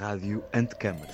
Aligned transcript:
Rádio 0.00 0.42
Antecâmara. 0.54 1.12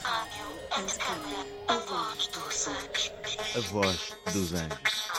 A 1.67 1.75
voz 1.75 2.29
dos 2.29 2.69
anjos. 2.69 3.13
A 3.57 3.61
voz 3.73 4.17
dos 4.33 4.55
anjos. 4.55 5.11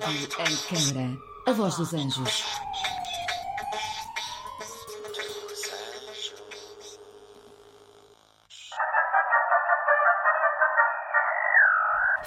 Rádio 0.00 0.28
Antecâmara, 0.40 1.18
a 1.46 1.52
voz 1.52 1.76
dos 1.76 1.94
anjos. 1.94 2.44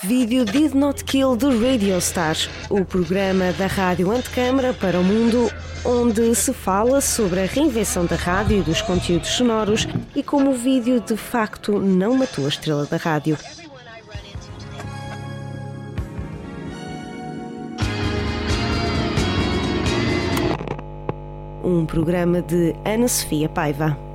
Vídeo 0.03 0.45
Did 0.45 0.73
Not 0.73 1.03
Kill 1.03 1.35
the 1.35 1.47
Radio 1.47 1.97
Stars, 1.97 2.49
o 2.69 2.85
programa 2.85 3.51
da 3.51 3.67
Rádio 3.67 4.09
Antecâmara 4.09 4.73
para 4.73 4.97
o 4.97 5.03
mundo, 5.03 5.51
onde 5.87 6.35
se 6.35 6.51
fala 6.51 6.99
sobre 6.99 7.39
a 7.39 7.45
reinvenção 7.45 8.05
da 8.05 8.17
rádio 8.17 8.59
e 8.59 8.61
dos 8.61 8.81
conteúdos 8.81 9.29
sonoros 9.29 9.87
e 10.13 10.21
como 10.21 10.51
o 10.51 10.53
vídeo 10.53 10.99
de 10.99 11.15
facto 11.15 11.79
não 11.79 12.13
matou 12.13 12.45
a 12.45 12.49
estrela 12.49 12.85
da 12.85 12.97
rádio. 12.97 13.37
Um 21.63 21.85
programa 21.85 22.41
de 22.41 22.75
Ana 22.85 23.07
Sofia 23.07 23.47
Paiva. 23.47 24.06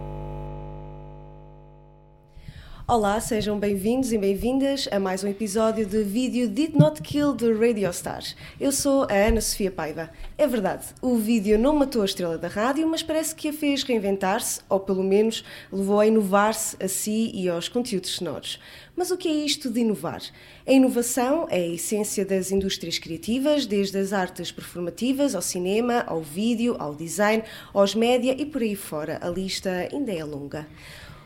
Olá, 2.93 3.19
sejam 3.21 3.59
bem-vindos 3.59 4.13
e 4.13 4.19
bem-vindas 4.19 4.87
a 4.93 5.01
mais 5.01 5.25
um 5.25 5.29
episódio 5.29 5.87
de 5.87 6.03
vídeo 6.03 6.47
Did 6.47 6.75
Not 6.75 7.01
Kill 7.01 7.35
the 7.35 7.51
Radio 7.51 7.89
Stars. 7.89 8.37
Eu 8.61 8.71
sou 8.71 9.05
a 9.05 9.15
Ana 9.15 9.41
Sofia 9.41 9.71
Paiva. 9.71 10.11
É 10.37 10.47
verdade, 10.47 10.85
o 11.01 11.17
vídeo 11.17 11.59
não 11.59 11.75
matou 11.75 12.03
a 12.03 12.05
estrela 12.05 12.37
da 12.37 12.49
rádio, 12.49 12.87
mas 12.87 13.03
parece 13.03 13.35
que 13.35 13.49
a 13.49 13.53
fez 13.55 13.83
reinventar-se, 13.83 14.61
ou 14.69 14.79
pelo 14.79 15.03
menos 15.03 15.43
levou 15.73 16.01
a 16.01 16.07
inovar-se 16.07 16.77
a 16.85 16.87
si 16.87 17.33
e 17.33 17.49
aos 17.49 17.67
conteúdos 17.67 18.11
sonoros. 18.11 18.61
Mas 18.95 19.11
o 19.11 19.17
que 19.17 19.27
é 19.27 19.33
isto 19.33 19.71
de 19.71 19.81
inovar? 19.81 20.21
A 20.67 20.71
inovação 20.71 21.47
é 21.49 21.63
a 21.63 21.69
essência 21.69 22.27
das 22.27 22.53
indústrias 22.53 22.99
criativas, 22.99 23.65
desde 23.65 23.97
as 23.97 24.13
artes 24.13 24.53
performativas 24.53 25.35
ao 25.35 25.41
cinema, 25.41 26.05
ao 26.07 26.21
vídeo, 26.21 26.77
ao 26.79 26.95
design, 26.95 27.43
aos 27.73 27.95
média 27.95 28.37
e 28.39 28.45
por 28.45 28.61
aí 28.61 28.77
fora. 28.77 29.19
A 29.23 29.31
lista 29.31 29.89
ainda 29.91 30.13
é 30.13 30.23
longa. 30.23 30.67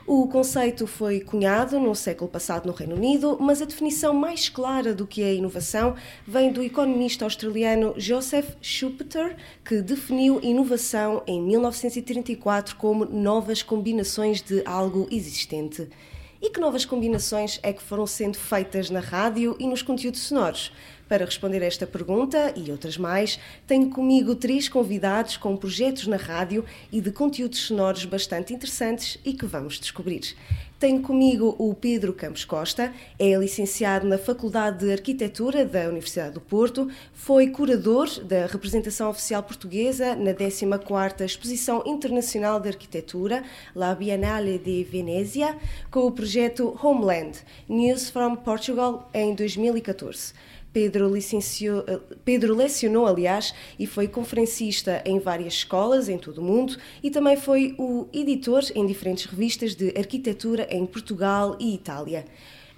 O 0.09 0.29
conceito 0.29 0.87
foi 0.87 1.19
cunhado 1.19 1.81
no 1.81 1.93
século 1.93 2.31
passado 2.31 2.67
no 2.67 2.73
Reino 2.73 2.95
Unido, 2.95 3.37
mas 3.41 3.61
a 3.61 3.65
definição 3.65 4.15
mais 4.15 4.49
clara 4.49 4.95
do 4.95 5.05
que 5.05 5.21
é 5.21 5.35
inovação 5.35 5.97
vem 6.25 6.53
do 6.53 6.63
economista 6.63 7.25
australiano 7.25 7.93
Joseph 7.97 8.55
Schumpeter, 8.63 9.37
que 9.65 9.83
definiu 9.83 10.39
inovação 10.41 11.25
em 11.27 11.43
1934 11.43 12.77
como 12.77 13.05
novas 13.05 13.65
combinações 13.65 14.41
de 14.41 14.63
algo 14.65 15.09
existente. 15.11 15.89
E 16.41 16.51
que 16.51 16.61
novas 16.61 16.85
combinações 16.85 17.59
é 17.61 17.73
que 17.73 17.83
foram 17.83 18.07
sendo 18.07 18.39
feitas 18.39 18.91
na 18.91 19.01
rádio 19.01 19.57
e 19.59 19.67
nos 19.67 19.83
conteúdos 19.83 20.21
sonoros? 20.21 20.71
Para 21.09 21.25
responder 21.25 21.63
a 21.63 21.67
esta 21.67 21.87
pergunta 21.87 22.53
e 22.57 22.71
outras 22.73 22.99
mais, 22.99 23.39
tenho 23.65 23.89
comigo 23.91 24.35
três 24.35 24.69
convidados 24.69 25.37
com 25.37 25.57
projetos 25.57 26.09
na 26.09 26.17
rádio 26.17 26.65
e 26.91 27.01
de 27.01 27.13
conteúdos 27.13 27.61
sonoros 27.61 28.05
bastante 28.05 28.53
interessantes 28.53 29.17
e 29.25 29.33
que 29.33 29.47
vamos 29.47 29.79
descobrir. 29.79 30.35
Tenho 30.81 31.01
comigo 31.01 31.55
o 31.59 31.73
Pedro 31.75 32.13
Campos 32.13 32.45
Costa, 32.45 32.93
é 33.19 33.35
licenciado 33.37 34.07
na 34.07 34.19
Faculdade 34.19 34.85
de 34.85 34.93
Arquitetura 34.93 35.65
da 35.65 35.89
Universidade 35.89 36.35
do 36.35 36.41
Porto, 36.41 36.91
foi 37.15 37.49
curador 37.49 38.09
da 38.25 38.45
representação 38.45 39.09
oficial 39.09 39.43
portuguesa 39.43 40.15
na 40.15 40.35
14ª 40.35 41.25
Exposição 41.25 41.83
Internacional 41.87 42.61
de 42.61 42.69
Arquitetura, 42.69 43.43
La 43.75 43.95
Biennale 43.95 44.59
de 44.59 44.85
Venezia, 44.85 45.57
com 45.91 46.01
o 46.01 46.13
projeto 46.13 46.79
Homeland, 46.83 47.39
News 47.67 48.11
from 48.11 48.37
Portugal, 48.37 49.09
em 49.15 49.35
2014. 49.35 50.35
Pedro, 50.77 51.09
licenciou, 51.09 51.87
Pedro 52.23 52.55
lecionou, 52.55 53.07
aliás, 53.07 53.55
e 53.79 53.87
foi 53.87 54.07
conferencista 54.07 55.03
em 55.07 55.19
várias 55.19 55.55
escolas 55.55 56.07
em 56.07 56.19
todo 56.19 56.37
o 56.37 56.45
mundo 56.45 56.77
e 57.03 57.11
também 57.11 57.35
foi 57.35 57.75
o 57.79 58.07
editor 58.13 58.63
em 58.75 58.85
diferentes 58.85 59.25
revistas 59.25 59.75
de 59.75 59.95
arquitetura 59.97 60.69
em 60.71 60.85
Portugal 60.85 61.57
e 61.59 61.75
Itália. 61.75 62.27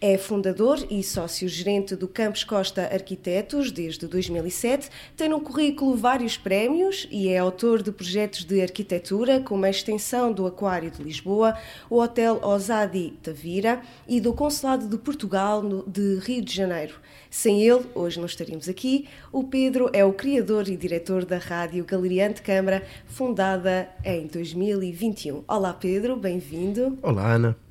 É 0.01 0.17
fundador 0.17 0.79
e 0.89 1.03
sócio-gerente 1.03 1.97
do 1.97 2.07
Campos 2.07 2.45
Costa 2.45 2.83
Arquitetos 2.83 3.73
desde 3.73 4.07
2007, 4.07 4.89
tem 5.17 5.29
no 5.29 5.41
currículo 5.41 5.97
vários 5.97 6.37
prémios 6.37 7.09
e 7.11 7.29
é 7.29 7.39
autor 7.39 7.83
de 7.83 7.91
projetos 7.91 8.45
de 8.45 8.63
arquitetura, 8.63 9.41
como 9.41 9.65
a 9.65 9.71
extensão 9.71 10.33
do 10.33 10.47
Aquário 10.47 10.89
de 10.89 11.03
Lisboa, 11.03 11.59
o 11.91 12.01
Hotel 12.01 12.39
Osadi 12.45 13.13
Tavira 13.21 13.83
e 14.07 14.21
do 14.21 14.33
Consulado 14.33 14.87
de 14.87 14.97
Portugal 14.99 15.65
de 15.85 16.21
Rio 16.21 16.45
de 16.45 16.55
Janeiro. 16.55 16.95
Sem 17.29 17.65
ele, 17.65 17.85
hoje 17.93 18.21
não 18.21 18.27
estaríamos 18.27 18.69
aqui. 18.69 19.09
O 19.33 19.43
Pedro 19.43 19.91
é 19.93 20.05
o 20.05 20.13
criador 20.13 20.69
e 20.69 20.77
diretor 20.77 21.25
da 21.25 21.39
Rádio 21.39 21.85
Galeria 21.85 22.33
Câmara, 22.35 22.87
fundada 23.05 23.89
em 24.05 24.29
2021. 24.29 25.43
Olá, 25.49 25.75
Pedro, 25.75 26.15
bem-vindo. 26.15 26.97
Olá, 27.03 27.33
Ana. 27.33 27.68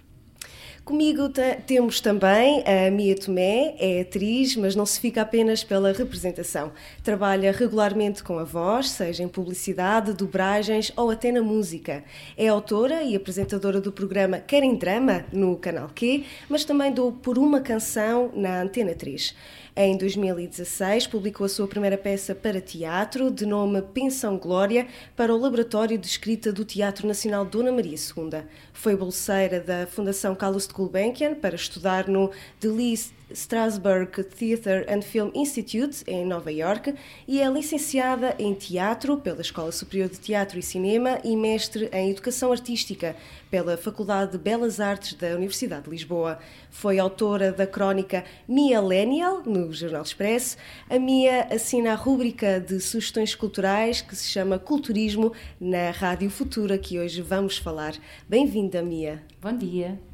Comigo 0.87 1.23
temos 1.65 1.99
também 1.99 2.63
a 2.65 2.89
Mia 2.89 3.13
Tomé, 3.13 3.75
é 3.77 3.99
atriz, 3.99 4.55
mas 4.55 4.73
não 4.73 4.85
se 4.85 5.01
fica 5.01 5.21
apenas 5.21 5.61
pela 5.61 5.91
representação. 5.91 6.71
Trabalha 7.03 7.51
regularmente 7.51 8.23
com 8.23 8.39
a 8.39 8.45
voz, 8.45 8.91
seja 8.91 9.21
em 9.21 9.27
publicidade, 9.27 10.13
dobragens 10.13 10.93
ou 10.95 11.11
até 11.11 11.29
na 11.29 11.41
música. 11.41 12.05
É 12.37 12.47
autora 12.47 13.03
e 13.03 13.17
apresentadora 13.17 13.81
do 13.81 13.91
programa 13.91 14.39
Querem 14.39 14.77
Drama, 14.77 15.25
no 15.33 15.57
Canal 15.57 15.89
Q, 15.93 16.23
mas 16.47 16.63
também 16.63 16.93
do 16.93 17.11
Por 17.11 17.37
Uma 17.37 17.59
Canção, 17.59 18.31
na 18.33 18.61
Antena 18.61 18.95
3. 18.95 19.35
Em 19.79 19.95
2016, 19.95 21.05
publicou 21.05 21.45
a 21.45 21.49
sua 21.49 21.67
primeira 21.67 21.99
peça 21.99 22.33
para 22.33 22.59
teatro, 22.59 23.29
de 23.29 23.45
nome 23.45 23.79
Pensão 23.83 24.35
Glória, 24.35 24.87
para 25.15 25.31
o 25.31 25.37
Laboratório 25.37 25.99
de 25.99 26.07
Escrita 26.07 26.51
do 26.51 26.65
Teatro 26.65 27.07
Nacional 27.07 27.45
Dona 27.45 27.71
Maria 27.71 27.91
II. 27.91 28.41
Foi 28.73 28.95
bolseira 28.95 29.59
da 29.59 29.85
Fundação 29.85 30.33
Carlos 30.33 30.65
de 30.65 30.73
Gulbenkian 30.73 31.35
para 31.35 31.55
estudar 31.55 32.07
no 32.07 32.31
The 32.59 32.69
Lee 32.69 32.99
Strasberg 33.31 34.23
Theatre 34.23 34.85
and 34.87 35.01
Film 35.01 35.31
Institute, 35.33 36.03
em 36.07 36.25
Nova 36.25 36.51
York, 36.51 36.93
e 37.27 37.41
é 37.41 37.49
licenciada 37.49 38.35
em 38.39 38.53
Teatro 38.53 39.17
pela 39.17 39.41
Escola 39.41 39.71
Superior 39.71 40.09
de 40.09 40.19
Teatro 40.19 40.57
e 40.57 40.63
Cinema 40.63 41.19
e 41.23 41.35
mestre 41.35 41.89
em 41.91 42.11
Educação 42.11 42.51
Artística 42.51 43.15
pela 43.51 43.77
Faculdade 43.77 44.33
de 44.33 44.37
Belas 44.37 44.79
Artes 44.79 45.13
da 45.13 45.35
Universidade 45.35 45.83
de 45.83 45.89
Lisboa. 45.89 46.39
Foi 46.69 46.99
autora 46.99 47.51
da 47.51 47.67
crónica 47.67 48.23
Millennial, 48.47 49.43
no 49.45 49.71
Jornal 49.73 50.03
Expresso. 50.03 50.57
A 50.89 50.97
Mia 50.97 51.47
assina 51.51 51.93
a 51.93 51.95
rúbrica 51.95 52.59
de 52.59 52.79
sugestões 52.79 53.35
culturais 53.35 54.01
que 54.01 54.15
se 54.15 54.27
chama 54.29 54.59
Culturismo 54.59 55.33
na 55.59 55.91
Rádio 55.91 56.29
Futura, 56.29 56.77
que 56.77 56.99
hoje 56.99 57.21
vamos 57.21 57.57
falar. 57.57 57.95
Bem-vinda, 58.27 58.81
Mia. 58.81 59.23
Bom 59.41 59.55
dia. 59.55 60.06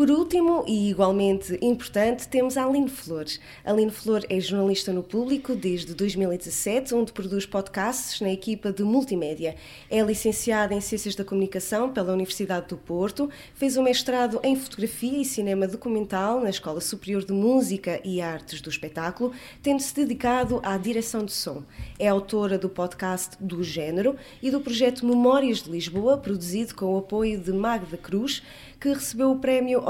Por 0.00 0.10
último, 0.10 0.64
e 0.66 0.88
igualmente 0.88 1.58
importante, 1.60 2.26
temos 2.26 2.56
a 2.56 2.64
Aline 2.64 2.88
Flores. 2.88 3.38
A 3.62 3.70
Aline 3.70 3.90
Flor 3.90 4.24
é 4.30 4.40
jornalista 4.40 4.94
no 4.94 5.02
Público 5.02 5.54
desde 5.54 5.92
2017, 5.92 6.94
onde 6.94 7.12
produz 7.12 7.44
podcasts 7.44 8.18
na 8.22 8.30
equipa 8.30 8.72
de 8.72 8.82
multimédia. 8.82 9.56
É 9.90 10.00
licenciada 10.00 10.72
em 10.72 10.80
Ciências 10.80 11.14
da 11.14 11.22
Comunicação 11.22 11.92
pela 11.92 12.14
Universidade 12.14 12.68
do 12.68 12.78
Porto, 12.78 13.28
fez 13.52 13.76
um 13.76 13.82
mestrado 13.82 14.40
em 14.42 14.56
Fotografia 14.56 15.20
e 15.20 15.24
Cinema 15.26 15.68
Documental 15.68 16.40
na 16.40 16.48
Escola 16.48 16.80
Superior 16.80 17.22
de 17.22 17.34
Música 17.34 18.00
e 18.02 18.22
Artes 18.22 18.62
do 18.62 18.70
Espetáculo, 18.70 19.34
tendo-se 19.62 19.94
dedicado 19.94 20.62
à 20.62 20.78
direção 20.78 21.26
de 21.26 21.32
som. 21.32 21.62
É 21.98 22.08
autora 22.08 22.56
do 22.56 22.70
podcast 22.70 23.36
Do 23.38 23.62
Gênero 23.62 24.16
e 24.42 24.50
do 24.50 24.62
projeto 24.62 25.04
Memórias 25.04 25.62
de 25.62 25.70
Lisboa, 25.70 26.16
produzido 26.16 26.74
com 26.74 26.94
o 26.94 26.98
apoio 27.00 27.38
de 27.38 27.52
Magda 27.52 27.98
Cruz, 27.98 28.42
que 28.80 28.88
recebeu 28.88 29.30
o 29.32 29.38
prémio 29.38 29.89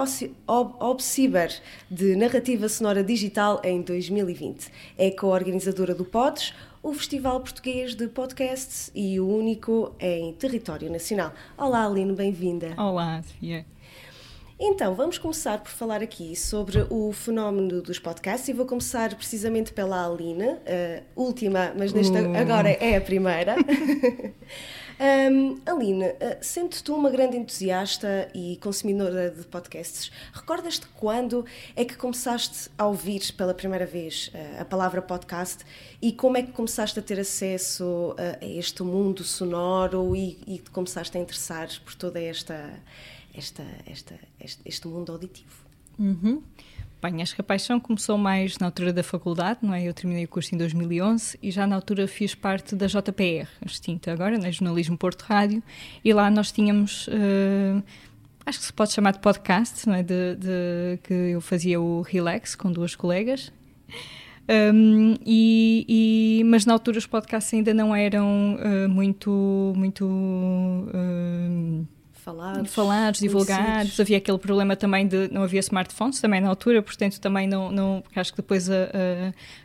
Obciber 0.78 1.52
de 1.90 2.16
Narrativa 2.16 2.68
Sonora 2.70 3.04
Digital 3.04 3.60
em 3.62 3.82
2020. 3.82 4.70
É 4.96 5.10
co-organizadora 5.10 5.94
do 5.94 6.06
PODS, 6.06 6.54
o 6.82 6.94
Festival 6.94 7.38
Português 7.40 7.94
de 7.94 8.08
Podcasts 8.08 8.90
e 8.94 9.20
o 9.20 9.28
único 9.28 9.94
em 10.00 10.32
território 10.32 10.90
nacional. 10.90 11.34
Olá, 11.58 11.84
Aline, 11.84 12.14
bem-vinda. 12.14 12.74
Olá, 12.78 13.22
Sofia. 13.22 13.66
Então, 14.58 14.94
vamos 14.94 15.18
começar 15.18 15.58
por 15.58 15.70
falar 15.70 16.02
aqui 16.02 16.34
sobre 16.34 16.86
o 16.90 17.12
fenómeno 17.12 17.82
dos 17.82 17.98
podcasts 17.98 18.48
e 18.48 18.52
vou 18.54 18.64
começar 18.64 19.14
precisamente 19.14 19.72
pela 19.72 20.06
Aline, 20.06 20.44
uh, 20.44 21.02
última, 21.14 21.74
mas 21.76 21.92
nesta, 21.92 22.22
uh. 22.22 22.36
agora 22.36 22.70
é 22.70 22.96
a 22.96 23.00
primeira. 23.00 23.56
Um, 25.00 25.58
Aline, 25.64 26.04
uh, 26.04 26.14
sendo 26.42 26.76
tu 26.82 26.94
uma 26.94 27.08
grande 27.08 27.34
entusiasta 27.34 28.30
e 28.34 28.58
consumidora 28.58 29.30
de 29.30 29.46
podcasts, 29.46 30.12
recordas-te 30.30 30.86
quando 30.88 31.46
é 31.74 31.86
que 31.86 31.96
começaste 31.96 32.68
a 32.76 32.84
ouvir 32.84 33.32
pela 33.32 33.54
primeira 33.54 33.86
vez 33.86 34.30
uh, 34.34 34.60
a 34.60 34.64
palavra 34.66 35.00
podcast 35.00 35.64
e 36.02 36.12
como 36.12 36.36
é 36.36 36.42
que 36.42 36.52
começaste 36.52 36.98
a 36.98 37.02
ter 37.02 37.18
acesso 37.18 38.10
uh, 38.10 38.44
a 38.44 38.44
este 38.44 38.82
mundo 38.82 39.24
sonoro 39.24 40.14
e, 40.14 40.38
e 40.46 40.58
começaste 40.70 41.16
a 41.16 41.20
interessar 41.22 41.70
por 41.82 41.94
toda 41.94 42.20
esta, 42.20 42.70
esta, 43.34 43.64
esta, 43.86 44.14
este, 44.38 44.60
este 44.66 44.86
mundo 44.86 45.12
auditivo? 45.12 45.64
Uhum. 45.98 46.42
Bem, 47.02 47.22
acho 47.22 47.34
que 47.34 47.40
a 47.40 47.44
paixão 47.44 47.80
começou 47.80 48.18
mais 48.18 48.58
na 48.58 48.66
altura 48.66 48.92
da 48.92 49.02
faculdade, 49.02 49.60
não 49.62 49.72
é? 49.72 49.82
Eu 49.82 49.94
terminei 49.94 50.26
o 50.26 50.28
curso 50.28 50.54
em 50.54 50.58
2011 50.58 51.38
e 51.42 51.50
já 51.50 51.66
na 51.66 51.74
altura 51.74 52.06
fiz 52.06 52.34
parte 52.34 52.76
da 52.76 52.86
JPR, 52.86 53.48
extinta 53.64 54.12
agora, 54.12 54.36
né? 54.36 54.52
Jornalismo 54.52 54.98
Porto 54.98 55.22
Rádio, 55.22 55.62
e 56.04 56.12
lá 56.12 56.30
nós 56.30 56.52
tínhamos, 56.52 57.08
uh, 57.08 57.82
acho 58.44 58.58
que 58.58 58.64
se 58.66 58.72
pode 58.72 58.92
chamar 58.92 59.12
de 59.12 59.20
podcast, 59.20 59.88
não 59.88 59.94
é? 59.94 60.02
De, 60.02 60.36
de, 60.36 60.98
que 61.02 61.14
eu 61.14 61.40
fazia 61.40 61.80
o 61.80 62.02
Relax 62.02 62.54
com 62.54 62.70
duas 62.70 62.94
colegas. 62.94 63.50
Um, 64.74 65.14
e, 65.24 65.86
e, 65.88 66.44
mas 66.44 66.66
na 66.66 66.74
altura 66.74 66.98
os 66.98 67.06
podcasts 67.06 67.54
ainda 67.54 67.72
não 67.72 67.96
eram 67.96 68.56
uh, 68.56 68.88
muito, 68.90 69.72
muito 69.74 70.04
uh, 70.04 71.86
falados, 72.20 72.72
falados 72.72 73.20
divulgados. 73.20 73.98
Havia 73.98 74.18
aquele 74.18 74.38
problema 74.38 74.76
também 74.76 75.06
de 75.06 75.28
não 75.32 75.42
havia 75.42 75.60
smartphones 75.60 76.20
também 76.20 76.40
na 76.40 76.48
altura, 76.48 76.82
portanto 76.82 77.20
também 77.20 77.48
não, 77.48 77.70
não 77.72 78.04
acho 78.14 78.32
que 78.32 78.36
depois 78.36 78.70
a, 78.70 78.74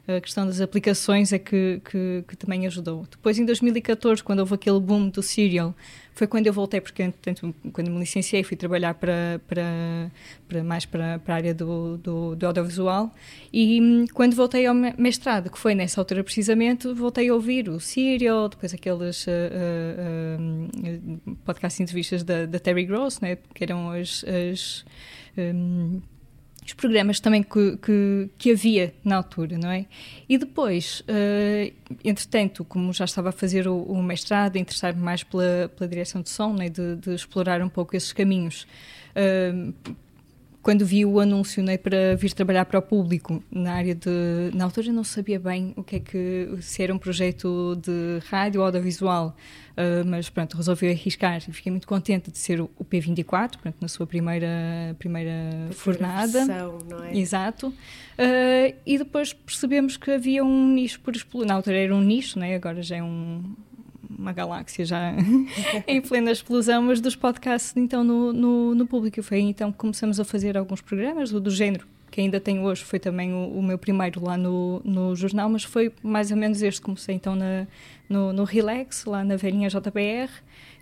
a, 0.08 0.16
a 0.18 0.22
questão 0.22 0.46
das 0.46 0.62
aplicações 0.62 1.32
é 1.34 1.40
que, 1.40 1.82
que, 1.90 2.24
que, 2.28 2.36
também 2.36 2.66
ajudou. 2.66 3.06
Depois 3.10 3.38
em 3.38 3.46
2014, 3.46 4.24
quando 4.24 4.40
houve 4.40 4.56
aquele 4.56 4.80
boom 4.80 5.10
do 5.10 5.22
Serial, 5.22 5.76
foi 6.16 6.28
quando 6.28 6.48
eu 6.48 6.54
voltei, 6.54 6.80
porque 6.80 7.04
portanto, 7.04 7.54
quando 7.74 7.92
me 7.92 8.00
licenciei 8.00 8.42
fui 8.42 8.56
trabalhar 8.56 8.94
para, 8.94 9.42
para, 9.46 10.10
para 10.48 10.64
mais 10.64 10.86
para, 10.86 11.20
para 11.20 11.34
a 11.34 11.38
área 11.38 11.54
do, 11.54 11.98
do, 11.98 12.36
do, 12.38 12.48
audiovisual. 12.48 13.14
E 13.52 13.82
hum, 13.82 14.06
quando 14.14 14.34
voltei 14.34 14.66
ao 14.66 14.74
mestrado, 14.74 15.52
que 15.52 15.60
foi 15.60 15.76
nessa 15.76 16.00
altura 16.00 16.24
precisamente, 16.24 16.88
voltei 16.94 17.28
a 17.28 17.34
ouvir 17.34 17.68
o 17.68 17.82
Serial, 17.82 18.48
depois 18.48 18.74
aqueles 18.74 19.28
uh, 19.28 19.30
uh, 20.40 21.32
uh, 21.32 21.36
podcast 21.44 21.84
entrevistas 21.84 22.24
da, 22.24 22.46
da 22.46 22.60
Terry 22.60 22.86
Gross, 22.86 23.20
né, 23.20 23.38
que 23.54 23.66
eram 23.66 23.92
as, 23.92 24.24
as 24.24 24.86
um, 25.38 26.02
os 26.66 26.74
programas 26.74 27.20
também 27.20 27.44
que, 27.44 27.78
que, 27.78 28.30
que, 28.38 28.52
havia 28.52 28.94
na 29.04 29.18
altura, 29.18 29.58
não 29.58 29.70
é? 29.70 29.86
E 30.28 30.36
depois, 30.38 31.02
uh, 31.02 31.72
entretanto, 32.04 32.66
como 32.66 32.92
já 32.92 33.06
estava 33.06 33.30
a 33.30 33.32
fazer 33.32 33.68
o, 33.68 33.84
o 33.84 34.02
mestrado, 34.02 34.56
interessar-me 34.56 35.00
mais 35.00 35.24
pela, 35.24 35.72
pela 35.78 35.88
direção 35.88 36.24
de 36.24 36.30
som, 36.30 36.54
né, 36.54 36.68
de, 36.68 36.96
de, 36.96 37.14
explorar 37.14 37.62
um 37.62 37.70
pouco 37.70 37.96
esses 37.96 38.12
caminhos, 38.12 38.66
uh, 39.16 39.74
quando 40.66 40.84
vi 40.84 41.06
o 41.06 41.20
anúncio 41.20 41.62
né, 41.62 41.78
para 41.78 42.16
vir 42.16 42.34
trabalhar 42.34 42.66
para 42.66 42.80
o 42.80 42.82
público 42.82 43.44
na 43.52 43.74
área 43.74 43.94
de. 43.94 44.10
Na 44.52 44.64
altura 44.64 44.92
não 44.92 45.04
sabia 45.04 45.40
bem 45.40 45.76
o 45.76 45.84
que 45.84 45.98
é 45.98 46.00
que. 46.00 46.58
se 46.60 46.82
era 46.82 46.92
um 46.92 46.98
projeto 46.98 47.76
de 47.76 48.18
rádio 48.28 48.62
ou 48.62 48.66
audiovisual, 48.66 49.38
uh, 49.78 50.04
mas 50.08 50.28
pronto, 50.28 50.58
resolvi 50.58 50.90
arriscar 50.90 51.38
e 51.38 51.52
fiquei 51.54 51.72
muito 51.72 51.86
contente 51.86 52.32
de 52.32 52.40
ser 52.40 52.62
o, 52.62 52.70
P24, 52.84 53.58
pronto, 53.62 53.78
na 53.80 53.88
sua 53.88 54.08
primeira, 54.08 54.96
primeira 54.98 55.70
fornada. 55.72 56.48
Versão, 56.48 56.80
não 56.90 57.04
é? 57.04 57.16
Exato. 57.16 57.68
Uh, 57.68 58.76
e 58.88 58.98
depois 58.98 59.34
percebemos 59.34 59.98
que 59.98 60.10
havia 60.10 60.44
um 60.44 60.74
nicho 60.74 61.00
por 61.02 61.16
explorar. 61.16 61.48
Na 61.48 61.54
altura 61.54 61.78
era 61.78 61.96
um 61.96 62.02
nicho, 62.02 62.40
né, 62.40 62.56
agora 62.56 62.82
já 62.82 62.96
é 62.96 63.04
um, 63.04 63.56
uma 64.18 64.32
galáxia 64.32 64.86
já 64.86 65.14
em 65.88 66.02
plena 66.02 66.32
explosão, 66.32 66.82
mas 66.84 67.02
dos 67.02 67.16
podcasts 67.16 67.74
então 67.76 68.04
no, 68.04 68.34
no, 68.34 68.76
no, 68.76 68.88
público. 68.88 69.22
Foi 69.22 69.40
então 69.40 69.72
que 69.72 69.78
começamos 69.78 70.20
a 70.20 70.26
fazer 70.26 70.58
alguns 70.58 70.82
programas 70.82 71.32
do, 71.32 71.40
do 71.40 71.50
género, 71.50 71.88
que 72.10 72.22
ainda 72.22 72.40
tenho 72.40 72.64
hoje, 72.64 72.84
foi 72.84 73.00
também 73.00 73.34
o, 73.34 73.58
o, 73.58 73.62
meu 73.62 73.78
primeiro 73.78 74.24
lá 74.24 74.38
no, 74.38 74.82
no 74.84 75.16
jornal, 75.16 75.50
mas 75.50 75.64
foi 75.64 75.92
mais 76.02 76.32
ou 76.32 76.38
menos 76.38 76.62
este. 76.62 76.82
Comecei 76.82 77.16
então 77.16 77.36
na, 77.36 77.68
no, 78.08 78.32
no 78.32 78.44
Relax, 78.44 79.06
lá 79.06 79.24
na 79.24 79.36
velhinha 79.36 79.70
JBR, 79.70 80.32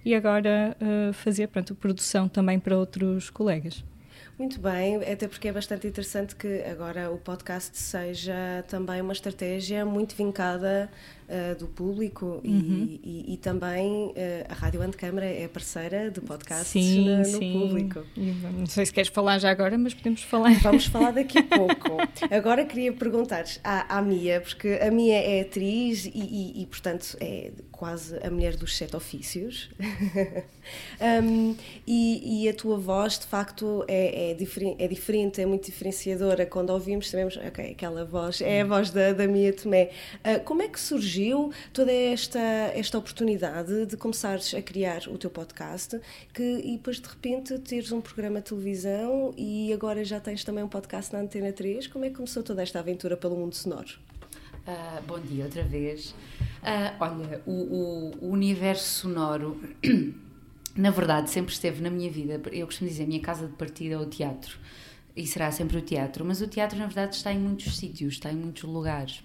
e 0.05 0.13
agora 0.13 0.77
uh, 0.79 1.13
fazer 1.13 1.47
pronto, 1.47 1.73
produção 1.75 2.27
também 2.27 2.59
para 2.59 2.77
outros 2.77 3.29
colegas. 3.29 3.83
Muito 4.37 4.59
bem, 4.59 4.95
até 4.95 5.27
porque 5.27 5.47
é 5.47 5.51
bastante 5.51 5.87
interessante 5.87 6.35
que 6.35 6.63
agora 6.63 7.11
o 7.11 7.17
podcast 7.17 7.77
seja 7.77 8.65
também 8.67 8.99
uma 8.99 9.13
estratégia 9.13 9.85
muito 9.85 10.15
vincada 10.15 10.89
uh, 11.33 11.55
do 11.57 11.67
público 11.67 12.41
uhum. 12.43 12.87
e, 13.03 13.25
e, 13.27 13.33
e, 13.33 13.37
também 13.37 14.07
uh, 14.07 14.13
a 14.49 14.53
Rádio 14.53 14.81
Antecâmara 14.81 15.25
é 15.25 15.47
parceira 15.47 16.11
de 16.11 16.21
podcasts 16.21 16.69
sim, 16.69 17.05
no, 17.05 17.17
no 17.17 17.25
sim. 17.25 17.53
público. 17.53 18.05
Não 18.15 18.65
sei 18.67 18.85
se 18.85 18.93
queres 18.93 19.09
falar 19.09 19.39
já 19.39 19.49
agora, 19.49 19.77
mas 19.77 19.93
podemos 19.93 20.21
falar. 20.21 20.53
Vamos 20.59 20.85
falar 20.85 21.11
daqui 21.11 21.39
a 21.39 21.43
pouco. 21.57 21.97
agora 22.29 22.65
queria 22.65 22.93
perguntar 22.93 23.45
à, 23.63 23.97
à 23.97 24.01
Mia, 24.01 24.41
porque 24.41 24.79
a 24.81 24.91
Mia 24.91 25.17
é 25.17 25.41
atriz 25.41 26.05
e, 26.05 26.61
e, 26.61 26.65
portanto, 26.67 27.17
é 27.19 27.51
quase 27.71 28.17
a 28.25 28.29
mulher 28.29 28.55
dos 28.55 28.77
sete 28.77 28.95
ofícios. 28.95 29.69
um, 31.23 31.55
e, 31.85 32.47
a 32.47 32.53
tua 32.53 32.77
voz, 32.77 33.19
de 33.19 33.25
facto, 33.25 33.83
é, 33.87 34.31
é, 34.31 34.33
diferi 34.33 34.75
é 34.77 34.87
diferente, 34.87 35.41
é 35.41 35.45
muito 35.45 35.65
diferenciadora. 35.65 36.45
Quando 36.45 36.69
ouvimos, 36.69 37.09
sabemos, 37.09 37.37
ok, 37.37 37.71
aquela 37.71 38.05
voz 38.05 38.41
é 38.41 38.61
a 38.61 38.65
voz 38.65 38.89
da, 38.91 39.11
da 39.11 39.27
Mia 39.27 39.51
Tomé. 39.51 39.89
Uh, 40.19 40.39
como 40.43 40.61
é 40.61 40.67
que 40.67 40.79
surgiu? 40.79 41.22
Surgiu 41.23 41.51
toda 41.71 41.91
esta, 41.91 42.39
esta 42.39 42.97
oportunidade 42.97 43.85
de 43.85 43.95
começares 43.95 44.53
a 44.53 44.61
criar 44.61 45.07
o 45.07 45.17
teu 45.17 45.29
podcast 45.29 45.99
que, 46.33 46.43
e 46.43 46.73
depois 46.73 46.99
de 46.99 47.07
repente 47.07 47.57
teres 47.59 47.91
um 47.91 48.01
programa 48.01 48.39
de 48.39 48.49
televisão 48.49 49.33
e 49.37 49.71
agora 49.71 50.03
já 50.03 50.19
tens 50.19 50.43
também 50.43 50.63
um 50.63 50.67
podcast 50.67 51.13
na 51.13 51.19
Antena 51.19 51.53
3? 51.53 51.87
Como 51.87 52.05
é 52.05 52.09
que 52.09 52.15
começou 52.15 52.43
toda 52.43 52.61
esta 52.61 52.79
aventura 52.79 53.15
pelo 53.15 53.35
mundo 53.37 53.55
sonoro? 53.55 53.99
Uh, 54.67 55.01
bom 55.07 55.19
dia 55.19 55.45
outra 55.45 55.63
vez. 55.63 56.11
Uh, 56.11 56.95
olha, 56.99 57.41
o, 57.45 57.51
o, 57.51 58.11
o 58.21 58.29
universo 58.29 59.01
sonoro 59.01 59.59
na 60.75 60.89
verdade, 60.89 61.29
sempre 61.29 61.53
esteve 61.53 61.81
na 61.81 61.89
minha 61.89 62.11
vida. 62.11 62.41
Eu 62.51 62.65
costumo 62.65 62.89
dizer, 62.89 63.03
a 63.03 63.07
minha 63.07 63.21
casa 63.21 63.47
de 63.47 63.53
partida 63.53 63.95
é 63.95 63.97
o 63.97 64.05
teatro. 64.05 64.57
E 65.15 65.27
será 65.27 65.51
sempre 65.51 65.77
o 65.77 65.81
teatro. 65.81 66.25
Mas 66.25 66.41
o 66.41 66.47
teatro, 66.47 66.77
na 66.77 66.87
verdade, 66.87 67.15
está 67.15 67.31
em 67.31 67.37
muitos 67.37 67.77
sítios, 67.77 68.15
está 68.15 68.31
em 68.31 68.35
muitos 68.35 68.63
lugares. 68.63 69.23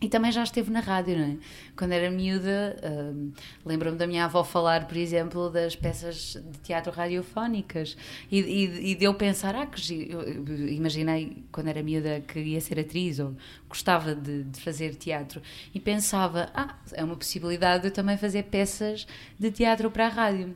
E 0.00 0.08
também 0.08 0.30
já 0.30 0.44
esteve 0.44 0.70
na 0.70 0.78
rádio, 0.78 1.18
não 1.18 1.24
é? 1.24 1.36
Quando 1.76 1.90
era 1.90 2.08
miúda, 2.08 2.76
um, 2.84 3.32
lembro-me 3.66 3.96
da 3.96 4.06
minha 4.06 4.26
avó 4.26 4.44
falar, 4.44 4.86
por 4.86 4.96
exemplo, 4.96 5.50
das 5.50 5.74
peças 5.74 6.40
de 6.40 6.58
teatro 6.60 6.92
radiofónicas 6.92 7.96
e, 8.30 8.38
e, 8.38 8.92
e 8.92 8.94
de 8.94 9.04
eu 9.04 9.14
pensar, 9.14 9.56
ah, 9.56 9.66
que 9.66 10.08
eu 10.08 10.68
imaginei 10.68 11.42
quando 11.50 11.66
era 11.66 11.82
miúda 11.82 12.20
que 12.20 12.38
ia 12.38 12.60
ser 12.60 12.78
atriz 12.78 13.18
ou 13.18 13.34
gostava 13.68 14.14
de, 14.14 14.44
de, 14.44 14.60
fazer 14.60 14.94
teatro 14.94 15.42
e 15.74 15.80
pensava, 15.80 16.48
ah, 16.54 16.76
é 16.92 17.02
uma 17.02 17.16
possibilidade 17.16 17.82
de 17.82 17.88
eu 17.88 17.92
também 17.92 18.16
fazer 18.16 18.44
peças 18.44 19.04
de 19.36 19.50
teatro 19.50 19.90
para 19.90 20.06
a 20.06 20.08
rádio. 20.08 20.54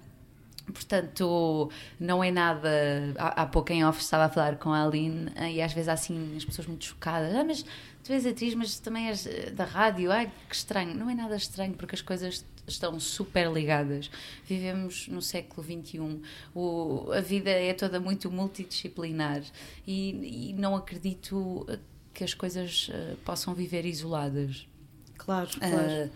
Portanto, 0.67 1.70
não 1.99 2.23
é 2.23 2.31
nada. 2.31 2.70
Há, 3.19 3.43
há 3.43 3.46
pouco 3.46 3.72
em 3.72 3.84
off 3.84 4.01
estava 4.01 4.24
a 4.24 4.29
falar 4.29 4.56
com 4.56 4.72
a 4.72 4.84
Aline 4.84 5.31
e 5.53 5.60
às 5.60 5.72
vezes 5.72 5.89
há 5.89 5.94
assim 5.94 6.34
as 6.36 6.44
pessoas 6.44 6.69
muito 6.69 6.84
chocadas. 6.84 7.34
Ah, 7.34 7.43
mas 7.44 7.65
tu 8.04 8.12
és 8.12 8.26
atriz, 8.26 8.54
mas 8.54 8.78
também 8.78 9.08
és 9.08 9.26
eh, 9.26 9.50
da 9.50 9.64
rádio. 9.64 10.10
Ai, 10.10 10.30
que 10.48 10.54
estranho. 10.54 10.94
Não 10.94 11.08
é 11.08 11.14
nada 11.14 11.36
estranho 11.36 11.74
porque 11.74 11.94
as 11.94 12.02
coisas 12.02 12.44
estão 12.66 12.98
super 13.00 13.50
ligadas. 13.50 14.10
Vivemos 14.46 15.08
no 15.08 15.20
século 15.20 15.64
XXI. 15.64 16.20
O, 16.54 17.10
a 17.12 17.20
vida 17.20 17.50
é 17.50 17.72
toda 17.74 17.98
muito 18.00 18.30
multidisciplinar 18.30 19.42
e, 19.86 20.50
e 20.50 20.52
não 20.54 20.76
acredito 20.76 21.66
que 22.14 22.24
as 22.24 22.34
coisas 22.34 22.88
uh, 22.88 23.16
possam 23.24 23.54
viver 23.54 23.84
isoladas. 23.86 24.68
Claro, 25.16 25.48
claro. 25.58 26.06
Uh, 26.06 26.10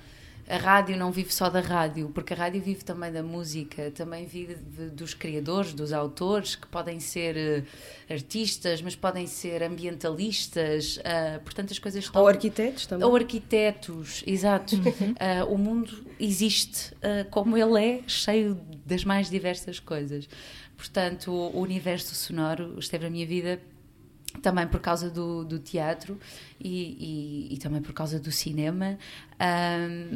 a 0.48 0.56
rádio 0.56 0.96
não 0.96 1.10
vive 1.10 1.34
só 1.34 1.50
da 1.50 1.60
rádio, 1.60 2.10
porque 2.14 2.32
a 2.32 2.36
rádio 2.36 2.62
vive 2.62 2.84
também 2.84 3.12
da 3.12 3.22
música, 3.22 3.90
também 3.90 4.26
vive 4.26 4.54
dos 4.92 5.12
criadores, 5.12 5.72
dos 5.72 5.92
autores, 5.92 6.54
que 6.54 6.66
podem 6.68 7.00
ser 7.00 7.36
uh, 7.36 8.12
artistas, 8.12 8.80
mas 8.80 8.94
podem 8.94 9.26
ser 9.26 9.62
ambientalistas, 9.62 10.98
uh, 10.98 11.40
portanto 11.42 11.72
as 11.72 11.78
coisas 11.78 12.04
estão... 12.04 12.22
Ou 12.22 12.28
arquitetos 12.28 12.86
também. 12.86 13.06
Ou 13.06 13.16
arquitetos, 13.16 14.22
exato. 14.26 14.76
Uh, 14.76 15.52
o 15.52 15.58
mundo 15.58 16.04
existe 16.18 16.94
como 17.30 17.56
ele 17.56 17.84
é, 17.84 18.00
cheio 18.06 18.58
das 18.84 19.04
mais 19.04 19.28
diversas 19.28 19.80
coisas. 19.80 20.28
Portanto, 20.76 21.32
o 21.32 21.60
universo 21.60 22.14
sonoro 22.14 22.78
esteve 22.78 23.04
na 23.04 23.10
minha 23.10 23.26
vida 23.26 23.60
também 24.42 24.66
por 24.66 24.80
causa 24.80 25.10
do, 25.10 25.44
do 25.44 25.58
teatro 25.58 26.18
e, 26.60 27.48
e, 27.50 27.54
e, 27.54 27.58
também 27.58 27.80
por 27.80 27.92
causa 27.92 28.18
do 28.18 28.30
cinema. 28.30 28.98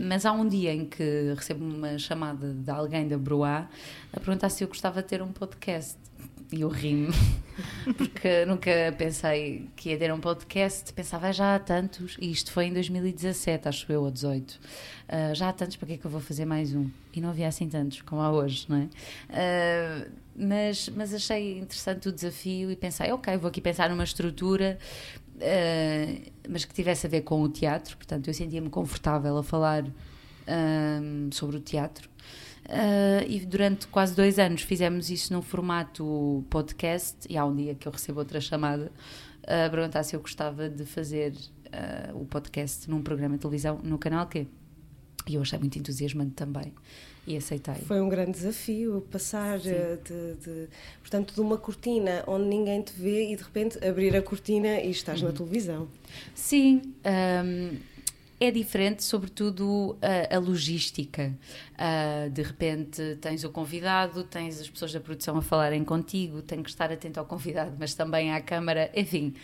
Mas 0.08 0.24
há 0.24 0.32
um 0.32 0.46
dia 0.46 0.72
em 0.72 0.84
que 0.84 1.32
recebo 1.36 1.64
uma 1.64 1.98
chamada 1.98 2.52
de 2.52 2.70
alguém 2.70 3.06
da 3.06 3.18
Broá 3.18 3.68
a 4.12 4.20
perguntar 4.20 4.48
se 4.48 4.64
eu 4.64 4.68
gostava 4.68 5.02
de 5.02 5.08
ter 5.08 5.22
um 5.22 5.32
podcast. 5.32 5.98
e 6.52 6.62
eu 6.62 6.68
ri-me, 6.68 7.08
porque 7.96 8.44
nunca 8.44 8.70
pensei 8.98 9.68
que 9.76 9.90
ia 9.90 9.98
ter 9.98 10.12
um 10.12 10.20
podcast, 10.20 10.92
pensava 10.92 11.32
já 11.32 11.54
há 11.54 11.58
tantos, 11.58 12.16
e 12.20 12.30
isto 12.30 12.50
foi 12.50 12.66
em 12.66 12.72
2017, 12.72 13.68
acho 13.68 13.92
eu, 13.92 14.02
ou 14.02 14.10
18. 14.10 14.50
Uh, 14.50 15.34
já 15.34 15.48
há 15.48 15.52
tantos, 15.52 15.76
para 15.76 15.86
que 15.88 15.94
é 15.94 15.96
que 15.96 16.04
eu 16.04 16.10
vou 16.10 16.20
fazer 16.20 16.44
mais 16.44 16.74
um? 16.74 16.90
E 17.12 17.20
não 17.20 17.30
havia 17.30 17.48
assim 17.48 17.68
tantos 17.68 18.02
como 18.02 18.20
há 18.20 18.32
hoje, 18.32 18.66
não 18.68 18.76
é? 18.76 18.88
Uh, 19.30 20.10
mas, 20.40 20.88
mas 20.88 21.12
achei 21.12 21.58
interessante 21.58 22.08
o 22.08 22.12
desafio 22.12 22.70
e 22.70 22.76
pensei, 22.76 23.12
ok, 23.12 23.36
vou 23.36 23.48
aqui 23.48 23.60
pensar 23.60 23.90
numa 23.90 24.04
estrutura, 24.04 24.78
uh, 25.36 26.30
mas 26.48 26.64
que 26.64 26.74
tivesse 26.74 27.06
a 27.06 27.10
ver 27.10 27.22
com 27.22 27.42
o 27.42 27.48
teatro, 27.48 27.96
portanto 27.96 28.28
eu 28.28 28.34
sentia-me 28.34 28.70
confortável 28.70 29.36
a 29.36 29.42
falar 29.42 29.84
sobre 31.30 31.58
o 31.58 31.60
teatro 31.60 32.10
Uh, 32.70 33.26
e 33.26 33.40
durante 33.40 33.88
quase 33.88 34.14
dois 34.14 34.38
anos 34.38 34.62
fizemos 34.62 35.10
isso 35.10 35.32
num 35.32 35.42
formato 35.42 36.44
podcast. 36.48 37.16
E 37.28 37.36
há 37.36 37.44
um 37.44 37.54
dia 37.54 37.74
que 37.74 37.88
eu 37.88 37.92
recebo 37.92 38.20
outra 38.20 38.40
chamada 38.40 38.92
a 39.42 39.68
perguntar 39.68 40.04
se 40.04 40.14
eu 40.14 40.20
gostava 40.20 40.68
de 40.68 40.84
fazer 40.84 41.32
uh, 41.32 42.16
o 42.16 42.24
podcast 42.26 42.88
num 42.88 43.02
programa 43.02 43.34
de 43.34 43.40
televisão 43.40 43.80
no 43.82 43.98
canal 43.98 44.26
Q. 44.28 44.46
E 45.26 45.34
eu 45.34 45.42
achei 45.42 45.58
muito 45.58 45.78
entusiasmante 45.78 46.32
também 46.32 46.72
e 47.26 47.36
aceitei. 47.36 47.74
Foi 47.86 48.00
um 48.00 48.08
grande 48.08 48.32
desafio 48.32 49.06
passar 49.10 49.58
de, 49.58 49.70
de, 49.70 50.68
portanto, 51.00 51.34
de 51.34 51.40
uma 51.40 51.58
cortina 51.58 52.24
onde 52.26 52.44
ninguém 52.44 52.82
te 52.82 52.92
vê 52.92 53.32
e 53.32 53.36
de 53.36 53.42
repente 53.42 53.84
abrir 53.84 54.16
a 54.16 54.22
cortina 54.22 54.80
e 54.80 54.90
estás 54.90 55.20
uhum. 55.20 55.28
na 55.28 55.34
televisão. 55.34 55.88
Sim, 56.34 56.82
um, 57.44 57.76
é 58.40 58.50
diferente, 58.50 59.04
sobretudo 59.04 59.98
a, 60.00 60.36
a 60.36 60.38
logística. 60.38 61.32
Uh, 61.74 62.30
de 62.30 62.42
repente 62.42 63.18
tens 63.20 63.44
o 63.44 63.50
convidado, 63.50 64.24
tens 64.24 64.58
as 64.58 64.68
pessoas 64.68 64.92
da 64.92 65.00
produção 65.00 65.36
a 65.36 65.42
falarem 65.42 65.84
contigo, 65.84 66.40
tem 66.40 66.62
que 66.62 66.70
estar 66.70 66.90
atento 66.90 67.20
ao 67.20 67.26
convidado, 67.26 67.76
mas 67.78 67.92
também 67.92 68.32
à 68.32 68.40
câmara, 68.40 68.90
enfim. 68.94 69.34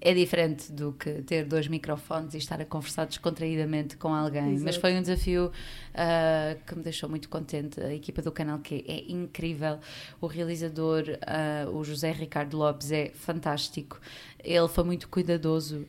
É 0.00 0.12
diferente 0.12 0.70
do 0.70 0.92
que 0.92 1.22
ter 1.22 1.44
dois 1.44 1.68
microfones 1.68 2.34
e 2.34 2.38
estar 2.38 2.60
a 2.60 2.64
conversar 2.64 3.06
descontraídamente 3.06 3.96
com 3.96 4.14
alguém. 4.14 4.52
Exato. 4.52 4.64
Mas 4.64 4.76
foi 4.76 4.94
um 4.94 5.00
desafio 5.00 5.46
uh, 5.46 6.64
que 6.64 6.74
me 6.74 6.82
deixou 6.82 7.08
muito 7.08 7.28
contente. 7.28 7.80
A 7.80 7.92
equipa 7.94 8.22
do 8.22 8.30
canal 8.30 8.58
que 8.58 8.84
é 8.86 9.10
incrível. 9.10 9.78
O 10.20 10.26
realizador, 10.26 11.04
uh, 11.08 11.70
o 11.70 11.82
José 11.84 12.12
Ricardo 12.12 12.56
Lopes, 12.56 12.92
é 12.92 13.10
fantástico. 13.10 14.00
Ele 14.42 14.68
foi 14.68 14.84
muito 14.84 15.08
cuidadoso 15.08 15.86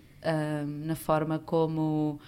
na 0.66 0.96
forma 0.96 1.40
como 1.40 2.20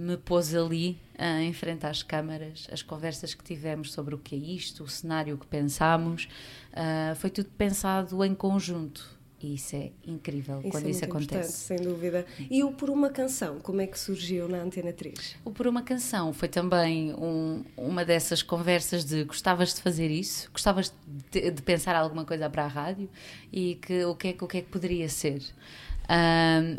me 0.00 0.16
pôs 0.16 0.54
ali 0.54 0.98
uh, 1.18 1.40
em 1.40 1.52
frente 1.52 1.86
às 1.86 2.02
câmaras, 2.02 2.66
as 2.72 2.82
conversas 2.82 3.34
que 3.34 3.44
tivemos 3.44 3.92
sobre 3.92 4.14
o 4.14 4.18
que 4.18 4.34
é 4.34 4.38
isto, 4.38 4.84
o 4.84 4.88
cenário 4.88 5.36
que 5.36 5.46
pensámos, 5.46 6.28
uh, 6.72 7.14
foi 7.16 7.30
tudo 7.30 7.50
pensado 7.50 8.24
em 8.24 8.34
conjunto. 8.34 9.19
E 9.42 9.54
isso 9.54 9.74
é 9.74 9.90
incrível 10.06 10.60
isso 10.60 10.70
quando 10.70 10.86
é 10.86 10.90
isso 10.90 11.04
acontece. 11.04 11.52
Sem 11.52 11.78
dúvida. 11.78 12.26
E 12.50 12.62
o 12.62 12.72
Por 12.72 12.90
Uma 12.90 13.08
Canção, 13.08 13.58
como 13.60 13.80
é 13.80 13.86
que 13.86 13.98
surgiu 13.98 14.48
na 14.48 14.58
Antena 14.58 14.92
3? 14.92 15.36
O 15.44 15.50
Por 15.50 15.66
Uma 15.66 15.82
Canção 15.82 16.32
foi 16.32 16.48
também 16.48 17.14
um, 17.14 17.64
uma 17.76 18.04
dessas 18.04 18.42
conversas 18.42 19.04
de 19.04 19.24
gostavas 19.24 19.74
de 19.74 19.80
fazer 19.80 20.10
isso, 20.10 20.50
gostavas 20.52 20.92
de, 21.30 21.50
de, 21.50 21.62
pensar 21.62 21.96
alguma 21.96 22.24
coisa 22.24 22.50
para 22.50 22.64
a 22.64 22.68
rádio 22.68 23.08
e 23.50 23.76
que, 23.76 24.04
o, 24.04 24.14
que 24.14 24.28
é, 24.28 24.36
o 24.40 24.46
que 24.46 24.58
é 24.58 24.60
que 24.60 24.68
poderia 24.68 25.08
ser 25.08 25.42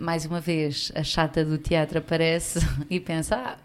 mais 0.01 0.25
uma 0.25 0.41
vez, 0.41 0.91
a 0.95 1.03
chata 1.03 1.45
do 1.45 1.57
teatro 1.57 1.99
aparece 1.99 2.59
e 2.89 2.99
pensa: 2.99 3.35
ah, 3.35 3.57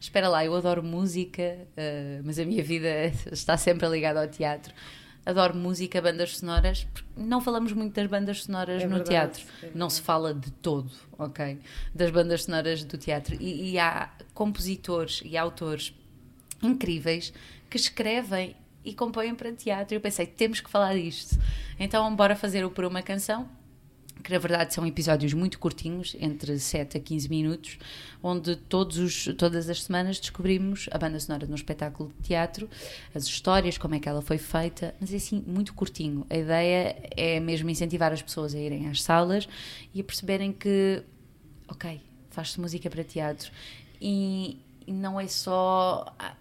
espera 0.00 0.28
lá, 0.28 0.44
eu 0.44 0.54
adoro 0.54 0.82
música, 0.82 1.56
uh, 1.72 2.22
mas 2.24 2.38
a 2.38 2.44
minha 2.44 2.62
vida 2.62 2.88
está 3.32 3.56
sempre 3.56 3.88
ligada 3.88 4.20
ao 4.20 4.28
teatro. 4.28 4.74
Adoro 5.24 5.56
música, 5.56 6.00
bandas 6.00 6.38
sonoras. 6.38 6.86
Não 7.16 7.40
falamos 7.40 7.72
muito 7.72 7.94
das 7.94 8.06
bandas 8.06 8.44
sonoras 8.44 8.82
é 8.82 8.86
no 8.86 8.96
verdade, 8.96 9.10
teatro. 9.10 9.42
É 9.62 9.70
não 9.74 9.90
se 9.90 10.00
fala 10.00 10.32
de 10.32 10.50
todo, 10.50 10.90
ok? 11.18 11.58
Das 11.94 12.10
bandas 12.10 12.44
sonoras 12.44 12.82
do 12.84 12.96
teatro. 12.96 13.36
E, 13.38 13.72
e 13.72 13.78
há 13.78 14.10
compositores 14.32 15.22
e 15.24 15.36
autores 15.36 15.94
incríveis 16.62 17.32
que 17.68 17.76
escrevem 17.76 18.56
e 18.84 18.94
compõem 18.94 19.34
para 19.34 19.52
teatro. 19.52 19.94
Eu 19.94 20.00
pensei, 20.00 20.26
temos 20.26 20.60
que 20.60 20.70
falar 20.70 20.94
disto. 20.94 21.38
Então, 21.78 22.14
bora 22.16 22.34
fazer 22.34 22.64
o 22.64 22.70
Por 22.70 22.84
Uma 22.84 23.02
Canção 23.02 23.48
que 24.22 24.32
na 24.32 24.38
verdade 24.38 24.74
são 24.74 24.86
episódios 24.86 25.32
muito 25.32 25.58
curtinhos, 25.58 26.16
entre 26.20 26.58
7 26.58 26.96
a 26.96 27.00
15 27.00 27.28
minutos, 27.28 27.78
onde 28.22 28.56
todos 28.56 28.98
os, 28.98 29.24
todas 29.36 29.68
as 29.68 29.82
semanas 29.82 30.20
descobrimos 30.20 30.88
a 30.90 30.98
banda 30.98 31.18
sonora 31.18 31.46
de 31.46 31.52
um 31.52 31.54
espetáculo 31.54 32.12
de 32.20 32.28
teatro, 32.28 32.68
as 33.14 33.24
histórias, 33.24 33.78
como 33.78 33.94
é 33.94 34.00
que 34.00 34.08
ela 34.08 34.22
foi 34.22 34.38
feita, 34.38 34.94
mas 35.00 35.12
é 35.12 35.16
assim, 35.16 35.42
muito 35.46 35.74
curtinho. 35.74 36.26
A 36.28 36.36
ideia 36.36 36.96
é 37.16 37.40
mesmo 37.40 37.70
incentivar 37.70 38.12
as 38.12 38.22
pessoas 38.22 38.54
a 38.54 38.58
irem 38.58 38.88
às 38.88 39.02
salas 39.02 39.48
e 39.94 40.00
a 40.00 40.04
perceberem 40.04 40.52
que, 40.52 41.02
ok, 41.68 42.00
faz-se 42.30 42.60
música 42.60 42.88
para 42.88 43.02
teatro 43.04 43.50
e, 44.00 44.58
e 44.86 44.92
não 44.92 45.20
é 45.20 45.26
só. 45.26 46.14
Ah, 46.18 46.34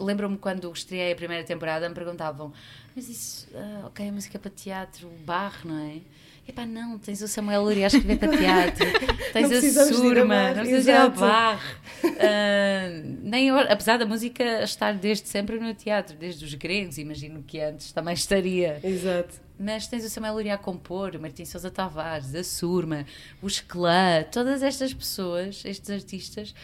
lembro-me 0.00 0.36
quando 0.36 0.70
estreiei 0.72 1.12
a 1.12 1.16
primeira 1.16 1.44
temporada, 1.44 1.88
me 1.88 1.94
perguntavam, 1.94 2.52
mas 2.94 3.08
isso, 3.08 3.48
uh, 3.52 3.86
ok, 3.86 4.10
música 4.10 4.38
para 4.38 4.50
teatro, 4.50 5.08
barro, 5.24 5.68
não 5.68 5.78
é? 5.78 6.00
Epá, 6.48 6.64
não, 6.64 6.96
tens 6.98 7.20
o 7.22 7.26
Samuel 7.26 7.62
Luria 7.62 7.86
a 7.86 7.88
escrever 7.88 8.18
para 8.18 8.36
teatro, 8.36 8.86
tens 9.32 9.76
a 9.76 9.86
Surma, 9.86 10.50
não 10.50 10.60
precisas 10.60 10.86
ir 10.86 10.96
ao 10.96 11.10
bar. 11.10 11.60
Uh, 12.04 13.18
nem, 13.22 13.50
apesar 13.50 13.98
da 13.98 14.06
música 14.06 14.62
estar 14.62 14.94
desde 14.94 15.28
sempre 15.28 15.58
no 15.58 15.74
teatro, 15.74 16.16
desde 16.16 16.44
os 16.44 16.54
gregos, 16.54 16.98
imagino 16.98 17.42
que 17.42 17.60
antes 17.60 17.90
também 17.90 18.14
estaria. 18.14 18.78
Exato. 18.82 19.34
Mas 19.58 19.88
tens 19.88 20.04
o 20.04 20.10
Samuel 20.10 20.34
Luria 20.34 20.54
a 20.54 20.58
compor, 20.58 21.16
o 21.16 21.20
Martim 21.20 21.44
Sousa 21.44 21.70
Tavares, 21.70 22.34
a 22.34 22.44
Surma, 22.44 23.04
o 23.42 23.46
Esclã, 23.46 24.22
todas 24.30 24.62
estas 24.62 24.94
pessoas, 24.94 25.64
estes 25.64 25.90
artistas 25.90 26.54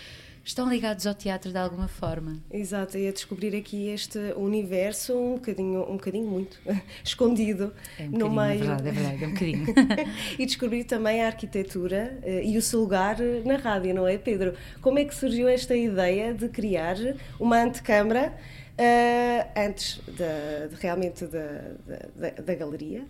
estão 0.45 0.69
ligados 0.69 1.07
ao 1.07 1.15
teatro 1.15 1.51
de 1.51 1.59
alguma 1.59 1.89
forma. 1.89 2.39
Exato, 2.51 2.99
e 2.99 3.09
a 3.09 3.13
descobrir 3.13 3.55
aqui 3.57 3.89
este 3.89 4.19
universo 4.37 5.17
um 5.17 5.35
bocadinho, 5.35 5.83
um 5.83 5.97
bocadinho 5.97 6.27
muito 6.27 6.59
escondido 7.05 7.73
é 7.99 8.05
um 8.05 8.11
no 8.11 8.31
meio. 8.31 8.65
É 8.65 8.67
verdade, 8.67 8.89
é 8.89 8.93
verdade, 8.93 9.25
é 9.25 9.27
um 9.27 9.33
bocadinho. 9.33 9.67
e 10.39 10.47
descobrir 10.47 10.85
também 10.85 11.23
a 11.23 11.27
arquitetura 11.27 12.19
uh, 12.23 12.29
e 12.45 12.57
o 12.57 12.63
seu 12.63 12.81
lugar 12.81 13.19
na 13.45 13.57
rádio, 13.57 13.95
não 13.95 14.07
é, 14.07 14.19
Pedro? 14.19 14.55
Como 14.81 14.99
é 14.99 15.05
que 15.05 15.15
surgiu 15.15 15.49
esta 15.49 15.77
ideia 15.77 16.35
de 16.35 16.49
criar 16.49 16.97
uma 17.39 17.63
antecâmara 17.63 18.35
uh, 18.73 19.61
antes 19.61 20.01
de, 20.07 20.69
de 20.75 20.81
realmente 20.81 21.27
da, 21.27 21.75
da, 22.17 22.31
da 22.43 22.55
galeria? 22.55 23.07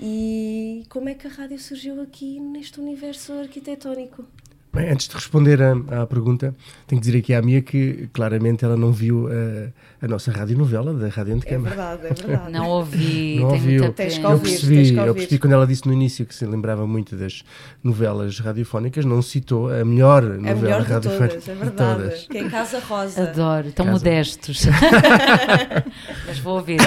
E 0.00 0.84
como 0.88 1.08
é 1.08 1.14
que 1.14 1.28
a 1.28 1.30
rádio 1.30 1.58
surgiu 1.60 2.02
aqui 2.02 2.40
neste 2.40 2.80
universo 2.80 3.32
arquitetónico? 3.34 4.26
Bem, 4.74 4.88
antes 4.88 5.06
de 5.06 5.14
responder 5.14 5.60
à, 5.62 6.06
pergunta, 6.06 6.54
tenho 6.86 6.98
que 6.98 7.06
dizer 7.06 7.18
aqui 7.18 7.34
à 7.34 7.42
Mia 7.42 7.60
que 7.60 8.08
claramente 8.10 8.64
ela 8.64 8.74
não 8.74 8.90
viu 8.90 9.28
a, 9.28 9.70
a 10.02 10.08
nossa 10.08 10.32
radionovela 10.32 10.92
da 10.92 11.06
Rádio 11.06 11.36
Antecâmara. 11.36 11.74
É 11.74 11.76
verdade, 11.76 12.06
é 12.06 12.26
verdade. 12.26 12.52
Não 12.52 12.68
ouvi, 12.68 13.36
não 13.38 13.48
ouviu. 13.50 13.92
Tens 13.92 14.18
que 14.18 14.26
ouvir, 14.26 14.34
eu 14.34 14.40
percebi, 14.40 14.96
eu 14.96 15.14
percebi 15.14 15.38
quando 15.38 15.52
ela 15.52 15.64
disse 15.64 15.86
no 15.86 15.92
início 15.92 16.26
que 16.26 16.34
se 16.34 16.44
lembrava 16.44 16.84
muito 16.88 17.14
das 17.14 17.44
novelas 17.84 18.40
radiofónicas, 18.40 19.04
não 19.04 19.22
citou 19.22 19.72
a 19.72 19.84
melhor 19.84 20.24
novela 20.24 20.50
a 20.50 20.54
melhor 20.56 20.82
radiofónica 20.82 21.38
de 21.38 21.44
todas, 21.44 21.48
é 21.48 21.54
verdade. 21.54 22.02
Todas. 22.02 22.26
Que 22.26 22.38
é 22.38 22.48
Casa 22.50 22.80
Rosa. 22.80 23.22
Adoro, 23.22 23.70
tão 23.70 23.86
Casa. 23.86 23.98
modestos. 23.98 24.66
Mas 26.26 26.38
vou 26.40 26.56
ouvir. 26.56 26.80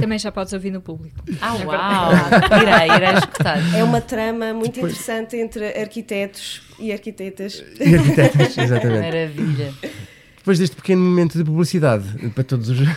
Também 0.00 0.18
já 0.18 0.30
podes 0.30 0.52
ouvir 0.52 0.70
no 0.70 0.80
público. 0.80 1.16
Ah, 1.40 1.56
é 1.58 1.66
uau! 1.66 2.12
Irei, 2.62 2.96
irei 2.96 3.18
escutar. 3.18 3.58
É 3.74 3.82
uma 3.82 4.00
trama 4.00 4.54
muito 4.54 4.74
Depois... 4.74 4.92
interessante 4.92 5.36
entre 5.36 5.66
arquitetos 5.80 6.62
e 6.78 6.92
arquitetas. 6.92 7.64
E 7.80 7.94
arquitetas, 7.96 8.56
exatamente. 8.56 9.00
Maravilha. 9.00 9.74
Depois 10.40 10.58
deste 10.58 10.74
pequeno 10.74 11.02
momento 11.02 11.36
de 11.36 11.44
publicidade 11.44 12.30
para 12.30 12.42
todos 12.42 12.70
os. 12.70 12.78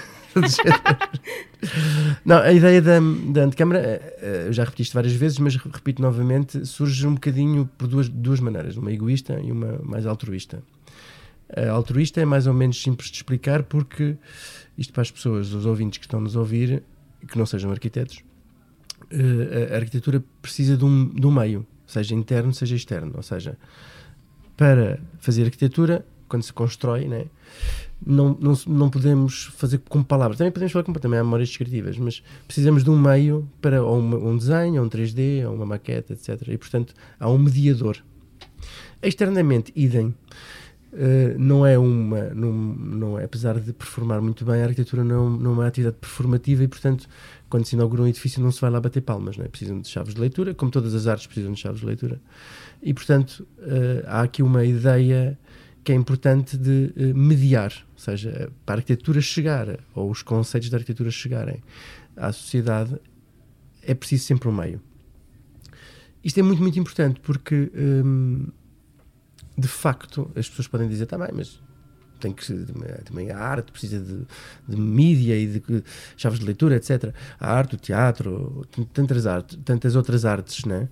Não, 2.25 2.37
a 2.37 2.51
ideia 2.51 2.81
da, 2.81 2.99
da 2.99 3.43
antecâmara, 3.43 3.79
eh, 3.79 4.17
eh, 4.21 4.43
eu 4.47 4.53
já 4.53 4.63
repeti 4.63 4.81
isto 4.81 4.93
várias 4.93 5.13
vezes, 5.13 5.37
mas 5.37 5.55
repito 5.55 6.01
novamente, 6.01 6.65
surge 6.65 7.05
um 7.05 7.13
bocadinho 7.13 7.69
por 7.77 7.87
duas, 7.87 8.09
duas 8.09 8.39
maneiras, 8.39 8.75
uma 8.75 8.91
egoísta 8.91 9.39
e 9.39 9.51
uma 9.51 9.79
mais 9.83 10.05
altruísta. 10.05 10.63
A 11.55 11.69
altruísta 11.69 12.19
é 12.19 12.25
mais 12.25 12.47
ou 12.47 12.53
menos 12.53 12.81
simples 12.81 13.09
de 13.09 13.17
explicar 13.17 13.61
porque 13.63 14.17
isto 14.77 14.91
para 14.91 15.03
as 15.03 15.11
pessoas, 15.11 15.53
os 15.53 15.65
ouvintes 15.65 15.99
que 15.99 16.05
estão 16.05 16.19
nos 16.19 16.35
ouvir, 16.35 16.81
que 17.27 17.37
não 17.37 17.45
sejam 17.45 17.69
arquitetos, 17.69 18.23
eh, 19.11 19.69
a 19.71 19.75
arquitetura 19.75 20.23
precisa 20.41 20.75
de 20.75 20.83
um, 20.85 21.09
de 21.09 21.27
um 21.27 21.31
meio 21.31 21.67
seja 21.85 22.15
interno, 22.15 22.53
seja 22.53 22.75
externo. 22.75 23.13
Ou 23.15 23.23
seja, 23.23 23.57
para 24.57 24.99
fazer 25.19 25.45
arquitetura, 25.45 26.05
quando 26.33 26.41
se 26.41 26.51
constrói, 26.51 27.07
né, 27.07 27.25
não, 28.03 28.35
não, 28.41 28.53
não 28.65 28.89
podemos 28.89 29.51
fazer 29.55 29.77
com 29.87 30.01
palavras. 30.01 30.39
Também 30.39 30.51
podemos 30.51 30.71
falar 30.71 30.83
com 30.83 30.91
também 30.93 31.19
há 31.19 31.23
memórias 31.23 31.49
descritivas, 31.49 31.95
mas 31.99 32.23
precisamos 32.47 32.83
de 32.83 32.89
um 32.89 32.97
meio 32.97 33.47
para 33.61 33.83
ou 33.83 33.99
uma, 33.99 34.17
um 34.17 34.35
desenho, 34.35 34.81
ou 34.81 34.87
um 34.87 34.89
3D, 34.89 35.47
ou 35.47 35.53
uma 35.53 35.67
maqueta, 35.67 36.13
etc. 36.13 36.47
E, 36.47 36.57
portanto, 36.57 36.95
há 37.19 37.29
um 37.29 37.37
mediador. 37.37 37.97
Externamente, 38.99 39.71
idem. 39.75 40.15
Uh, 40.91 41.37
não 41.37 41.65
é 41.65 41.77
uma, 41.77 42.29
não, 42.35 42.51
não 42.51 43.19
é, 43.19 43.25
apesar 43.25 43.59
de 43.59 43.73
performar 43.73 44.21
muito 44.21 44.43
bem, 44.43 44.61
a 44.61 44.65
arquitetura 44.65 45.03
não, 45.03 45.29
não 45.29 45.51
é 45.51 45.53
uma 45.53 45.67
atividade 45.67 45.97
performativa 45.99 46.63
e, 46.63 46.67
portanto, 46.67 47.07
quando 47.49 47.65
se 47.65 47.75
inaugura 47.75 48.03
um 48.03 48.07
edifício 48.07 48.41
não 48.41 48.51
se 48.51 48.61
vai 48.61 48.69
lá 48.69 48.79
bater 48.79 49.01
palmas, 49.01 49.37
não 49.37 49.45
é? 49.45 49.47
precisam 49.47 49.79
de 49.79 49.87
chaves 49.87 50.13
de 50.13 50.21
leitura, 50.21 50.53
como 50.53 50.71
todas 50.71 50.93
as 50.93 51.07
artes 51.07 51.25
precisam 51.25 51.51
de 51.51 51.59
chaves 51.59 51.79
de 51.79 51.85
leitura. 51.85 52.19
E, 52.81 52.93
portanto, 52.93 53.47
uh, 53.59 54.03
há 54.05 54.21
aqui 54.21 54.43
uma 54.43 54.63
ideia 54.65 55.37
que 55.83 55.91
é 55.91 55.95
importante 55.95 56.57
de 56.57 56.93
uh, 56.95 57.17
mediar, 57.17 57.73
ou 57.93 57.99
seja, 57.99 58.51
para 58.65 58.75
a 58.75 58.77
arquitetura 58.79 59.21
chegar, 59.21 59.79
ou 59.93 60.09
os 60.09 60.21
conceitos 60.21 60.69
da 60.69 60.77
arquitetura 60.77 61.11
chegarem 61.11 61.61
à 62.15 62.31
sociedade, 62.31 62.99
é 63.81 63.93
preciso 63.93 64.25
sempre 64.25 64.47
um 64.47 64.53
meio. 64.53 64.81
Isto 66.23 66.39
é 66.39 66.43
muito, 66.43 66.61
muito 66.61 66.79
importante 66.79 67.19
porque, 67.19 67.69
hum, 67.75 68.47
de 69.57 69.67
facto, 69.67 70.31
as 70.35 70.47
pessoas 70.47 70.67
podem 70.67 70.87
dizer, 70.87 71.05
tá 71.05 71.17
bem, 71.17 71.29
mas 71.33 71.61
tem 72.23 72.31
que 72.31 72.45
também 73.03 73.31
a 73.31 73.37
arte 73.37 73.71
precisa 73.71 73.99
de, 73.99 74.25
de 74.67 74.77
mídia 74.77 75.37
e 75.37 75.45
de 75.45 75.83
chaves 76.15 76.39
de 76.39 76.45
leitura, 76.45 76.77
etc. 76.77 77.13
A 77.37 77.53
arte, 77.53 77.75
o 77.75 77.77
teatro, 77.77 78.65
tantas, 78.93 79.27
artes, 79.27 79.59
tantas 79.65 79.95
outras 79.95 80.23
artes, 80.23 80.63
né? 80.63 80.87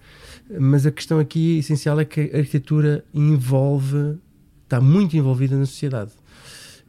Mas 0.60 0.86
a 0.86 0.92
questão 0.92 1.20
aqui 1.20 1.60
essencial 1.60 2.00
é 2.00 2.06
que 2.06 2.20
a 2.34 2.38
arquitetura 2.38 3.06
envolve, 3.14 4.18
está 4.72 4.80
muito 4.80 5.18
envolvida 5.18 5.58
na 5.58 5.66
sociedade. 5.66 6.12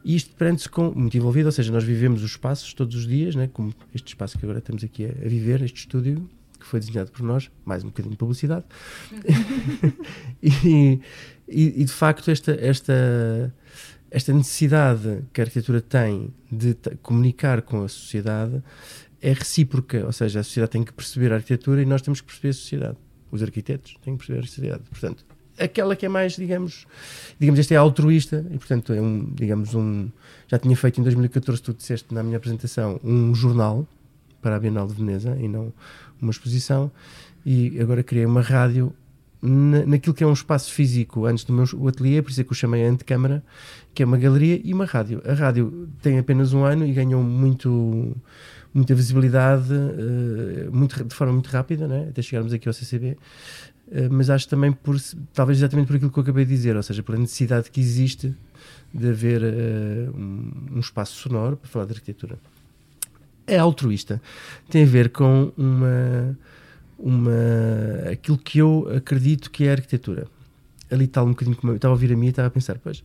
E 0.05 0.15
isto 0.15 0.33
prende-se 0.35 0.69
com 0.69 0.91
muito 0.91 1.17
envolvido, 1.17 1.47
ou 1.47 1.51
seja, 1.51 1.71
nós 1.71 1.83
vivemos 1.83 2.23
os 2.23 2.31
espaços 2.31 2.73
todos 2.73 2.95
os 2.95 3.05
dias, 3.05 3.35
né? 3.35 3.49
como 3.51 3.73
este 3.93 4.07
espaço 4.07 4.37
que 4.37 4.45
agora 4.45 4.59
estamos 4.59 4.83
aqui 4.83 5.05
a, 5.05 5.27
viver, 5.27 5.61
este 5.61 5.79
estúdio 5.79 6.29
que 6.59 6.65
foi 6.65 6.79
desenhado 6.79 7.11
por 7.11 7.23
nós, 7.23 7.51
mais 7.65 7.83
um 7.83 7.87
bocadinho 7.87 8.11
de 8.11 8.17
publicidade. 8.17 8.63
e, 10.41 11.01
e, 11.45 11.81
e, 11.81 11.83
de 11.83 11.91
facto, 11.91 12.31
esta, 12.31 12.53
esta, 12.53 13.53
esta 14.09 14.33
necessidade 14.33 15.25
que 15.33 15.41
a 15.41 15.43
arquitetura 15.43 15.81
tem 15.81 16.33
de 16.49 16.73
comunicar 17.01 17.61
com 17.63 17.83
a 17.83 17.89
sociedade 17.89 18.63
é 19.21 19.33
recíproca, 19.33 20.05
ou 20.05 20.11
seja, 20.13 20.39
a 20.39 20.43
sociedade 20.43 20.71
tem 20.71 20.83
que 20.85 20.93
perceber 20.93 21.33
a 21.33 21.35
arquitetura 21.35 21.81
e 21.81 21.85
nós 21.85 22.01
temos 22.01 22.21
que 22.21 22.27
perceber 22.27 22.49
a 22.49 22.53
sociedade. 22.53 22.97
Os 23.29 23.43
arquitetos 23.43 23.97
têm 24.01 24.15
que 24.15 24.25
perceber 24.25 24.39
a 24.39 24.47
sociedade. 24.47 24.83
Portanto, 24.89 25.25
aquela 25.57 25.95
que 25.95 26.05
é 26.05 26.09
mais, 26.09 26.35
digamos, 26.35 26.85
digamos, 27.39 27.59
este 27.59 27.73
é 27.73 27.77
altruísta 27.77 28.45
e, 28.51 28.57
portanto, 28.57 28.93
é 28.93 29.01
um, 29.01 29.25
digamos, 29.33 29.73
um. 29.73 30.09
Já 30.47 30.59
tinha 30.59 30.75
feito 30.75 30.99
em 30.99 31.03
2014, 31.03 31.61
tu 31.61 31.73
disseste 31.73 32.13
na 32.13 32.23
minha 32.23 32.37
apresentação, 32.37 32.99
um 33.03 33.33
jornal 33.33 33.87
para 34.41 34.55
a 34.55 34.59
Bienal 34.59 34.87
de 34.87 34.93
Veneza 34.93 35.37
e 35.39 35.47
não 35.47 35.73
uma 36.21 36.31
exposição. 36.31 36.91
E 37.45 37.79
agora 37.79 38.03
criei 38.03 38.25
uma 38.25 38.41
rádio 38.41 38.93
na, 39.41 39.85
naquilo 39.85 40.13
que 40.13 40.23
é 40.23 40.27
um 40.27 40.33
espaço 40.33 40.71
físico 40.71 41.25
antes 41.25 41.43
do 41.43 41.51
meu 41.51 41.65
o 41.75 41.87
ateliê, 41.87 42.21
por 42.21 42.31
isso 42.31 42.39
é 42.39 42.43
que 42.43 42.51
o 42.51 42.55
chamei 42.55 42.85
Antecâmara, 42.85 43.43
que 43.93 44.01
é 44.01 44.05
uma 44.05 44.17
galeria 44.17 44.59
e 44.63 44.73
uma 44.73 44.85
rádio. 44.85 45.21
A 45.25 45.33
rádio 45.33 45.89
tem 46.01 46.17
apenas 46.17 46.53
um 46.53 46.63
ano 46.63 46.85
e 46.85 46.93
ganhou 46.93 47.21
muito 47.21 48.15
muita 48.73 48.95
visibilidade 48.95 49.71
uh, 49.71 50.75
muito, 50.75 51.03
de 51.03 51.13
forma 51.13 51.31
muito 51.31 51.47
rápida, 51.47 51.87
né? 51.87 52.07
até 52.09 52.21
chegarmos 52.21 52.51
aqui 52.53 52.67
ao 52.67 52.73
CCB. 52.73 53.17
Eh, 53.91 54.07
mas 54.09 54.29
acho 54.29 54.47
também 54.47 54.71
por 54.71 54.97
talvez 55.33 55.59
exatamente 55.59 55.87
por 55.87 55.95
aquilo 55.95 56.11
que 56.11 56.19
eu 56.19 56.23
acabei 56.23 56.45
de 56.45 56.51
dizer, 56.51 56.75
ou 56.75 56.83
seja, 56.83 57.03
pela 57.03 57.17
necessidade 57.17 57.69
que 57.69 57.79
existe 57.79 58.33
de 58.93 59.09
haver 59.09 59.41
uh, 59.41 60.15
um, 60.15 60.75
um, 60.75 60.79
espaço 60.79 61.15
sonoro 61.15 61.57
para 61.57 61.67
falar 61.67 61.85
de 61.85 61.93
arquitetura. 61.93 62.37
É 63.45 63.57
altruísta, 63.57 64.21
tem 64.69 64.83
a 64.83 64.85
ver 64.85 65.09
com 65.09 65.51
uma, 65.57 66.37
uma 66.97 68.11
aquilo 68.11 68.37
que 68.37 68.59
eu 68.59 68.87
acredito 68.95 69.49
que 69.49 69.65
é 69.65 69.69
a 69.69 69.73
arquitetura. 69.73 70.27
Ali 70.91 71.05
está 71.05 71.23
um 71.23 71.29
bocadinho 71.29 71.57
como 71.57 71.73
eu 71.73 71.77
estava 71.77 71.93
a 71.93 71.95
ouvir 71.95 72.13
a 72.13 72.15
mim 72.15 72.27
e 72.27 72.29
estava 72.29 72.47
a 72.47 72.51
pensar, 72.51 72.77
pois, 72.77 73.03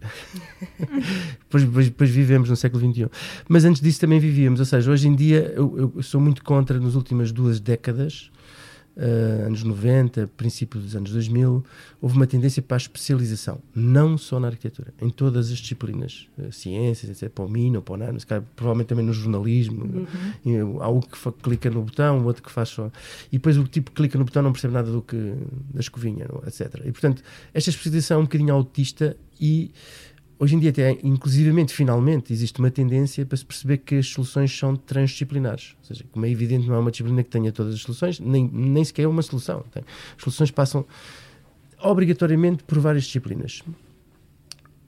pois, 1.49 1.65
pois, 1.65 1.89
pois, 1.89 2.11
vivemos 2.11 2.51
no 2.51 2.57
século 2.57 2.93
XXI. 2.93 3.07
Mas 3.49 3.65
antes 3.65 3.81
disso 3.81 3.99
também 3.99 4.21
vivíamos, 4.21 4.61
ou 4.61 4.67
seja, 4.67 4.91
hoje 4.91 5.09
em 5.09 5.17
dia 5.17 5.53
eu, 5.57 5.93
eu 5.97 6.03
sou 6.03 6.21
muito 6.21 6.45
contra, 6.45 6.79
nas 6.79 6.95
últimas 6.95 7.33
duas 7.33 7.59
décadas, 7.59 8.31
uh, 8.99 9.47
anos 9.47 9.63
90, 9.63 10.29
princípio 10.37 10.81
dos 10.81 10.95
anos 10.97 11.13
2000, 11.13 11.65
houve 12.03 12.17
uma 12.17 12.27
tendência 12.27 12.61
para 12.61 12.77
a 12.77 12.79
especialização, 12.79 13.61
não 13.75 14.19
só 14.19 14.41
na 14.41 14.49
arquitetura, 14.49 14.93
em 15.01 15.09
todas 15.09 15.51
as 15.51 15.59
disciplinas, 15.59 16.29
uh, 16.37 16.53
ciências, 16.53 17.11
etc., 17.11 17.33
para 17.33 17.45
o 17.45 17.49
MINO, 17.49 17.81
para 17.81 17.95
o 17.95 17.97
NANO, 17.97 18.19
provavelmente 18.57 18.89
também 18.89 19.05
no 19.05 19.13
jornalismo. 19.13 20.07
Uhum. 20.45 20.83
Há 20.83 20.89
o 20.89 21.01
que 21.01 21.33
clica 21.43 21.71
no 21.71 21.83
botão, 21.83 22.21
o 22.21 22.25
outro 22.25 22.43
que 22.43 22.51
faz 22.51 22.71
só. 22.71 22.91
E 23.31 23.39
depois 23.39 23.57
o 23.57 23.65
tipo 23.65 23.91
que 23.91 23.97
clica 23.97 24.19
no 24.19 24.25
botão 24.25 24.43
não 24.43 24.53
percebe 24.53 24.75
nada 24.75 24.91
do 24.91 25.01
que 25.01 25.35
da 25.73 25.81
escovinha, 25.81 26.27
etc. 26.47 26.83
E 26.85 26.93
portanto, 26.93 27.23
esta 27.55 27.71
especialização 27.71 28.19
é 28.19 28.21
um 28.21 28.25
bocadinho 28.25 28.53
autista 28.53 29.17
e 29.41 29.71
Hoje 30.41 30.55
em 30.55 30.61
dia, 30.61 30.71
até, 30.71 30.93
inclusivamente, 31.03 31.75
finalmente, 31.75 32.33
existe 32.33 32.61
uma 32.61 32.71
tendência 32.71 33.27
para 33.27 33.37
se 33.37 33.45
perceber 33.45 33.79
que 33.79 33.97
as 33.97 34.07
soluções 34.07 34.57
são 34.57 34.77
transdisciplinares. 34.77 35.75
Ou 35.81 35.85
seja, 35.87 36.05
como 36.13 36.25
é 36.27 36.31
evidente, 36.31 36.69
não 36.69 36.77
há 36.77 36.79
uma 36.79 36.93
disciplina 36.93 37.25
que 37.25 37.31
tenha 37.31 37.51
todas 37.51 37.75
as 37.75 37.81
soluções, 37.81 38.21
nem, 38.21 38.49
nem 38.49 38.85
sequer 38.85 39.03
é 39.03 39.09
uma 39.09 39.23
solução. 39.23 39.65
As 39.75 40.23
soluções 40.23 40.53
passam 40.53 40.87
obrigatoriamente 41.83 42.63
por 42.63 42.79
várias 42.79 43.05
disciplinas. 43.05 43.63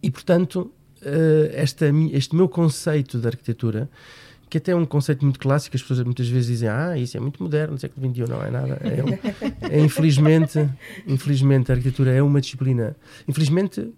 E, 0.00 0.08
portanto, 0.10 0.70
eh, 1.02 1.50
esta, 1.54 1.86
este 2.12 2.36
meu 2.36 2.48
conceito 2.48 3.18
de 3.18 3.26
arquitetura, 3.26 3.90
que 4.48 4.58
até 4.58 4.72
é 4.72 4.76
um 4.76 4.84
conceito 4.84 5.24
muito 5.24 5.38
clássico, 5.38 5.76
as 5.76 5.82
pessoas 5.82 6.00
muitas 6.04 6.28
vezes 6.28 6.48
dizem, 6.48 6.68
ah, 6.68 6.96
isso 6.96 7.16
é 7.16 7.20
muito 7.20 7.42
moderno, 7.42 7.74
no 7.74 7.78
século 7.78 8.08
XXI, 8.08 8.22
não 8.28 8.42
é 8.42 8.50
nada. 8.50 8.80
É, 8.82 9.78
é, 9.78 9.80
infelizmente, 9.80 10.68
infelizmente, 11.06 11.70
a 11.70 11.74
arquitetura 11.74 12.12
é 12.12 12.22
uma 12.22 12.40
disciplina. 12.40 12.96
Infelizmente, 13.26 13.92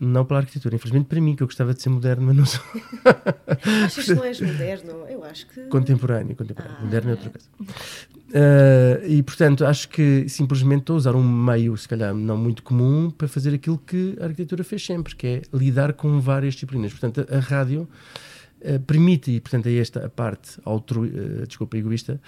não 0.00 0.24
pela 0.24 0.40
arquitetura, 0.40 0.76
infelizmente 0.76 1.06
para 1.06 1.20
mim, 1.20 1.34
que 1.34 1.42
eu 1.42 1.46
gostava 1.46 1.74
de 1.74 1.82
ser 1.82 1.88
moderno, 1.88 2.26
mas 2.26 2.36
não 2.36 2.46
sou. 2.46 2.62
Achas 3.84 4.04
que 4.04 4.14
não 4.14 4.24
és 4.24 4.40
moderno? 4.42 5.06
Eu 5.08 5.24
acho 5.24 5.46
que. 5.48 5.62
Contemporâneo, 5.62 6.36
contemporâneo. 6.36 6.76
Ah. 6.78 6.84
Moderno 6.84 7.10
é 7.10 7.12
outra 7.12 7.30
coisa. 7.30 7.48
Uh, 8.28 9.06
e 9.06 9.22
portanto, 9.22 9.64
acho 9.64 9.88
que 9.88 10.28
simplesmente 10.28 10.80
estou 10.80 10.94
a 10.94 10.96
usar 10.98 11.14
um 11.14 11.22
meio, 11.22 11.76
se 11.76 11.88
calhar 11.88 12.14
não 12.14 12.36
muito 12.36 12.62
comum, 12.62 13.10
para 13.10 13.26
fazer 13.26 13.54
aquilo 13.54 13.78
que 13.78 14.16
a 14.20 14.24
arquitetura 14.24 14.62
fez 14.62 14.84
sempre, 14.84 15.14
que 15.16 15.26
é 15.26 15.42
lidar 15.52 15.94
com 15.94 16.20
várias 16.20 16.54
disciplinas. 16.54 16.92
Portanto, 16.92 17.26
a, 17.30 17.36
a 17.36 17.40
rádio 17.40 17.88
uh, 18.60 18.80
permite, 18.80 19.30
e 19.30 19.40
portanto 19.40 19.66
é 19.66 19.74
esta 19.76 20.04
a 20.04 20.10
parte 20.10 20.60
altru, 20.64 21.04
uh, 21.04 21.46
desculpa, 21.46 21.78
egoísta, 21.78 22.20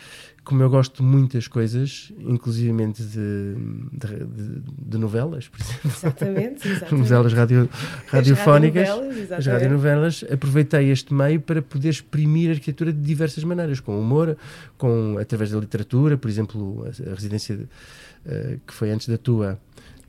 como 0.50 0.64
eu 0.64 0.68
gosto 0.68 0.96
de 0.96 1.02
muitas 1.04 1.46
coisas, 1.46 2.12
inclusivamente 2.18 3.04
de, 3.04 3.54
de, 3.92 4.24
de, 4.24 4.62
de 4.82 4.98
novelas, 4.98 5.46
por 5.46 5.60
exemplo. 5.60 5.90
Exatamente, 5.96 6.66
exatamente. 6.66 6.94
novelas 6.96 7.32
radio, 7.32 7.70
radiofónicas, 8.08 8.88
as 8.88 8.96
radionovelas, 8.96 9.30
as 9.30 9.46
radionovelas, 9.46 10.24
aproveitei 10.28 10.90
este 10.90 11.14
meio 11.14 11.40
para 11.40 11.62
poder 11.62 11.90
exprimir 11.90 12.50
a 12.50 12.54
arquitetura 12.54 12.92
de 12.92 13.00
diversas 13.00 13.44
maneiras, 13.44 13.78
com 13.78 13.96
humor, 13.96 14.36
com, 14.76 15.18
através 15.20 15.52
da 15.52 15.60
literatura, 15.60 16.18
por 16.18 16.28
exemplo, 16.28 16.84
a, 16.84 17.10
a 17.12 17.14
residência 17.14 17.54
uh, 17.54 18.60
que 18.66 18.74
foi 18.74 18.90
antes 18.90 19.06
da 19.06 19.16
tua 19.16 19.56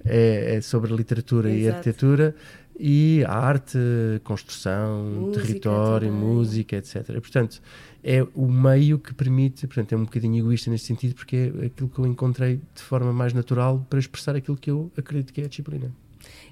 é, 0.03 0.55
é 0.55 0.61
sobre 0.61 0.91
literatura 0.91 1.51
Exato. 1.51 1.61
e 1.61 1.69
arquitetura 1.69 2.35
e 2.79 3.23
a 3.27 3.33
arte, 3.33 3.77
construção, 4.23 5.03
música 5.03 5.45
território, 5.45 6.07
também. 6.07 6.25
música, 6.25 6.77
etc. 6.77 7.05
Portanto, 7.19 7.61
é 8.03 8.25
o 8.33 8.47
meio 8.47 8.97
que 8.97 9.13
permite, 9.13 9.67
portanto, 9.67 9.93
é 9.93 9.97
um 9.97 10.05
bocadinho 10.05 10.43
egoísta 10.43 10.69
nesse 10.71 10.85
sentido, 10.85 11.15
porque 11.15 11.51
é 11.61 11.65
aquilo 11.67 11.89
que 11.89 11.99
eu 11.99 12.07
encontrei 12.07 12.59
de 12.73 12.81
forma 12.81 13.13
mais 13.13 13.33
natural 13.33 13.85
para 13.89 13.99
expressar 13.99 14.35
aquilo 14.35 14.57
que 14.57 14.71
eu 14.71 14.91
acredito 14.97 15.31
que 15.31 15.41
é 15.41 15.45
a 15.45 15.47
disciplina. 15.47 15.91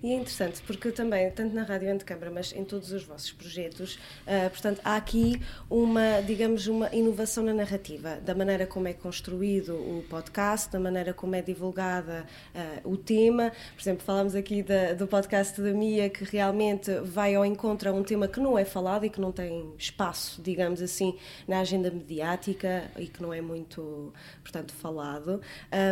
E 0.02 0.14
é 0.14 0.16
interessante 0.16 0.62
porque 0.62 0.92
também, 0.92 1.30
tanto 1.32 1.54
na 1.54 1.64
Rádio 1.64 1.92
Antecâmara, 1.92 2.32
mas 2.32 2.54
em 2.54 2.64
todos 2.64 2.92
os 2.92 3.04
vossos 3.04 3.32
projetos, 3.32 3.96
uh, 4.26 4.50
portanto, 4.50 4.80
há 4.84 4.96
aqui 4.96 5.42
uma, 5.70 6.22
digamos, 6.26 6.68
uma 6.68 6.94
inovação 6.96 7.44
na 7.44 7.54
narrativa, 7.54 8.18
da 8.24 8.34
maneira 8.34 8.66
como 8.66 8.88
é 8.88 8.94
construído 8.94 9.76
o 9.76 10.04
podcast, 10.10 10.72
da 10.72 10.80
maneira 10.80 11.14
como 11.14 11.36
é 11.36 11.42
divulgada 11.42 12.26
uh, 12.56 12.92
o 12.92 12.96
tema. 12.96 13.52
Por 13.76 13.82
exemplo, 13.82 14.04
falamos 14.06 14.36
aqui 14.36 14.64
da, 14.64 14.94
do 14.94 15.06
podcast 15.06 15.62
da 15.62 15.72
Mia, 15.72 16.10
que 16.10 16.24
realmente 16.24 16.92
vai 17.02 17.36
ao 17.36 17.46
encontro 17.46 17.90
a 17.90 17.94
um 17.94 18.04
tema 18.04 18.28
que 18.28 18.40
não 18.40 18.58
é 18.58 18.64
falado 18.64 19.06
e 19.06 19.10
que 19.10 19.20
não 19.20 19.32
tem 19.32 19.74
espaço, 19.78 20.42
digamos 20.42 20.82
assim, 20.82 21.18
na 21.48 21.60
agenda 21.60 21.92
mediática 21.92 22.90
e 22.98 23.08
que 23.08 23.22
não 23.22 23.34
é 23.34 23.42
muito, 23.42 24.14
portanto, 24.42 24.74
falado. 24.74 25.42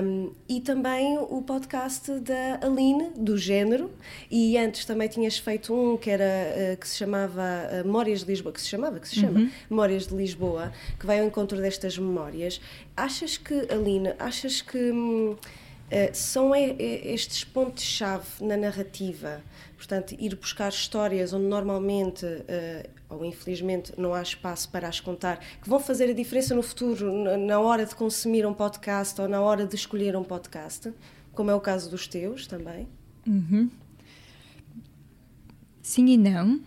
Um, 0.03 0.31
e 0.47 0.61
também 0.61 1.17
o 1.17 1.41
podcast 1.41 2.11
da 2.19 2.59
Aline, 2.65 3.11
do 3.15 3.37
género, 3.37 3.91
e 4.29 4.57
antes 4.57 4.85
também 4.85 5.07
tinhas 5.07 5.37
feito 5.37 5.73
um 5.73 5.97
que 5.97 6.09
era 6.09 6.23
uh, 6.73 6.77
que 6.77 6.87
se 6.87 6.97
chamava 6.97 7.41
uh, 7.41 7.85
Memórias 7.85 8.21
de 8.21 8.27
Lisboa, 8.27 8.53
que 8.53 8.61
se 8.61 8.67
chamava, 8.67 8.99
que 8.99 9.07
se 9.07 9.15
chama 9.15 9.39
uhum. 9.39 9.51
Memórias 9.69 10.07
de 10.07 10.15
Lisboa, 10.15 10.71
que 10.99 11.05
vai 11.05 11.19
ao 11.19 11.27
encontro 11.27 11.57
destas 11.57 11.97
memórias. 11.97 12.61
Achas 12.95 13.37
que, 13.37 13.53
Aline, 13.71 14.13
achas 14.19 14.61
que 14.61 14.77
hum, 14.91 15.31
uh, 15.33 15.37
são 16.13 16.53
estes 16.55 17.43
pontos-chave 17.43 18.25
na 18.41 18.57
narrativa? 18.57 19.41
Portanto, 19.75 20.15
ir 20.17 20.35
buscar 20.35 20.69
histórias 20.69 21.33
onde 21.33 21.45
normalmente, 21.45 22.25
ou 23.07 23.23
infelizmente, 23.23 23.93
não 23.95 24.11
há 24.11 24.23
espaço 24.23 24.69
para 24.69 24.87
as 24.87 24.99
contar, 24.99 25.39
que 25.61 25.69
vão 25.69 25.79
fazer 25.79 26.09
a 26.09 26.13
diferença 26.13 26.55
no 26.55 26.63
futuro, 26.63 27.37
na 27.37 27.59
hora 27.59 27.85
de 27.85 27.95
consumir 27.95 28.43
um 28.43 28.55
podcast 28.55 29.21
ou 29.21 29.29
na 29.29 29.39
hora 29.39 29.67
de 29.67 29.75
escolher 29.75 30.15
um 30.15 30.23
podcast, 30.23 30.91
como 31.37 31.51
é 31.51 31.55
o 31.55 31.61
caso 31.61 31.91
dos 31.91 32.07
teus 32.07 32.47
também? 32.47 32.87
Uhum. 33.27 33.69
Sim 35.87 36.07
e 36.07 36.17
não. 36.17 36.59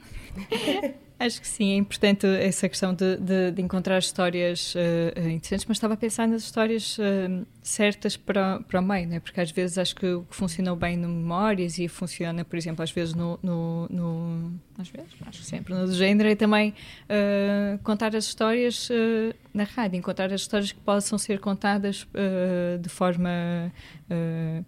Acho 1.20 1.42
que 1.42 1.46
sim, 1.46 1.72
é 1.72 1.76
importante 1.76 2.26
essa 2.26 2.66
questão 2.66 2.94
de, 2.94 3.18
de, 3.18 3.50
de 3.50 3.60
encontrar 3.60 3.98
histórias 3.98 4.74
uh, 4.74 5.28
interessantes, 5.28 5.66
mas 5.66 5.76
estava 5.76 5.92
a 5.92 5.96
pensar 5.98 6.26
nas 6.26 6.42
histórias 6.42 6.96
uh, 6.96 7.46
certas 7.62 8.16
para, 8.16 8.60
para 8.60 8.80
o 8.80 8.82
meio, 8.82 9.06
né? 9.06 9.20
porque 9.20 9.38
às 9.38 9.50
vezes 9.50 9.76
acho 9.76 9.94
que 9.94 10.06
o 10.06 10.22
que 10.22 10.34
funcionou 10.34 10.74
bem 10.74 10.96
no 10.96 11.06
Memórias 11.06 11.78
e 11.78 11.86
funciona, 11.86 12.42
por 12.42 12.56
exemplo, 12.56 12.82
às 12.82 12.90
vezes 12.90 13.14
no. 13.14 13.38
no, 13.42 13.86
no 13.90 14.52
às 14.80 14.88
vezes, 14.88 15.12
acho 15.26 15.40
que 15.40 15.46
sempre, 15.46 15.74
no 15.74 15.92
género, 15.92 16.28
é 16.28 16.34
também 16.34 16.70
uh, 16.70 17.78
contar 17.82 18.14
as 18.16 18.24
histórias 18.24 18.88
na 19.52 19.64
rádio, 19.64 19.98
encontrar 19.98 20.32
as 20.32 20.40
histórias 20.40 20.72
que 20.72 20.80
possam 20.80 21.18
ser 21.18 21.40
contadas 21.40 22.06
de 22.80 22.88
forma. 22.88 23.72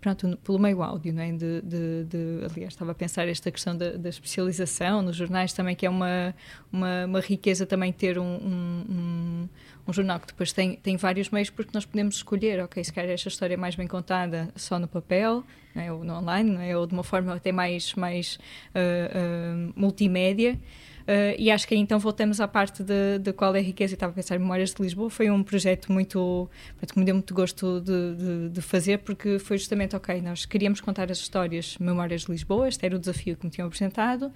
pronto, 0.01 0.37
pelo 0.44 0.59
meio 0.59 0.83
áudio, 0.83 1.12
né? 1.12 1.33
de, 1.33 1.62
de, 1.62 2.05
de, 2.05 2.44
aliás, 2.51 2.72
estava 2.72 2.90
a 2.90 2.94
pensar 2.94 3.29
esta 3.29 3.51
questão 3.51 3.77
da, 3.77 3.92
da 3.92 4.09
especialização 4.09 5.03
nos 5.03 5.16
jornais 5.16 5.53
também, 5.53 5.77
que 5.77 5.87
é 5.87 5.90
uma 5.90 6.35
uma, 6.72 7.05
uma 7.05 7.20
riqueza 7.20 7.66
também 7.66 7.92
ter 7.92 8.18
um, 8.18 8.25
um, 8.25 8.85
um, 8.88 9.48
um, 9.87 9.92
jornal 9.92 10.21
que 10.21 10.27
depois 10.29 10.53
tem, 10.53 10.77
tem 10.77 10.97
vários 10.97 11.31
meios, 11.31 11.51
porque 11.51 11.71
nós 11.75 11.85
podemos 11.85 12.16
escolher, 12.16 12.62
ok, 12.62 12.83
se 12.83 12.92
quer 12.92 13.09
esta 13.09 13.29
história 13.29 13.57
mais 13.57 13.75
bem 13.75 13.87
contada 13.87 14.49
só 14.57 14.79
no 14.79 14.88
papel, 14.88 15.45
é? 15.75 15.92
ou 15.92 16.05
no 16.05 16.14
online, 16.14 16.57
é? 16.68 16.77
ou 16.77 16.87
de 16.87 16.92
uma 16.92 17.05
forma 17.05 17.35
até 17.35 17.53
mais, 17.53 17.95
mais 17.95 18.38
uh, 18.75 19.68
uh, 19.68 19.73
multimédia. 19.77 20.59
Uh, 21.03 21.35
e 21.38 21.51
acho 21.51 21.67
que 21.67 21.75
aí 21.75 21.81
então 21.81 21.99
voltamos 21.99 22.41
à 22.41 22.49
parte 22.49 22.83
de, 22.83 23.19
de 23.19 23.33
qual 23.33 23.55
é 23.55 23.59
a 23.59 23.62
riqueza. 23.62 23.93
Eu 23.93 23.97
estava 23.97 24.12
a 24.12 24.15
pensar 24.15 24.38
Memórias 24.38 24.73
de 24.73 24.83
Lisboa, 24.83 25.11
foi 25.11 25.31
um 25.31 25.43
projeto 25.43 25.93
muito 25.93 26.49
que 26.87 26.99
me 26.99 27.05
deu 27.05 27.15
muito 27.15 27.35
gosto 27.35 27.81
de, 27.81 28.15
de, 28.15 28.49
de, 28.51 28.62
fazer, 28.62 28.99
porque 28.99 29.38
foi 29.38 29.59
justamente, 29.59 29.97
ok, 29.97 30.21
nós 30.21 30.45
queríamos 30.45 30.81
contar 30.81 31.11
as 31.11 31.19
histórias 31.19 31.77
Memórias 31.79 32.23
de 32.23 32.33
Lisboa, 32.33 32.69
este 32.69 32.85
era 32.87 32.97
o 32.97 32.99
desafio 32.99 33.37
que 33.37 33.45
me 33.45 33.51
tinham 33.51 33.67
apresentado, 33.67 34.27
uh, 34.27 34.33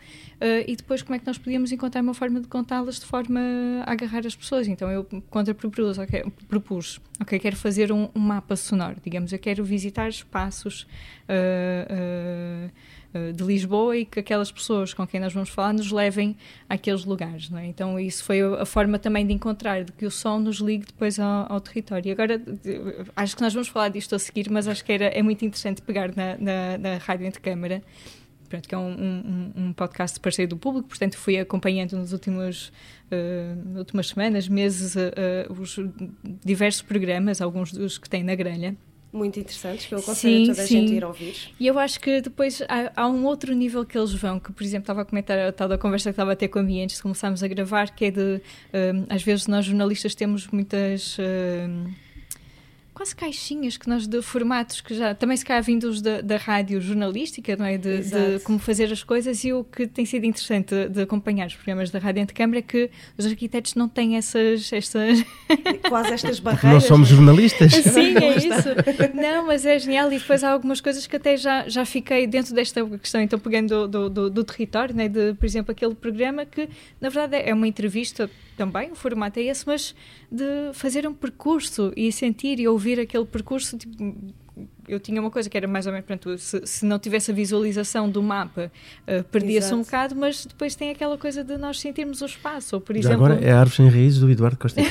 e 0.66 0.76
depois 0.76 1.02
como 1.02 1.14
é 1.14 1.18
que 1.18 1.26
nós 1.26 1.38
podíamos 1.38 1.72
encontrar 1.72 2.00
uma 2.00 2.14
forma 2.14 2.40
de 2.40 2.48
contá-las 2.48 2.98
de 3.00 3.06
forma 3.06 3.40
a 3.84 3.92
agarrar 3.92 4.26
as 4.26 4.34
pessoas. 4.34 4.68
Então 4.68 4.90
eu 4.90 5.04
contra 5.30 5.54
propus, 5.54 5.98
okay, 5.98 6.24
propus 6.48 7.00
ok, 7.20 7.38
quero 7.38 7.56
fazer 7.56 7.92
um, 7.92 8.08
um, 8.14 8.20
mapa 8.20 8.56
sonoro, 8.56 8.96
digamos, 9.02 9.32
eu 9.32 9.38
quero 9.38 9.64
visitar 9.64 10.08
espaços. 10.08 10.86
Uh, 11.28 12.70
de 13.34 13.44
Lisboa 13.44 13.96
e 13.96 14.04
que 14.04 14.20
aquelas 14.20 14.50
pessoas 14.50 14.94
com 14.94 15.06
quem 15.06 15.20
nós 15.20 15.32
vamos 15.32 15.48
falar 15.48 15.72
nos 15.72 15.90
levem 15.90 16.36
àqueles 16.68 17.04
lugares. 17.04 17.50
É? 17.52 17.66
Então, 17.66 17.98
isso 17.98 18.24
foi 18.24 18.40
a 18.42 18.64
forma 18.64 18.98
também 18.98 19.26
de 19.26 19.32
encontrar, 19.32 19.84
de 19.84 19.92
que 19.92 20.06
o 20.06 20.10
som 20.10 20.38
nos 20.38 20.58
ligue 20.58 20.86
depois 20.86 21.18
ao, 21.18 21.52
ao 21.52 21.60
território. 21.60 22.08
E 22.08 22.12
agora, 22.12 22.40
acho 23.14 23.36
que 23.36 23.42
nós 23.42 23.52
vamos 23.52 23.68
falar 23.68 23.88
disto 23.88 24.14
a 24.14 24.18
seguir, 24.18 24.50
mas 24.50 24.68
acho 24.68 24.84
que 24.84 24.92
era, 24.92 25.06
é 25.06 25.22
muito 25.22 25.44
interessante 25.44 25.82
pegar 25.82 26.14
na, 26.14 26.36
na, 26.38 26.78
na 26.78 26.96
Rádio 26.98 27.26
Entre 27.26 27.40
Câmara. 27.40 27.82
Pronto, 28.48 28.68
que 28.68 28.74
é 28.74 28.78
um, 28.78 28.92
um, 28.92 29.52
um 29.56 29.72
podcast 29.72 30.20
parceiro 30.20 30.50
do 30.50 30.56
público, 30.56 30.88
portanto 30.88 31.16
fui 31.16 31.36
acompanhando 31.36 31.96
nos 31.96 32.12
últimos 32.12 32.72
uh, 33.10 33.78
últimas 33.78 34.08
semanas, 34.08 34.48
meses, 34.48 34.94
uh, 34.94 35.52
os 35.52 35.78
diversos 36.44 36.82
programas, 36.82 37.40
alguns 37.40 37.72
dos 37.72 37.98
que 37.98 38.08
tem 38.08 38.22
na 38.22 38.34
grelha, 38.34 38.76
muito 39.16 39.40
interessantes 39.40 39.86
que 39.86 39.94
eu 39.94 39.98
aconselho 39.98 40.38
sim, 40.38 40.46
toda 40.46 40.62
a 40.62 40.66
sim. 40.66 40.80
gente 40.80 40.92
a 40.92 40.96
ir 40.96 41.04
ouvir. 41.04 41.34
E 41.58 41.66
eu 41.66 41.78
acho 41.78 41.98
que 41.98 42.20
depois 42.20 42.62
há, 42.68 42.92
há, 42.94 43.08
um 43.08 43.24
outro 43.24 43.54
nível 43.54 43.84
que 43.84 43.96
eles 43.96 44.12
vão, 44.12 44.38
que 44.38 44.52
por 44.52 44.62
exemplo 44.62 44.84
estava 44.84 45.02
a 45.02 45.04
comentar 45.04 45.38
a 45.38 45.52
tal 45.52 45.68
da 45.68 45.78
conversa 45.78 46.10
que 46.10 46.14
estava 46.14 46.32
a 46.32 46.36
ter 46.36 46.48
com 46.48 46.58
a 46.58 46.62
minha 46.62 46.84
antes 46.84 46.96
de 46.96 47.02
começarmos 47.02 47.42
a 47.42 47.48
gravar, 47.48 47.90
que 47.90 48.04
é 48.04 48.10
de 48.10 48.40
um, 48.72 49.06
às 49.08 49.22
vezes 49.22 49.46
nós 49.46 49.64
jornalistas 49.64 50.14
temos 50.14 50.46
muitas. 50.48 51.16
Um, 51.18 52.05
quase 52.96 53.14
caixinhas 53.14 53.76
que 53.76 53.86
nós 53.90 54.06
de 54.06 54.22
formatos 54.22 54.80
que 54.80 54.94
já 54.94 55.14
também 55.14 55.36
se 55.36 55.44
calhar 55.44 55.62
vindos 55.62 56.00
da, 56.00 56.22
da 56.22 56.38
rádio 56.38 56.80
jornalística, 56.80 57.54
não 57.54 57.66
é? 57.66 57.76
De, 57.76 58.00
de, 58.00 58.40
como 58.42 58.58
fazer 58.58 58.90
as 58.90 59.04
coisas 59.04 59.44
e 59.44 59.52
o 59.52 59.64
que 59.64 59.86
tem 59.86 60.06
sido 60.06 60.24
interessante 60.24 60.74
de, 60.74 60.88
de 60.88 61.02
acompanhar 61.02 61.46
os 61.46 61.54
programas 61.54 61.90
da 61.90 61.98
Rádio 61.98 62.22
Antecâmara 62.22 62.60
é 62.60 62.62
que 62.62 62.90
os 63.18 63.26
arquitetos 63.26 63.74
não 63.74 63.86
têm 63.86 64.16
essas. 64.16 64.72
essas... 64.72 65.22
Quase 65.86 66.14
estas 66.14 66.40
barreiras. 66.40 66.84
Não 66.84 66.88
somos 66.88 67.08
jornalistas. 67.08 67.70
Sim, 67.74 68.16
é 68.16 68.38
isso. 68.38 68.68
Não, 69.12 69.46
mas 69.46 69.66
é 69.66 69.78
genial 69.78 70.10
e 70.10 70.18
depois 70.18 70.42
há 70.42 70.50
algumas 70.50 70.80
coisas 70.80 71.06
que 71.06 71.16
até 71.16 71.36
já, 71.36 71.68
já 71.68 71.84
fiquei 71.84 72.26
dentro 72.26 72.54
desta 72.54 72.82
questão, 72.98 73.20
então 73.20 73.38
pegando 73.38 73.86
do, 73.86 74.08
do, 74.08 74.30
do 74.30 74.42
território, 74.42 74.94
né? 74.94 75.06
de, 75.06 75.34
por 75.34 75.44
exemplo, 75.44 75.70
aquele 75.70 75.94
programa 75.94 76.46
que 76.46 76.66
na 76.98 77.10
verdade 77.10 77.36
é 77.46 77.52
uma 77.52 77.68
entrevista 77.68 78.30
também, 78.56 78.90
o 78.90 78.94
formato 78.94 79.38
é 79.38 79.42
esse, 79.42 79.66
mas 79.66 79.94
de 80.30 80.72
fazer 80.72 81.06
um 81.06 81.14
percurso 81.14 81.92
e 81.96 82.10
sentir 82.12 82.58
e 82.58 82.68
ouvir 82.68 83.00
aquele 83.00 83.24
percurso, 83.24 83.76
tipo, 83.78 83.94
eu 84.88 85.00
tinha 85.00 85.20
uma 85.20 85.30
coisa 85.30 85.48
que 85.50 85.56
era 85.56 85.66
mais 85.66 85.86
ou 85.86 85.92
menos, 85.92 86.06
portanto, 86.06 86.38
se, 86.38 86.60
se 86.64 86.84
não 86.84 86.98
tivesse 86.98 87.30
a 87.30 87.34
visualização 87.34 88.08
do 88.08 88.22
mapa, 88.22 88.70
uh, 89.06 89.24
perdia-se 89.24 89.74
um 89.74 89.82
bocado, 89.82 90.14
mas 90.14 90.46
depois 90.46 90.74
tem 90.74 90.90
aquela 90.90 91.18
coisa 91.18 91.42
de 91.42 91.56
nós 91.56 91.80
sentirmos 91.80 92.20
o 92.22 92.26
espaço, 92.26 92.76
ou 92.76 92.80
por 92.80 92.94
Já 92.94 93.00
exemplo... 93.00 93.26
agora 93.26 93.44
é 93.44 93.52
a 93.52 93.60
árvore 93.60 93.76
sem 93.76 93.88
raízes 93.88 94.20
do 94.20 94.30
Eduardo 94.30 94.56
Costa 94.58 94.80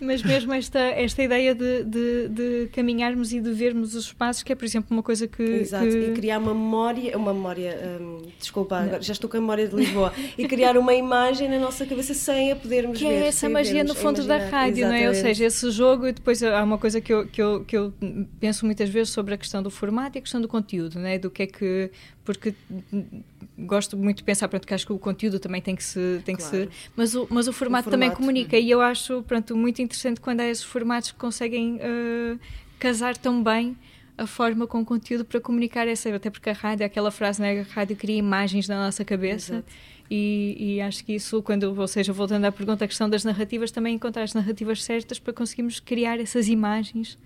Mas 0.00 0.22
mesmo 0.22 0.52
esta, 0.52 0.78
esta 0.78 1.22
ideia 1.22 1.54
de, 1.54 1.84
de, 1.84 2.28
de, 2.28 2.68
caminharmos 2.72 3.32
e 3.32 3.40
de 3.40 3.50
vermos 3.52 3.94
os 3.94 4.04
espaços, 4.04 4.42
que 4.42 4.52
é, 4.52 4.54
por 4.54 4.64
exemplo, 4.64 4.88
uma 4.90 5.02
coisa 5.02 5.26
que... 5.26 5.42
Exato, 5.42 5.88
que... 5.88 5.98
e 5.98 6.12
criar 6.12 6.38
uma 6.38 6.54
memória, 6.54 7.16
uma 7.16 7.34
memória, 7.34 7.98
hum, 8.00 8.22
desculpa, 8.38 8.78
agora, 8.78 9.02
já 9.02 9.12
estou 9.12 9.28
com 9.28 9.36
a 9.36 9.40
memória 9.40 9.68
de 9.68 9.76
Lisboa, 9.76 10.12
e 10.38 10.46
criar 10.48 10.76
uma 10.78 10.94
imagem 10.94 11.48
na 11.48 11.58
nossa 11.58 11.84
cabeça 11.84 12.14
sem 12.14 12.52
a 12.52 12.56
podermos 12.56 12.98
que 12.98 13.04
ver. 13.04 13.10
Que 13.10 13.24
é 13.24 13.26
essa 13.26 13.48
magia 13.48 13.84
no 13.84 13.94
fundo 13.94 14.24
da 14.24 14.38
rádio, 14.38 14.78
Exatamente. 14.78 14.82
não 14.82 14.94
é? 14.94 15.08
Ou 15.08 15.14
seja, 15.14 15.44
esse 15.44 15.70
jogo, 15.70 16.06
e 16.06 16.12
depois 16.12 16.42
há 16.42 16.62
uma 16.62 16.78
coisa 16.78 17.00
que 17.00 17.12
eu, 17.12 17.26
que 17.26 17.42
eu, 17.42 17.64
que 17.64 17.76
eu 17.76 17.79
penso 18.38 18.66
muitas 18.66 18.88
vezes 18.88 19.12
sobre 19.12 19.34
a 19.34 19.38
questão 19.38 19.62
do 19.62 19.70
formato 19.70 20.16
e 20.16 20.18
a 20.18 20.22
questão 20.22 20.40
do 20.40 20.48
conteúdo, 20.48 20.98
né? 20.98 21.18
do 21.18 21.30
que 21.30 21.42
é 21.42 21.46
que. 21.46 21.90
Porque 22.24 22.54
gosto 23.58 23.96
muito 23.96 24.18
de 24.18 24.24
pensar, 24.24 24.48
pronto, 24.48 24.66
que 24.66 24.74
acho 24.74 24.86
que 24.86 24.92
o 24.92 24.98
conteúdo 24.98 25.38
também 25.38 25.60
tem 25.60 25.74
que 25.76 25.84
se. 25.84 26.20
Tem 26.24 26.36
claro. 26.36 26.68
que 26.68 26.74
se 26.74 26.90
mas, 26.96 27.14
o, 27.14 27.26
mas 27.30 27.48
o 27.48 27.52
formato, 27.52 27.88
o 27.88 27.90
formato 27.90 27.90
também 27.90 28.10
comunica 28.10 28.56
uhum. 28.56 28.62
e 28.62 28.70
eu 28.70 28.80
acho 28.80 29.22
pronto, 29.22 29.56
muito 29.56 29.80
interessante 29.80 30.20
quando 30.20 30.40
há 30.40 30.46
esses 30.46 30.64
formatos 30.64 31.12
que 31.12 31.18
conseguem 31.18 31.76
uh, 31.76 32.38
casar 32.78 33.16
tão 33.16 33.42
bem 33.42 33.76
a 34.16 34.26
forma 34.26 34.66
com 34.66 34.80
o 34.80 34.84
conteúdo 34.84 35.24
para 35.24 35.40
comunicar 35.40 35.88
essa. 35.88 36.14
Até 36.14 36.28
porque 36.30 36.50
a 36.50 36.52
rádio, 36.52 36.84
aquela 36.84 37.10
frase, 37.10 37.40
né? 37.40 37.60
a 37.60 37.74
rádio 37.74 37.96
cria 37.96 38.16
imagens 38.16 38.68
na 38.68 38.76
nossa 38.76 39.04
cabeça. 39.04 39.54
Exato. 39.54 39.68
E, 40.10 40.56
e, 40.58 40.80
acho 40.80 41.04
que 41.04 41.14
isso, 41.14 41.40
quando, 41.40 41.72
ou 41.78 41.86
seja, 41.86 42.12
voltando 42.12 42.44
à 42.44 42.50
pergunta, 42.50 42.84
a 42.84 42.88
questão 42.88 43.08
das 43.08 43.22
narrativas, 43.22 43.70
também 43.70 43.94
encontrar 43.94 44.24
as 44.24 44.34
narrativas 44.34 44.82
certas 44.82 45.20
para 45.20 45.32
conseguirmos 45.32 45.78
criar 45.78 46.18
essas 46.18 46.48
imagens 46.48 47.16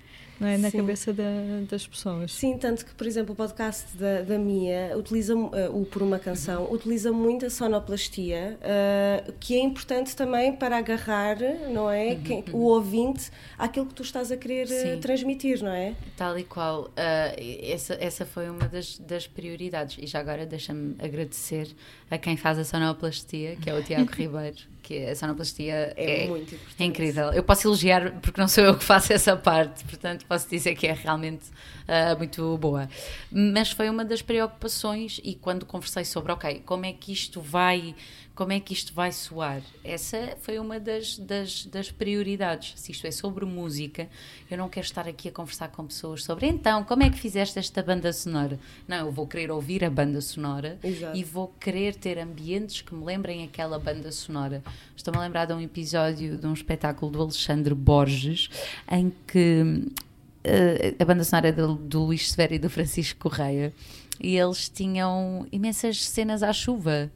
não 0.40 0.48
é? 0.48 0.58
na 0.58 0.70
Sim. 0.70 0.78
cabeça 0.78 1.12
da, 1.12 1.24
das 1.68 1.86
pessoas. 1.86 2.32
Sim, 2.32 2.58
tanto 2.58 2.84
que, 2.84 2.94
por 2.94 3.06
exemplo, 3.06 3.32
o 3.32 3.36
podcast 3.36 3.96
da, 3.96 4.22
da 4.22 4.38
Mia 4.38 4.96
utiliza, 4.96 5.34
uh, 5.34 5.50
o 5.72 5.84
Por 5.84 6.02
Uma 6.02 6.18
Canção, 6.18 6.70
utiliza 6.70 7.12
muito 7.12 7.46
a 7.46 7.50
sonoplastia, 7.50 8.58
uh, 8.60 9.32
que 9.38 9.54
é 9.54 9.60
importante 9.60 10.14
também 10.16 10.54
para 10.54 10.78
agarrar, 10.78 11.36
não 11.70 11.90
é? 11.90 12.12
Uhum, 12.12 12.22
Quem, 12.22 12.44
uhum. 12.48 12.60
O 12.60 12.62
ouvinte 12.64 13.30
àquilo 13.58 13.86
que 13.86 13.94
tu 13.94 14.02
estás 14.02 14.30
a 14.30 14.36
querer 14.36 14.66
uh, 14.68 15.00
transmitir, 15.00 15.62
não 15.62 15.72
é? 15.72 15.94
Tal 16.16 16.38
e 16.38 16.44
qual. 16.44 16.90
essa, 16.96 17.94
essa 18.00 18.24
foi 18.24 18.48
uma 18.48 18.68
das, 18.68 18.98
das 18.98 19.26
prioridades. 19.26 19.98
E 20.00 20.06
já 20.06 20.20
agora 20.20 20.46
deixa-me 20.46 20.94
agradecer 20.98 21.74
a 22.10 22.18
quem 22.18 22.36
faz 22.36 22.58
a 22.58 22.64
sonoplastia, 22.64 23.56
que 23.56 23.70
é 23.70 23.74
o 23.74 23.82
Tiago 23.82 24.10
Ribeiro 24.14 24.73
que 24.84 25.06
a 25.06 25.16
sonoplastia 25.16 25.94
é, 25.96 26.24
é, 26.24 26.28
muito 26.28 26.54
importante. 26.54 26.82
É 26.82 26.84
incrível. 26.84 27.32
Eu 27.32 27.42
posso 27.42 27.66
elogiar 27.66 28.12
porque 28.20 28.38
não 28.38 28.46
sou 28.46 28.62
eu 28.62 28.76
que 28.76 28.84
faço 28.84 29.12
essa 29.12 29.34
parte, 29.34 29.82
portanto 29.84 30.24
posso 30.26 30.48
dizer 30.48 30.74
que 30.76 30.86
é 30.86 30.92
realmente 30.92 31.46
uh, 31.88 32.16
muito 32.18 32.56
boa. 32.58 32.88
Mas 33.32 33.70
foi 33.70 33.88
uma 33.88 34.04
das 34.04 34.20
preocupações 34.20 35.20
e 35.24 35.34
quando 35.34 35.64
conversei 35.64 36.04
sobre, 36.04 36.30
ok, 36.32 36.62
como 36.66 36.84
é 36.84 36.92
que 36.92 37.12
isto 37.12 37.40
vai 37.40 37.96
como 38.34 38.52
é 38.52 38.58
que 38.58 38.72
isto 38.72 38.92
vai 38.92 39.12
soar? 39.12 39.62
Essa 39.84 40.36
foi 40.40 40.58
uma 40.58 40.80
das, 40.80 41.16
das, 41.18 41.66
das, 41.66 41.90
prioridades. 41.90 42.72
Se 42.76 42.90
isto 42.90 43.06
é 43.06 43.10
sobre 43.10 43.44
música, 43.44 44.08
eu 44.50 44.58
não 44.58 44.68
quero 44.68 44.84
estar 44.84 45.06
aqui 45.06 45.28
a 45.28 45.32
conversar 45.32 45.68
com 45.68 45.86
pessoas 45.86 46.24
sobre 46.24 46.46
então, 46.46 46.82
como 46.82 47.04
é 47.04 47.10
que 47.10 47.18
fizeste 47.18 47.58
esta 47.58 47.82
banda 47.82 48.12
sonora? 48.12 48.58
Não, 48.88 49.06
eu 49.06 49.12
vou 49.12 49.26
querer 49.26 49.52
ouvir 49.52 49.84
a 49.84 49.90
banda 49.90 50.20
sonora 50.20 50.78
Exato. 50.82 51.16
e 51.16 51.22
vou 51.22 51.54
querer 51.60 51.94
ter 51.94 52.18
ambientes 52.18 52.80
que 52.80 52.92
me 52.94 53.04
lembrem 53.04 53.44
aquela 53.44 53.78
banda 53.78 54.10
sonora. 54.10 54.62
Estou-me 54.96 55.18
a 55.18 55.22
lembrar 55.22 55.44
de 55.44 55.52
um 55.52 55.60
episódio 55.60 56.36
de 56.36 56.46
um 56.46 56.52
espetáculo 56.52 57.12
do 57.12 57.22
Alexandre 57.22 57.74
Borges 57.74 58.50
em 58.90 59.12
que 59.28 59.62
uh, 59.62 60.96
a 60.98 61.04
banda 61.04 61.22
sonora 61.22 61.52
do, 61.52 61.74
do 61.76 62.04
Luís 62.04 62.32
Severo 62.32 62.54
e 62.54 62.58
do 62.58 62.68
Francisco 62.68 63.30
Correia 63.30 63.72
e 64.20 64.36
eles 64.36 64.68
tinham 64.68 65.46
imensas 65.52 66.04
cenas 66.04 66.42
à 66.42 66.52
chuva 66.52 67.10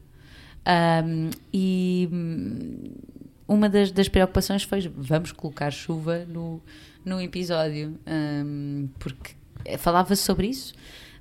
um, 0.67 1.31
e 1.53 2.09
uma 3.47 3.69
das, 3.69 3.91
das, 3.91 4.09
preocupações 4.09 4.63
foi 4.63 4.81
vamos 4.95 5.33
colocar 5.33 5.71
chuva 5.71 6.25
no, 6.27 6.61
no 7.05 7.21
episódio, 7.21 7.99
um, 8.07 8.89
porque 8.99 9.35
falava 9.79 10.15
sobre 10.17 10.49
isso. 10.49 10.75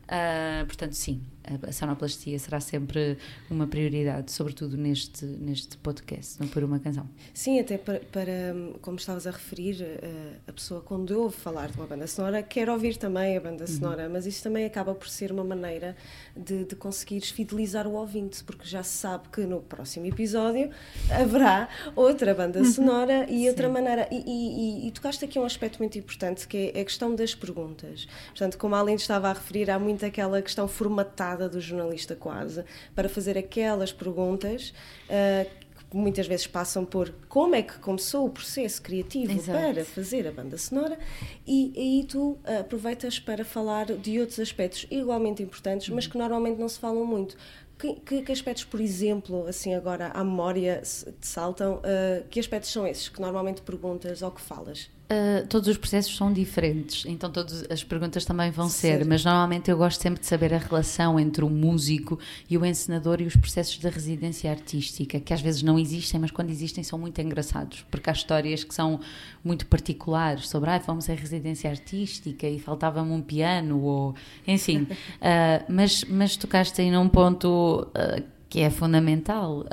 Uh, 0.05 0.65
portanto, 0.65 0.93
sim, 0.93 1.21
a, 1.67 1.71
sonoplastia 1.71 2.37
será 2.39 2.59
sempre 2.59 3.17
uma 3.49 3.67
prioridade, 3.67 4.31
sobretudo 4.31 4.77
neste, 4.77 5.25
neste 5.25 5.77
podcast, 5.77 6.39
não 6.39 6.47
por 6.47 6.63
uma 6.63 6.79
canção. 6.79 7.07
Sim, 7.33 7.59
até 7.59 7.77
para, 7.77 7.99
para, 8.11 8.55
como 8.81 8.97
estavas 8.97 9.27
a 9.27 9.31
referir, 9.31 9.81
eh, 9.81 10.33
a 10.47 10.51
pessoa 10.51 10.81
quando 10.81 11.11
ouve 11.11 11.35
falar 11.35 11.69
de 11.69 11.77
uma 11.77 11.87
banda 11.87 12.07
sonora 12.07 12.41
quer 12.43 12.69
ouvir 12.69 12.97
também 12.97 13.37
a 13.37 13.39
banda 13.39 13.65
sonora, 13.67 14.09
mas 14.09 14.25
isso 14.25 14.43
também 14.43 14.65
acaba 14.65 14.93
por 14.93 15.07
ser 15.07 15.31
uma 15.31 15.43
maneira 15.43 15.95
de, 16.35 16.65
de 16.65 16.75
conseguires 16.75 17.29
fidelizar 17.29 17.87
o 17.87 17.93
ouvinte, 17.93 18.43
porque 18.43 18.65
já 18.65 18.83
se 18.83 18.97
sabe 18.97 19.29
que 19.29 19.41
no 19.41 19.61
próximo 19.61 20.05
episódio 20.05 20.69
haverá 21.09 21.69
outra 21.95 22.33
banda 22.33 22.63
sonora 22.63 23.25
e 23.29 23.47
outra 23.47 23.69
maneira. 23.69 24.07
E, 24.11 24.23
e, 24.25 24.85
e, 24.85 24.87
e 24.87 24.91
tocaste 24.91 25.23
aqui 25.23 25.37
um 25.39 25.45
aspecto 25.45 25.79
muito 25.79 25.97
importante 25.97 26.47
que 26.47 26.71
é 26.73 26.81
a 26.81 26.85
questão 26.85 27.15
das 27.15 27.35
perguntas. 27.35 28.07
Portanto, 28.27 28.57
como 28.57 28.75
a 28.75 28.81
Aline 28.81 28.95
estava 28.95 29.29
a 29.29 29.33
referir, 29.33 29.69
há 29.69 29.77
muito 29.77 30.05
aquela 30.05 30.41
questão 30.41 30.67
formatada 30.67 31.36
do 31.45 31.59
jornalista 31.59 32.15
quase 32.15 32.63
para 32.95 33.09
fazer 33.09 33.37
aquelas 33.37 33.91
perguntas. 33.91 34.73
Uh, 35.09 35.67
que 35.89 35.95
muitas 35.95 36.27
vezes 36.27 36.45
passam 36.45 36.83
por 36.83 37.13
como 37.29 37.55
é 37.55 37.61
que 37.61 37.79
começou 37.79 38.25
o 38.25 38.29
processo 38.29 38.81
criativo 38.81 39.31
Exato. 39.31 39.57
para 39.57 39.85
fazer 39.85 40.27
a 40.27 40.31
banda 40.31 40.57
sonora 40.57 40.99
e 41.47 41.73
aí 41.77 42.05
tu 42.05 42.31
uh, 42.31 42.59
aproveitas 42.59 43.19
para 43.19 43.45
falar 43.45 43.85
de 43.85 44.19
outros 44.19 44.39
aspectos 44.39 44.85
igualmente 44.91 45.41
importantes, 45.41 45.87
mas 45.89 46.05
que 46.05 46.17
normalmente 46.17 46.59
não 46.59 46.67
se 46.67 46.79
falam 46.79 47.05
muito. 47.05 47.37
Que, 47.77 47.93
que, 47.93 48.21
que 48.23 48.31
aspectos, 48.31 48.65
por 48.65 48.81
exemplo, 48.81 49.45
assim 49.45 49.75
agora 49.75 50.07
à 50.07 50.23
memória 50.23 50.81
te 50.81 51.27
saltam, 51.27 51.75
uh, 51.75 52.27
que 52.27 52.39
aspectos 52.39 52.71
são 52.71 52.87
esses 52.87 53.07
que 53.07 53.21
normalmente 53.21 53.61
perguntas 53.61 54.21
ou 54.21 54.31
que 54.31 54.41
falas? 54.41 54.89
Uh, 55.09 55.47
todos 55.47 55.69
os 55.69 55.77
processos 55.77 56.17
são 56.17 56.33
diferentes, 56.33 57.05
então 57.05 57.31
todas 57.31 57.63
as 57.71 57.81
perguntas 57.81 58.25
também 58.25 58.51
vão 58.51 58.67
ser, 58.67 59.05
mas 59.05 59.23
normalmente 59.23 59.71
eu 59.71 59.77
gosto 59.77 60.01
sempre 60.01 60.19
de 60.19 60.27
saber 60.27 60.53
a 60.53 60.57
relação 60.57 61.17
entre 61.17 61.45
o 61.45 61.49
músico 61.49 62.19
e 62.49 62.57
o 62.57 62.65
encenador 62.65 63.21
e 63.21 63.25
os 63.25 63.37
processos 63.37 63.77
da 63.77 63.89
residência 63.89 64.51
artística, 64.51 65.17
que 65.17 65.33
às 65.33 65.39
vezes 65.39 65.63
não 65.63 65.79
existem, 65.79 66.19
mas 66.19 66.29
quando 66.29 66.49
existem 66.49 66.83
são 66.83 66.99
muito 66.99 67.21
engraçados, 67.21 67.85
porque 67.89 68.09
há 68.09 68.13
histórias 68.13 68.65
que 68.65 68.75
são 68.75 68.99
muito 69.41 69.65
particulares 69.67 70.49
sobre, 70.49 70.71
ah, 70.71 70.79
fomos 70.81 71.09
à 71.09 71.13
residência 71.13 71.69
artística 71.69 72.45
e 72.45 72.59
faltava-me 72.59 73.13
um 73.13 73.21
piano, 73.21 73.81
ou 73.81 74.13
enfim, 74.45 74.81
uh, 74.81 75.63
mas, 75.71 76.03
mas 76.03 76.35
tocaste 76.35 76.81
aí 76.81 76.91
num 76.91 77.07
ponto 77.07 77.87
uh, 77.95 78.21
que 78.49 78.59
é 78.59 78.69
fundamental. 78.69 79.65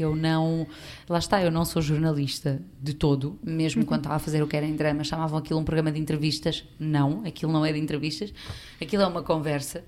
Eu 0.00 0.16
não. 0.16 0.66
Lá 1.08 1.18
está, 1.18 1.42
eu 1.42 1.50
não 1.50 1.64
sou 1.64 1.80
jornalista 1.82 2.60
de 2.80 2.94
todo, 2.94 3.38
mesmo 3.42 3.84
quando 3.84 4.00
estava 4.00 4.16
a 4.16 4.18
fazer 4.18 4.42
o 4.42 4.46
que 4.46 4.56
era 4.56 4.66
em 4.66 4.74
drama, 4.74 5.04
chamavam 5.04 5.38
aquilo 5.38 5.60
um 5.60 5.64
programa 5.64 5.92
de 5.92 6.00
entrevistas. 6.00 6.64
Não, 6.78 7.22
aquilo 7.26 7.52
não 7.52 7.64
é 7.64 7.72
de 7.72 7.78
entrevistas, 7.78 8.32
aquilo 8.80 9.02
é 9.02 9.06
uma 9.06 9.22
conversa. 9.22 9.84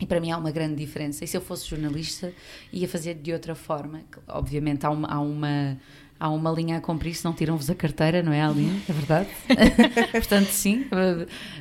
E 0.00 0.06
para 0.06 0.20
mim 0.20 0.32
há 0.32 0.38
uma 0.38 0.50
grande 0.50 0.74
diferença. 0.74 1.24
E 1.24 1.28
se 1.28 1.36
eu 1.36 1.40
fosse 1.40 1.68
jornalista, 1.68 2.32
ia 2.72 2.88
fazer 2.88 3.14
de 3.14 3.32
outra 3.32 3.54
forma. 3.54 4.02
Obviamente 4.26 4.84
há 4.84 4.90
uma. 4.90 5.08
Há 5.08 5.20
uma 5.20 5.78
Há 6.24 6.30
uma 6.30 6.50
linha 6.50 6.78
a 6.78 6.80
cumprir, 6.80 7.14
se 7.14 7.22
não 7.22 7.34
tiram-vos 7.34 7.68
a 7.68 7.74
carteira, 7.74 8.22
não 8.22 8.32
é, 8.32 8.40
Aline? 8.40 8.82
É 8.88 8.92
verdade? 8.94 9.28
Portanto, 10.10 10.46
sim, 10.46 10.86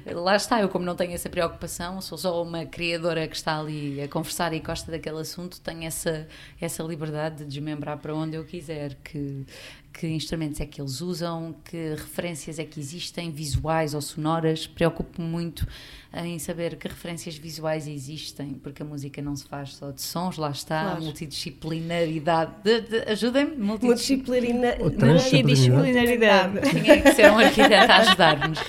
lá 0.06 0.38
está. 0.38 0.62
Eu, 0.62 0.70
como 0.70 0.86
não 0.86 0.96
tenho 0.96 1.12
essa 1.12 1.30
preocupação, 1.30 2.00
sou 2.00 2.18
só 2.18 2.42
uma 2.42 2.66
criadora 2.66 3.28
que 3.28 3.36
está 3.36 3.60
ali 3.60 4.02
a 4.02 4.08
conversar 4.08 4.54
e 4.54 4.62
gosta 4.62 4.90
daquele 4.90 5.20
assunto, 5.20 5.60
tenho 5.60 5.84
essa, 5.84 6.30
essa 6.62 6.82
liberdade 6.82 7.40
de 7.40 7.46
desmembrar 7.46 7.98
para 7.98 8.16
onde 8.16 8.38
eu 8.38 8.46
quiser. 8.46 8.96
Que, 9.04 9.46
que 9.92 10.08
instrumentos 10.08 10.62
é 10.62 10.66
que 10.66 10.80
eles 10.80 11.02
usam, 11.02 11.54
que 11.66 11.96
referências 11.96 12.58
é 12.58 12.64
que 12.64 12.80
existem, 12.80 13.32
visuais 13.32 13.94
ou 13.94 14.02
sonoras. 14.02 14.66
Preocupo-me 14.66 15.28
muito 15.28 15.68
em 16.16 16.38
saber 16.38 16.76
que 16.76 16.88
referências 16.88 17.36
visuais 17.38 17.88
existem, 17.88 18.50
porque 18.62 18.84
a 18.84 18.86
música 18.86 19.20
não 19.22 19.36
se 19.36 19.46
faz 19.46 19.74
só 19.76 19.90
de 19.90 20.02
sons, 20.02 20.38
lá 20.38 20.52
está, 20.52 20.82
Claro. 20.84 20.98
a 20.98 21.02
multidisciplinaridade. 21.02 22.52
De, 22.64 22.82
de, 22.82 22.98
Ajudem-me, 23.12 23.56
Multidisciplina- 23.58 24.76
Ou 24.80 24.92
transdisciplinaridade. 24.92 26.60
Disciplinaridade. 26.62 26.70
tinha 26.84 27.02
que 27.02 27.12
ser 27.14 27.32
um 27.32 27.40
arquiteto 27.40 27.92
a 27.92 27.96
ajudar-nos. 27.98 28.60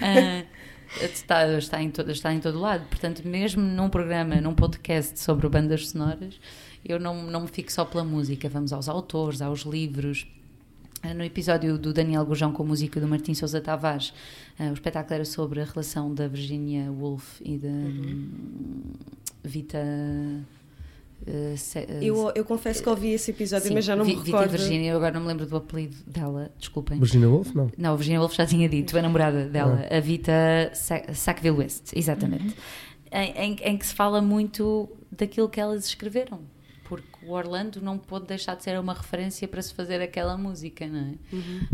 Ah, 0.00 0.44
está, 1.02 1.46
está, 1.58 1.82
em 1.82 1.90
todo, 1.90 2.10
está 2.12 2.32
em 2.32 2.38
todo 2.40 2.60
lado. 2.60 2.86
Portanto, 2.88 3.22
mesmo 3.26 3.62
num 3.62 3.88
programa, 3.88 4.40
num 4.40 4.54
podcast 4.54 5.18
sobre 5.18 5.48
bandas 5.48 5.88
sonoras, 5.88 6.38
eu 6.84 6.98
não, 7.00 7.22
não 7.24 7.42
me 7.42 7.48
fico 7.48 7.72
só 7.72 7.84
pela 7.84 8.04
música. 8.04 8.48
Vamos 8.48 8.72
aos 8.72 8.88
autores, 8.88 9.42
aos 9.42 9.62
livros. 9.62 10.26
Ah, 11.02 11.12
No 11.14 11.24
episódio 11.24 11.76
do 11.78 11.92
Daniel 11.92 12.24
Gurjão 12.24 12.52
com 12.52 12.62
a 12.62 12.66
música 12.66 13.00
do 13.00 13.08
Martim 13.08 13.34
Sousa 13.34 13.60
Tavares, 13.60 14.12
ah, 14.58 14.70
o 14.70 14.72
espetáculo 14.74 15.14
era 15.14 15.24
sobre 15.24 15.60
a 15.60 15.64
relação 15.64 16.14
da 16.14 16.28
Virginia 16.28 16.90
Woolf 16.92 17.40
e 17.44 17.58
da 17.58 17.68
hum, 17.68 18.92
Vita. 19.44 19.78
Se- 21.56 21.78
ah, 21.78 22.02
Eu, 22.02 22.32
eu 22.34 22.44
confesso 22.44 22.82
que 22.82 22.88
ouvi 22.88 23.10
esse 23.12 23.30
episódio, 23.30 23.68
sim, 23.68 23.74
mas 23.74 23.84
já 23.84 23.94
não 23.94 24.04
me 24.04 24.10
Vi- 24.12 24.16
Vita 24.22 24.38
recordo. 24.38 24.50
Virginia, 24.50 24.90
eu 24.90 24.96
agora 24.96 25.14
não 25.14 25.20
me 25.20 25.28
lembro 25.28 25.46
do 25.46 25.56
apelido 25.56 25.96
dela, 26.04 26.50
desculpem. 26.58 26.98
Virginia 26.98 27.28
Woolf? 27.28 27.54
Não. 27.54 27.70
Não, 27.78 27.92
a 27.92 27.96
Virginia 27.96 28.18
Woolf 28.18 28.34
já 28.34 28.44
tinha 28.44 28.68
dito, 28.68 28.98
a 28.98 29.02
namorada 29.02 29.46
dela, 29.46 29.86
a 29.88 30.00
Vita 30.00 30.32
Sa- 30.74 31.14
Sackville 31.14 31.56
West, 31.58 31.92
exatamente. 31.94 32.56
Em, 33.12 33.30
em- 33.52 33.56
em 33.62 33.76
que 33.78 33.86
se 33.86 33.94
fala 33.94 34.20
muito 34.20 34.88
daquilo 35.12 35.48
que 35.48 35.60
elas 35.60 35.86
escreveram. 35.86 36.40
Porque 36.84 37.24
o 37.24 37.32
Orlando 37.32 37.80
não 37.80 37.98
pôde 37.98 38.26
deixar 38.26 38.54
de 38.56 38.62
ser 38.64 38.78
uma 38.78 38.94
referência 38.94 39.46
para 39.48 39.62
se 39.62 39.72
fazer 39.72 40.00
aquela 40.02 40.36
música, 40.36 40.86
não 40.86 40.98
é? 41.00 41.14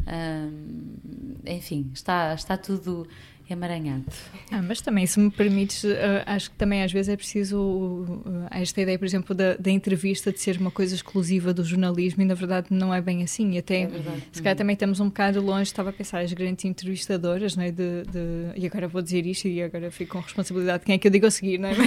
Ahm, 0.06 1.36
enfim, 1.46 1.90
está, 1.94 2.34
está 2.34 2.56
tudo 2.56 3.08
emaranhado. 3.50 4.04
Ah, 4.50 4.62
mas 4.62 4.80
também, 4.80 5.06
se 5.06 5.18
me 5.20 5.30
permites, 5.30 5.84
eh, 5.84 6.22
acho 6.26 6.50
que 6.50 6.56
também 6.56 6.82
às 6.82 6.92
vezes 6.92 7.08
é 7.08 7.16
preciso 7.16 8.22
eh, 8.52 8.60
esta 8.62 8.80
ideia, 8.80 8.98
por 8.98 9.04
exemplo, 9.04 9.34
da, 9.34 9.54
da 9.56 9.70
entrevista 9.70 10.32
de 10.32 10.40
ser 10.40 10.58
uma 10.58 10.70
coisa 10.70 10.94
exclusiva 10.94 11.52
do 11.54 11.64
jornalismo 11.64 12.22
e 12.22 12.24
na 12.26 12.34
verdade 12.34 12.66
não 12.70 12.92
é 12.94 13.00
bem 13.00 13.22
assim. 13.22 13.52
E 13.52 13.58
até, 13.58 13.88
se 14.32 14.42
calhar 14.42 14.56
também 14.56 14.74
estamos 14.74 15.00
um 15.00 15.06
bocado 15.06 15.40
longe, 15.40 15.64
estava 15.64 15.90
a 15.90 15.92
pensar 15.92 16.20
as 16.20 16.32
grandes 16.32 16.64
entrevistadoras, 16.64 17.56
não 17.56 17.64
é? 17.64 17.70
De, 17.70 18.02
de- 18.04 18.52
e 18.56 18.66
agora 18.66 18.88
vou 18.88 19.00
dizer 19.02 19.24
isto 19.26 19.46
e 19.48 19.62
agora 19.62 19.90
fico 19.90 20.12
com 20.12 20.20
responsabilidade 20.20 20.80
de 20.80 20.86
quem 20.86 20.94
é 20.94 20.98
que 20.98 21.06
eu 21.06 21.10
digo 21.12 21.26
a 21.26 21.30
seguir, 21.30 21.58
não 21.58 21.68
é? 21.68 21.74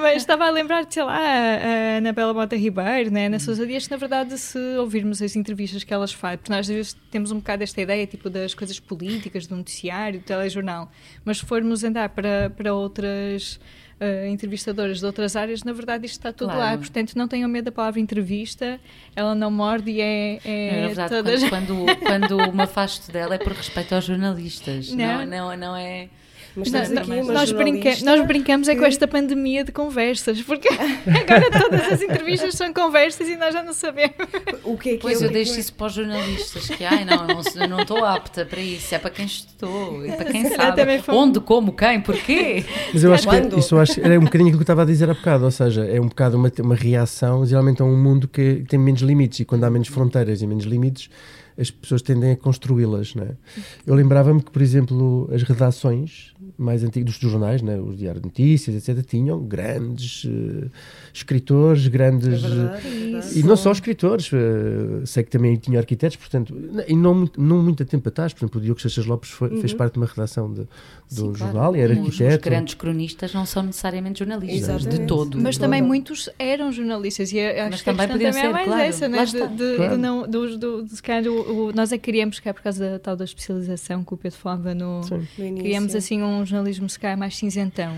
Mas 0.00 0.16
estava 0.18 0.46
a 0.46 0.50
lembrar, 0.50 0.86
sei 0.88 1.02
lá, 1.02 1.18
a 1.18 1.96
Anabela 1.98 2.32
Mota 2.32 2.56
Ribeiro, 2.56 3.10
né? 3.10 3.26
Ana 3.26 3.38
Sousa 3.38 3.66
Dias, 3.66 3.84
que 3.86 3.90
na 3.90 3.96
verdade, 3.96 4.38
se 4.38 4.58
ouvirmos 4.78 5.20
as 5.20 5.34
entrevistas 5.36 5.82
que 5.84 5.92
elas 5.92 6.12
fazem, 6.12 6.38
porque 6.38 6.52
nós 6.52 6.60
às 6.68 6.74
vezes 6.74 6.96
temos 7.10 7.30
um 7.32 7.36
bocado 7.36 7.62
esta 7.62 7.80
ideia, 7.80 8.06
tipo, 8.06 8.30
das 8.30 8.54
coisas 8.54 8.78
políticas, 8.78 9.27
do 9.46 9.56
noticiário, 9.56 10.20
do 10.20 10.24
telejornal, 10.24 10.90
mas 11.24 11.38
se 11.38 11.44
formos 11.46 11.84
andar 11.84 12.08
para, 12.10 12.50
para 12.56 12.72
outras 12.74 13.60
eh, 14.00 14.28
entrevistadoras 14.28 15.00
de 15.00 15.06
outras 15.06 15.34
áreas, 15.36 15.64
na 15.64 15.72
verdade 15.72 16.06
isto 16.06 16.18
está 16.18 16.32
tudo 16.32 16.48
lá, 16.48 16.54
Claro. 16.56 16.78
portanto 16.78 17.14
não 17.16 17.26
tenham 17.28 17.48
medo 17.48 17.66
da 17.66 17.72
palavra 17.72 17.98
entrevista, 18.00 18.78
ela 19.16 19.34
não 19.34 19.50
morde 19.50 19.90
e 19.90 20.00
é, 20.00 20.40
é 20.44 20.80
Na 20.82 20.86
verdade, 20.86 21.10
todas... 21.10 21.48
quando, 21.48 21.74
quando, 22.06 22.36
quando 22.36 22.52
me 22.52 22.62
afasto 22.62 23.10
dela 23.12 23.34
é 23.34 23.38
por 23.38 23.52
respeito 23.52 23.94
aos 23.94 24.04
jornalistas. 24.04 24.90
Não. 24.92 25.24
Não, 25.24 25.50
não, 25.50 25.56
não 25.56 25.76
é. 25.76 26.08
Mas 26.58 26.70
Não, 26.72 26.80
temos 26.80 26.94
não, 26.94 27.02
aqui 27.02 27.22
uma 27.22 27.32
nós, 27.32 27.52
brinca- 27.52 28.04
nós 28.04 28.26
brincamos 28.26 28.68
é 28.68 28.74
com 28.74 28.80
que- 28.80 28.86
esta 28.88 29.06
pandemia 29.06 29.62
de 29.64 29.70
conversas, 29.72 30.42
porque 30.42 30.68
agora 31.06 31.50
todas 31.50 31.92
as 31.92 32.02
entrevistas 32.02 32.54
são 32.54 32.72
conversas 32.72 33.28
e 33.28 33.36
nós 33.36 33.52
já 33.54 33.62
não 33.62 33.72
sabemos. 33.72 34.14
O 34.64 34.76
que 34.76 34.90
é 34.90 34.92
que 34.94 34.98
Pois 35.02 35.22
é, 35.22 35.24
eu 35.26 35.28
que 35.28 35.34
é 35.34 35.38
deixo 35.38 35.54
que- 35.54 35.60
isso 35.60 35.72
para 35.72 35.86
os 35.86 35.92
jornalistas, 35.92 36.66
que 36.68 36.84
ai 36.84 37.04
não, 37.04 37.26
eu 37.28 37.68
não 37.68 37.68
não 37.68 37.80
estou 37.82 38.04
apta 38.04 38.44
para 38.44 38.60
isso, 38.60 38.94
é 38.94 38.98
para 38.98 39.10
quem 39.10 39.26
estudou, 39.26 40.04
e 40.04 40.10
para 40.12 40.24
quem 40.24 40.48
sabe 40.48 40.98
fomos- 40.98 41.22
onde, 41.28 41.40
como, 41.40 41.72
quem, 41.72 42.00
porquê. 42.00 42.64
Mas 42.92 43.04
eu 43.04 43.12
acho 43.14 43.28
que 43.28 43.34
Quando? 43.36 43.58
isso 43.58 43.74
eu 43.74 43.80
acho, 43.80 44.00
era 44.00 44.18
um 44.18 44.24
bocadinho 44.24 44.48
aquilo 44.48 44.58
que 44.58 44.62
eu 44.62 44.74
estava 44.74 44.82
a 44.82 44.86
dizer 44.86 45.08
há 45.08 45.14
bocado, 45.14 45.44
ou 45.44 45.50
seja, 45.50 45.84
é 45.84 46.00
um 46.00 46.08
bocado 46.08 46.36
uma, 46.36 46.50
uma 46.60 46.74
reação 46.74 47.46
geralmente 47.46 47.80
a 47.82 47.84
um 47.84 47.96
mundo 47.96 48.26
que 48.26 48.64
tem 48.68 48.78
menos 48.78 49.00
limites 49.02 49.40
e 49.40 49.44
quando 49.44 49.64
há 49.64 49.70
menos 49.70 49.88
fronteiras 49.88 50.42
e 50.42 50.46
menos 50.46 50.64
limites 50.64 51.08
as 51.60 51.72
pessoas 51.72 52.02
tendem 52.02 52.30
a 52.30 52.36
construí-las, 52.36 53.16
não 53.16 53.24
é? 53.24 53.30
Eu 53.84 53.92
lembrava-me 53.96 54.40
que, 54.40 54.48
por 54.48 54.62
exemplo, 54.62 55.28
as 55.34 55.42
redações 55.42 56.32
mais 56.58 56.82
antigas 56.82 57.16
dos 57.18 57.30
jornais, 57.30 57.62
né, 57.62 57.78
os 57.78 57.96
diários 57.96 58.20
de 58.20 58.26
notícias, 58.26 58.88
etc., 58.88 59.06
tinham 59.06 59.40
grandes 59.46 60.26
eh, 60.26 60.68
escritores, 61.18 61.86
grandes... 61.88 62.42
É 62.44 62.48
verdade, 62.48 62.86
é. 63.36 63.38
E 63.38 63.42
não 63.42 63.56
só 63.56 63.72
escritores, 63.72 64.30
eh, 64.32 65.04
sei 65.04 65.22
que 65.24 65.30
também 65.30 65.56
tinha 65.56 65.78
arquitetos, 65.78 66.16
portanto, 66.16 66.54
e 66.86 66.94
não, 66.96 67.14
muito- 67.14 67.40
não 67.40 67.62
muito 67.62 67.84
tempo 67.84 68.08
atrás, 68.08 68.32
por 68.32 68.40
exemplo, 68.44 68.60
o 68.60 68.64
Diogo 68.64 68.80
Seixas 68.80 69.06
Lopes 69.06 69.30
foi- 69.30 69.60
fez 69.60 69.74
parte 69.74 69.94
de 69.94 69.98
uma 69.98 70.06
redação 70.06 70.52
de, 70.52 70.62
de 71.10 71.20
um 71.22 71.32
claro. 71.32 71.36
jornal 71.36 71.76
e 71.76 71.80
era 71.80 71.92
Os- 71.94 71.98
Os 72.00 72.06
arquiteto. 72.20 72.44
grandes 72.48 72.74
cronistas 72.74 73.34
não 73.34 73.44
são 73.44 73.62
necessariamente 73.62 74.20
jornalistas, 74.20 74.68
Exatamente. 74.82 75.00
de 75.00 75.06
todo. 75.06 75.38
Mas 75.40 75.58
também 75.58 75.82
muitos 75.82 76.28
eram 76.38 76.70
jornalistas 76.72 77.32
e 77.32 77.40
acho 77.40 77.70
Mas 77.70 77.78
que 77.80 77.84
também 77.84 78.08
também 78.08 78.26
é 78.28 78.32
ser, 78.32 78.48
mais 78.50 78.66
claro. 78.66 78.82
essa, 78.82 79.08
né? 79.08 79.24
De, 79.24 79.32
de- 79.32 79.76
Claro. 79.76 79.96
de 79.96 80.00
não, 80.00 80.28
do, 80.28 80.56
do, 80.58 80.82
de, 80.84 81.02
calhar, 81.02 81.26
o, 81.32 81.66
o- 81.68 81.72
nós 81.72 81.92
é 81.92 81.98
que 81.98 82.04
queríamos, 82.04 82.38
que 82.40 82.48
é 82.48 82.52
por 82.52 82.62
causa 82.62 82.90
da 82.92 82.98
tal 82.98 83.16
da 83.16 83.24
especialização 83.24 84.04
que 84.04 84.14
o 84.14 84.16
Pedro 84.16 84.38
falava 84.38 84.74
no... 84.74 85.00
No 85.00 85.16
início. 85.38 85.54
Queríamos 85.56 85.94
assim 85.94 86.22
um 86.22 86.44
jornalismo 86.46 86.88
se 86.88 86.98
calhar 86.98 87.18
mais 87.18 87.36
cinzentão 87.36 87.94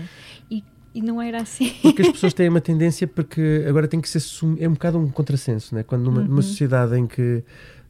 e, 0.49 0.63
e 0.93 1.01
não 1.01 1.21
era 1.21 1.41
assim. 1.41 1.71
Porque 1.81 2.01
as 2.01 2.09
pessoas 2.09 2.33
têm 2.33 2.47
uma 2.49 2.61
tendência, 2.61 3.07
porque 3.07 3.65
agora 3.67 3.87
tem 3.87 3.99
que 4.01 4.09
ser. 4.09 4.21
É 4.59 4.67
um 4.67 4.73
bocado 4.73 4.97
um 4.97 5.09
contrassenso, 5.09 5.73
né? 5.75 5.83
quando 5.83 6.03
numa, 6.03 6.21
Uhum. 6.21 6.27
numa 6.27 6.41
sociedade 6.41 6.97
em 6.97 7.07
que 7.07 7.43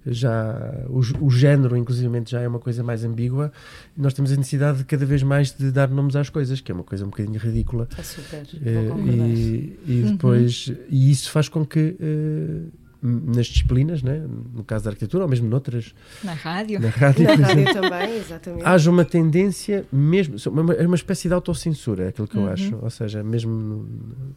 já 0.06 0.84
o, 0.90 1.00
o 1.26 1.30
género, 1.30 1.78
inclusive, 1.78 2.10
já 2.26 2.42
é 2.42 2.48
uma 2.48 2.58
coisa 2.60 2.84
mais 2.84 3.04
ambígua. 3.06 3.52
Nós 3.96 4.14
temos 4.16 4.32
a 4.32 4.36
necessidade 4.36 4.80
de 4.80 4.86
cada 4.86 5.06
vez 5.06 5.22
mais 5.22 5.52
de 5.52 5.72
dar 5.72 5.90
nomes 5.90 6.16
às 6.16 6.28
coisas, 6.30 6.60
que 6.60 6.72
é 6.72 6.76
uma 6.76 6.84
coisa 6.84 7.06
um 7.06 7.10
bocadinho 7.10 7.40
ridícula. 7.40 7.88
É 7.98 8.02
super. 8.02 8.44
Concordar. 8.90 9.28
e, 9.28 9.80
e 9.88 10.04
depois 10.12 10.72
e 10.90 11.12
isso 11.12 11.30
faz 11.30 11.48
com 11.50 11.64
que 11.66 11.96
eh, 12.00 12.62
nas 13.02 13.48
disciplinas, 13.48 14.04
né, 14.04 14.24
no 14.54 14.64
caso 14.64 14.86
da 14.86 14.92
arquitetura 14.92 15.24
ou 15.24 15.30
mesmo 15.30 15.50
noutras, 15.50 15.94
Na 16.24 16.34
rádio. 16.34 16.80
na 16.80 16.90
rádio, 16.90 17.24
Na 17.24 17.34
rádio 17.48 17.74
também, 17.74 18.18
exatamente. 18.18 18.64
haja 18.66 18.92
uma 18.92 19.04
tendência 19.04 19.86
mesmo, 19.92 20.38
so- 20.38 20.52
uma, 20.52 20.74
é 20.74 20.86
uma 20.86 20.96
espécie 20.96 21.28
de 21.28 21.34
autocensura, 21.34 22.06
é 22.06 22.08
aquilo 22.10 22.28
que 22.28 22.36
eu 22.38 22.44
Uhum. 22.44 22.50
acho. 22.50 22.78
Ou 22.82 22.90
seja, 22.90 23.24
mesmo, 23.24 23.52
no, 23.52 23.88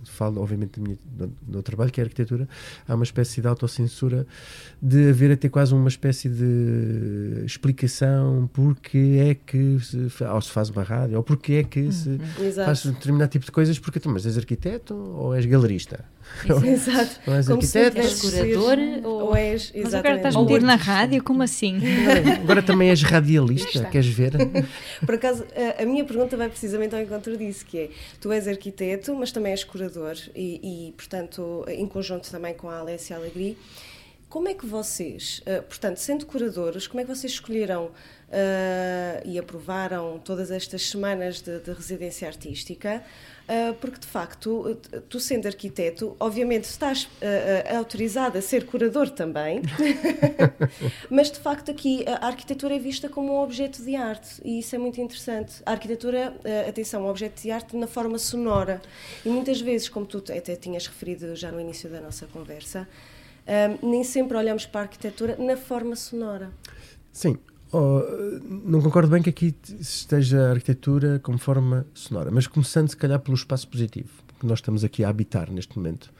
falo 0.04 0.40
obviamente 0.40 0.80
do, 0.80 0.82
minha, 0.82 0.98
do, 1.04 1.26
do 1.26 1.32
meu 1.46 1.62
trabalho, 1.62 1.90
que 1.90 2.00
é 2.00 2.04
a 2.04 2.06
arquitetura, 2.06 2.48
há 2.88 2.94
uma 2.94 3.04
espécie 3.04 3.40
de 3.42 3.46
autocensura 3.48 4.26
de 4.80 5.10
haver 5.10 5.30
até 5.32 5.48
quase 5.48 5.74
uma 5.74 5.88
espécie 5.88 6.28
de 6.30 7.42
explicação 7.44 8.48
porque 8.52 9.16
é 9.20 9.34
que 9.34 9.78
se, 9.80 10.10
ou 10.24 10.40
se 10.40 10.50
faz 10.50 10.70
uma 10.70 10.82
rádio, 10.82 11.16
ou 11.16 11.22
porque 11.22 11.54
é 11.54 11.64
que 11.64 11.90
se 11.92 12.18
Exato. 12.40 12.66
faz 12.66 12.86
um 12.86 12.92
determinado 12.92 13.30
tipo 13.30 13.44
de 13.44 13.52
coisas, 13.52 13.78
porque 13.78 14.00
tu, 14.00 14.08
mas 14.08 14.24
és 14.26 14.36
arquiteto 14.38 14.94
ou 14.94 15.34
és 15.34 15.44
galerista? 15.46 16.04
Exato. 16.64 17.20
Ou 17.26 17.34
és 17.34 17.50
arquiteto? 17.50 17.98
És 17.98 18.20
curador 18.20 18.78
ou, 19.04 19.22
ou- 19.28 19.36
és, 19.36 19.72
Mas 19.74 19.94
agora 19.94 20.14
exatamente. 20.14 20.16
estás 20.18 20.36
Ou 20.36 20.44
metido 20.44 20.66
na 20.66 20.76
rádio? 20.76 21.22
Como 21.22 21.42
assim? 21.42 21.76
Agora, 22.02 22.34
agora 22.34 22.62
também 22.62 22.90
és 22.90 23.02
radialista, 23.02 23.84
queres 23.86 24.08
ver? 24.08 24.32
Por 25.04 25.14
acaso, 25.14 25.44
a, 25.78 25.82
a 25.82 25.86
minha 25.86 26.04
pergunta 26.04 26.36
vai 26.36 26.48
precisamente 26.48 26.94
ao 26.94 27.00
encontro 27.00 27.36
disso, 27.36 27.64
que 27.66 27.78
é, 27.78 27.90
tu 28.20 28.32
és 28.32 28.46
arquiteto, 28.48 29.14
mas 29.14 29.30
também 29.32 29.52
és 29.52 29.64
curador 29.64 30.16
e, 30.34 30.88
e, 30.88 30.92
portanto, 30.92 31.64
em 31.68 31.86
conjunto 31.86 32.30
também 32.30 32.54
com 32.54 32.68
a 32.68 32.78
Alessia 32.78 33.16
Alegri, 33.16 33.56
como 34.28 34.48
é 34.48 34.54
que 34.54 34.66
vocês, 34.66 35.40
eh, 35.46 35.60
portanto, 35.60 35.98
sendo 35.98 36.26
curadores, 36.26 36.88
como 36.88 37.00
é 37.00 37.04
que 37.04 37.14
vocês 37.14 37.34
escolheram 37.34 37.90
eh, 38.32 39.22
e 39.24 39.38
aprovaram 39.38 40.18
todas 40.24 40.50
estas 40.50 40.88
semanas 40.90 41.40
de, 41.40 41.60
de 41.60 41.72
residência 41.72 42.26
artística? 42.26 43.00
Eh, 43.46 43.74
porque, 43.78 44.00
de 44.00 44.06
facto, 44.06 44.78
tu, 45.08 45.20
sendo 45.20 45.46
arquiteto, 45.46 46.16
obviamente 46.18 46.64
estás 46.64 47.10
eh, 47.20 47.64
eh, 47.66 47.76
autorizado 47.76 48.38
a 48.38 48.40
ser 48.40 48.64
curador 48.64 49.10
também, 49.10 49.60
mas 51.10 51.30
de 51.30 51.38
facto 51.38 51.70
aqui 51.70 52.06
a 52.08 52.26
arquitetura 52.26 52.74
é 52.74 52.78
vista 52.78 53.06
como 53.06 53.34
um 53.34 53.42
objeto 53.42 53.82
de 53.82 53.96
arte 53.96 54.40
e 54.42 54.60
isso 54.60 54.74
é 54.74 54.78
muito 54.78 54.98
interessante. 54.98 55.62
A 55.66 55.72
arquitetura, 55.72 56.34
atenção, 56.66 57.02
é 57.02 57.04
um 57.04 57.10
objeto 57.10 57.42
de 57.42 57.50
arte 57.50 57.76
na 57.76 57.86
forma 57.86 58.18
sonora 58.18 58.80
e 59.24 59.28
muitas 59.28 59.60
vezes, 59.60 59.90
como 59.90 60.06
tu 60.06 60.18
até 60.18 60.56
tinhas 60.56 60.86
referido 60.86 61.36
já 61.36 61.52
no 61.52 61.60
início 61.60 61.90
da 61.90 62.00
nossa 62.00 62.26
conversa, 62.26 62.88
nem 63.82 64.02
sempre 64.04 64.38
olhamos 64.38 64.64
para 64.64 64.80
a 64.80 64.84
arquitetura 64.84 65.36
na 65.38 65.56
forma 65.56 65.96
sonora. 65.96 66.50
Sim. 67.12 67.38
Oh, 67.76 68.04
não 68.64 68.80
concordo 68.80 69.10
bem 69.10 69.20
que 69.20 69.30
aqui 69.30 69.52
esteja 69.80 70.46
a 70.46 70.50
arquitetura 70.52 71.18
como 71.18 71.38
forma 71.38 71.84
sonora, 71.92 72.30
mas 72.30 72.46
começando 72.46 72.88
se 72.88 72.96
calhar 72.96 73.18
pelo 73.18 73.34
espaço 73.34 73.66
positivo, 73.66 74.10
que 74.38 74.46
nós 74.46 74.60
estamos 74.60 74.84
aqui 74.84 75.02
a 75.02 75.08
habitar 75.08 75.50
neste 75.50 75.76
momento. 75.76 76.12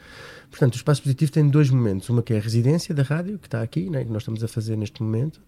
Portanto, 0.50 0.74
o 0.74 0.76
espaço 0.76 1.00
positivo 1.00 1.30
tem 1.30 1.48
dois 1.48 1.70
momentos. 1.70 2.08
Uma 2.08 2.24
que 2.24 2.34
é 2.34 2.38
a 2.38 2.40
residência 2.40 2.92
da 2.92 3.04
rádio, 3.04 3.38
que 3.38 3.46
está 3.46 3.62
aqui, 3.62 3.88
né, 3.88 4.04
que 4.04 4.10
nós 4.10 4.22
estamos 4.22 4.42
a 4.42 4.48
fazer 4.48 4.76
neste 4.76 5.00
momento 5.00 5.40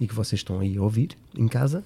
e 0.00 0.08
que 0.08 0.14
vocês 0.14 0.40
estão 0.40 0.58
aí 0.58 0.76
a 0.76 0.82
ouvir 0.82 1.10
em 1.38 1.46
casa, 1.46 1.84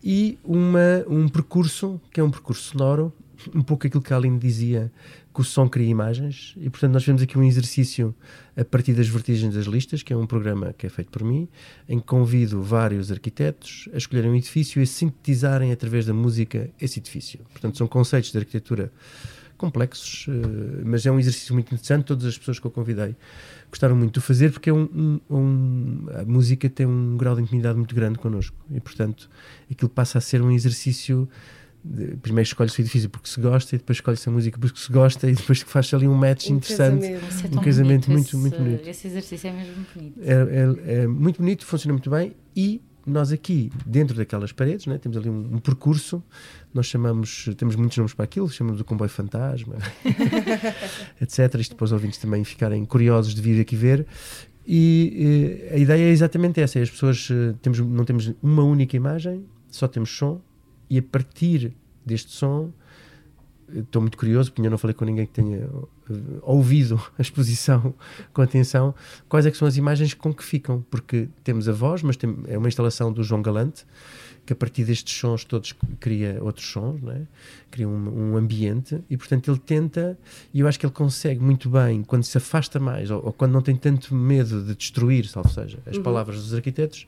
e 0.00 0.38
uma, 0.44 1.04
um 1.08 1.28
percurso, 1.28 2.00
que 2.12 2.20
é 2.20 2.22
um 2.22 2.30
percurso 2.30 2.62
sonoro, 2.62 3.12
um 3.52 3.62
pouco 3.62 3.88
aquilo 3.88 4.04
que 4.04 4.14
a 4.14 4.16
Aline 4.16 4.38
dizia, 4.38 4.92
que 5.34 5.40
o 5.40 5.44
som 5.44 5.68
cria 5.68 5.88
imagens, 5.88 6.54
e 6.56 6.70
portanto 6.70 6.92
nós 6.92 7.02
fizemos 7.02 7.20
aqui 7.20 7.36
um 7.36 7.42
exercício 7.42 8.14
a 8.56 8.64
partir 8.64 8.92
das 8.94 9.08
vertigens 9.08 9.52
das 9.52 9.66
listas, 9.66 10.00
que 10.00 10.12
é 10.12 10.16
um 10.16 10.26
programa 10.26 10.72
que 10.78 10.86
é 10.86 10.88
feito 10.88 11.10
por 11.10 11.24
mim, 11.24 11.48
em 11.88 11.98
que 11.98 12.06
convido 12.06 12.62
vários 12.62 13.10
arquitetos 13.10 13.88
a 13.92 13.96
escolherem 13.96 14.30
um 14.30 14.36
edifício 14.36 14.78
e 14.80 14.84
a 14.84 14.86
sintetizarem 14.86 15.72
através 15.72 16.06
da 16.06 16.14
música 16.14 16.70
esse 16.80 17.00
edifício. 17.00 17.40
Portanto, 17.50 17.76
são 17.76 17.88
conceitos 17.88 18.30
de 18.30 18.38
arquitetura 18.38 18.92
complexos, 19.56 20.26
eh, 20.28 20.82
mas 20.84 21.04
é 21.06 21.10
um 21.10 21.18
exercício 21.18 21.54
muito 21.54 21.66
interessante. 21.74 22.04
Todas 22.04 22.24
as 22.26 22.36
pessoas 22.38 22.58
que 22.58 22.66
eu 22.66 22.70
convidei 22.70 23.14
gostaram 23.70 23.96
muito 23.96 24.20
de 24.20 24.26
fazer 24.26 24.52
porque 24.52 24.70
é 24.70 24.72
um, 24.72 24.88
um- 24.94 25.20
um- 25.36 26.06
a 26.20 26.24
música 26.24 26.68
tem 26.68 26.86
um 26.86 27.16
grau 27.16 27.34
de 27.34 27.42
intimidade 27.42 27.76
muito 27.76 27.94
grande 27.94 28.18
connosco 28.18 28.56
e, 28.70 28.80
portanto, 28.80 29.28
aquilo 29.70 29.88
passa 29.88 30.18
a 30.18 30.20
ser 30.20 30.40
um 30.42 30.50
exercício. 30.50 31.28
De- 31.84 32.16
primeiro 32.16 32.46
escolhe-se 32.46 32.80
o 32.80 32.82
edifício 32.82 33.10
porque 33.10 33.28
se 33.28 33.40
gosta 33.40 33.74
e 33.74 33.78
depois 33.78 33.98
escolhe-se 33.98 34.28
a 34.28 34.32
música 34.32 34.58
porque 34.58 34.78
se 34.80 34.90
gosta 34.92 35.28
e 35.30 35.34
depois 35.34 35.62
que 35.62 35.70
faz 35.70 35.92
ali 35.92 36.08
um 36.08 36.14
match 36.14 36.48
Um 36.50 36.56
interessante. 36.56 37.00
casamento. 37.02 37.54
É 37.54 37.58
Um 37.58 37.62
casamento 37.62 38.10
muito, 38.10 38.26
esse, 38.28 38.36
muito 38.36 38.56
bonito. 38.58 38.88
Esse 38.88 39.06
exercício 39.08 39.48
é 39.48 39.52
mesmo 39.52 39.86
bonito. 39.94 40.20
É, 40.22 40.32
é- 40.32 41.02
é 41.02 41.06
muito 41.06 41.38
bonito, 41.42 41.66
funciona 41.66 41.92
muito 41.92 42.08
bem 42.10 42.34
e 42.56 42.80
nós 43.06 43.30
aqui, 43.32 43.70
dentro 43.84 44.16
daquelas 44.16 44.50
paredes, 44.50 44.86
né, 44.86 44.96
temos 44.96 45.18
ali 45.18 45.28
um, 45.28 45.56
um 45.56 45.58
percurso, 45.58 46.24
nós 46.72 46.86
chamamos, 46.86 47.50
temos 47.58 47.76
muitos 47.76 47.98
nomes 47.98 48.14
para 48.14 48.24
aquilo, 48.24 48.48
chamamos 48.48 48.80
o 48.80 48.84
comboio 48.84 49.10
fantasma, 49.10 49.76
etc. 51.20 51.54
Isto 51.60 51.76
para 51.76 51.84
os 51.84 51.92
ouvintes 51.92 52.18
também 52.18 52.42
ficarem 52.44 52.84
curiosos 52.84 53.34
de 53.34 53.42
vir 53.42 53.60
aqui 53.60 53.76
ver. 53.76 54.06
E 54.66 55.68
eh, 55.70 55.74
a 55.74 55.78
ideia 55.78 56.04
é 56.04 56.08
exatamente 56.10 56.60
essa: 56.60 56.78
é 56.78 56.82
as 56.82 56.90
pessoas 56.90 57.28
eh, 57.30 57.54
temos, 57.60 57.78
não 57.80 58.04
temos 58.04 58.32
uma 58.42 58.62
única 58.62 58.96
imagem, 58.96 59.44
só 59.68 59.86
temos 59.86 60.08
som, 60.10 60.40
e 60.94 60.98
a 60.98 61.02
partir 61.02 61.72
deste 62.04 62.30
som 62.32 62.70
estou 63.74 64.00
muito 64.02 64.16
curioso, 64.18 64.50
porque 64.50 64.60
ainda 64.60 64.70
não 64.70 64.78
falei 64.78 64.94
com 64.94 65.04
ninguém 65.04 65.26
que 65.26 65.32
tenha 65.32 65.56
eh, 65.58 66.12
ouvido 66.42 67.00
a 67.18 67.22
exposição 67.22 67.94
com 68.32 68.42
atenção, 68.42 68.94
quais 69.28 69.46
é 69.46 69.50
são 69.56 69.66
as 69.66 69.76
imagens 69.76 70.12
com 70.14 70.32
que 70.34 70.44
ficam, 70.44 70.84
porque 70.90 71.28
temos 71.42 71.68
a 71.68 71.72
voz, 71.72 72.02
mas 72.02 72.16
tem- 72.16 72.36
é 72.46 72.58
uma 72.58 72.68
instalação 72.68 73.10
do 73.12 73.22
João 73.24 73.40
Galante, 73.42 73.84
que 74.46 74.52
a 74.52 74.56
partir 74.56 74.84
destes 74.84 75.16
sons 75.16 75.44
todos 75.44 75.74
cria 75.98 76.38
outros 76.42 76.66
sons, 76.66 77.00
é? 77.08 77.22
cria 77.70 77.88
um, 77.88 78.32
um 78.32 78.36
ambiente, 78.36 79.00
e 79.08 79.16
portanto 79.16 79.50
ele 79.50 79.58
tenta, 79.58 80.18
e 80.52 80.60
eu 80.60 80.68
acho 80.68 80.78
que 80.78 80.86
ele 80.86 80.92
consegue 80.92 81.40
muito 81.40 81.68
bem, 81.68 82.02
quando 82.02 82.24
se 82.24 82.36
afasta 82.36 82.78
mais, 82.78 83.10
ou, 83.10 83.24
ou 83.26 83.32
quando 83.32 83.52
não 83.52 83.62
tem 83.62 83.74
tanto 83.74 84.14
medo 84.14 84.62
de 84.62 84.74
destruir, 84.74 85.26
salvo 85.26 85.48
seja, 85.48 85.78
as 85.86 85.98
palavras 85.98 86.36
dos 86.36 86.54
arquitetos, 86.54 87.06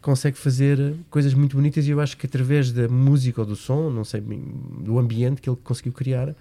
consegue 0.00 0.36
fazer 0.36 0.94
coisas 1.10 1.34
muito 1.34 1.56
bonitas, 1.56 1.86
e 1.86 1.90
eu 1.90 2.00
acho 2.00 2.16
que 2.16 2.26
através 2.26 2.70
da 2.70 2.88
música 2.88 3.40
ou 3.40 3.46
do 3.46 3.56
som, 3.56 3.90
não 3.90 4.04
sei, 4.04 4.20
do 4.20 4.98
ambiente 4.98 5.40
que 5.40 5.48
ele 5.48 5.58
conseguiu 5.64 5.92
criar, 5.92 6.34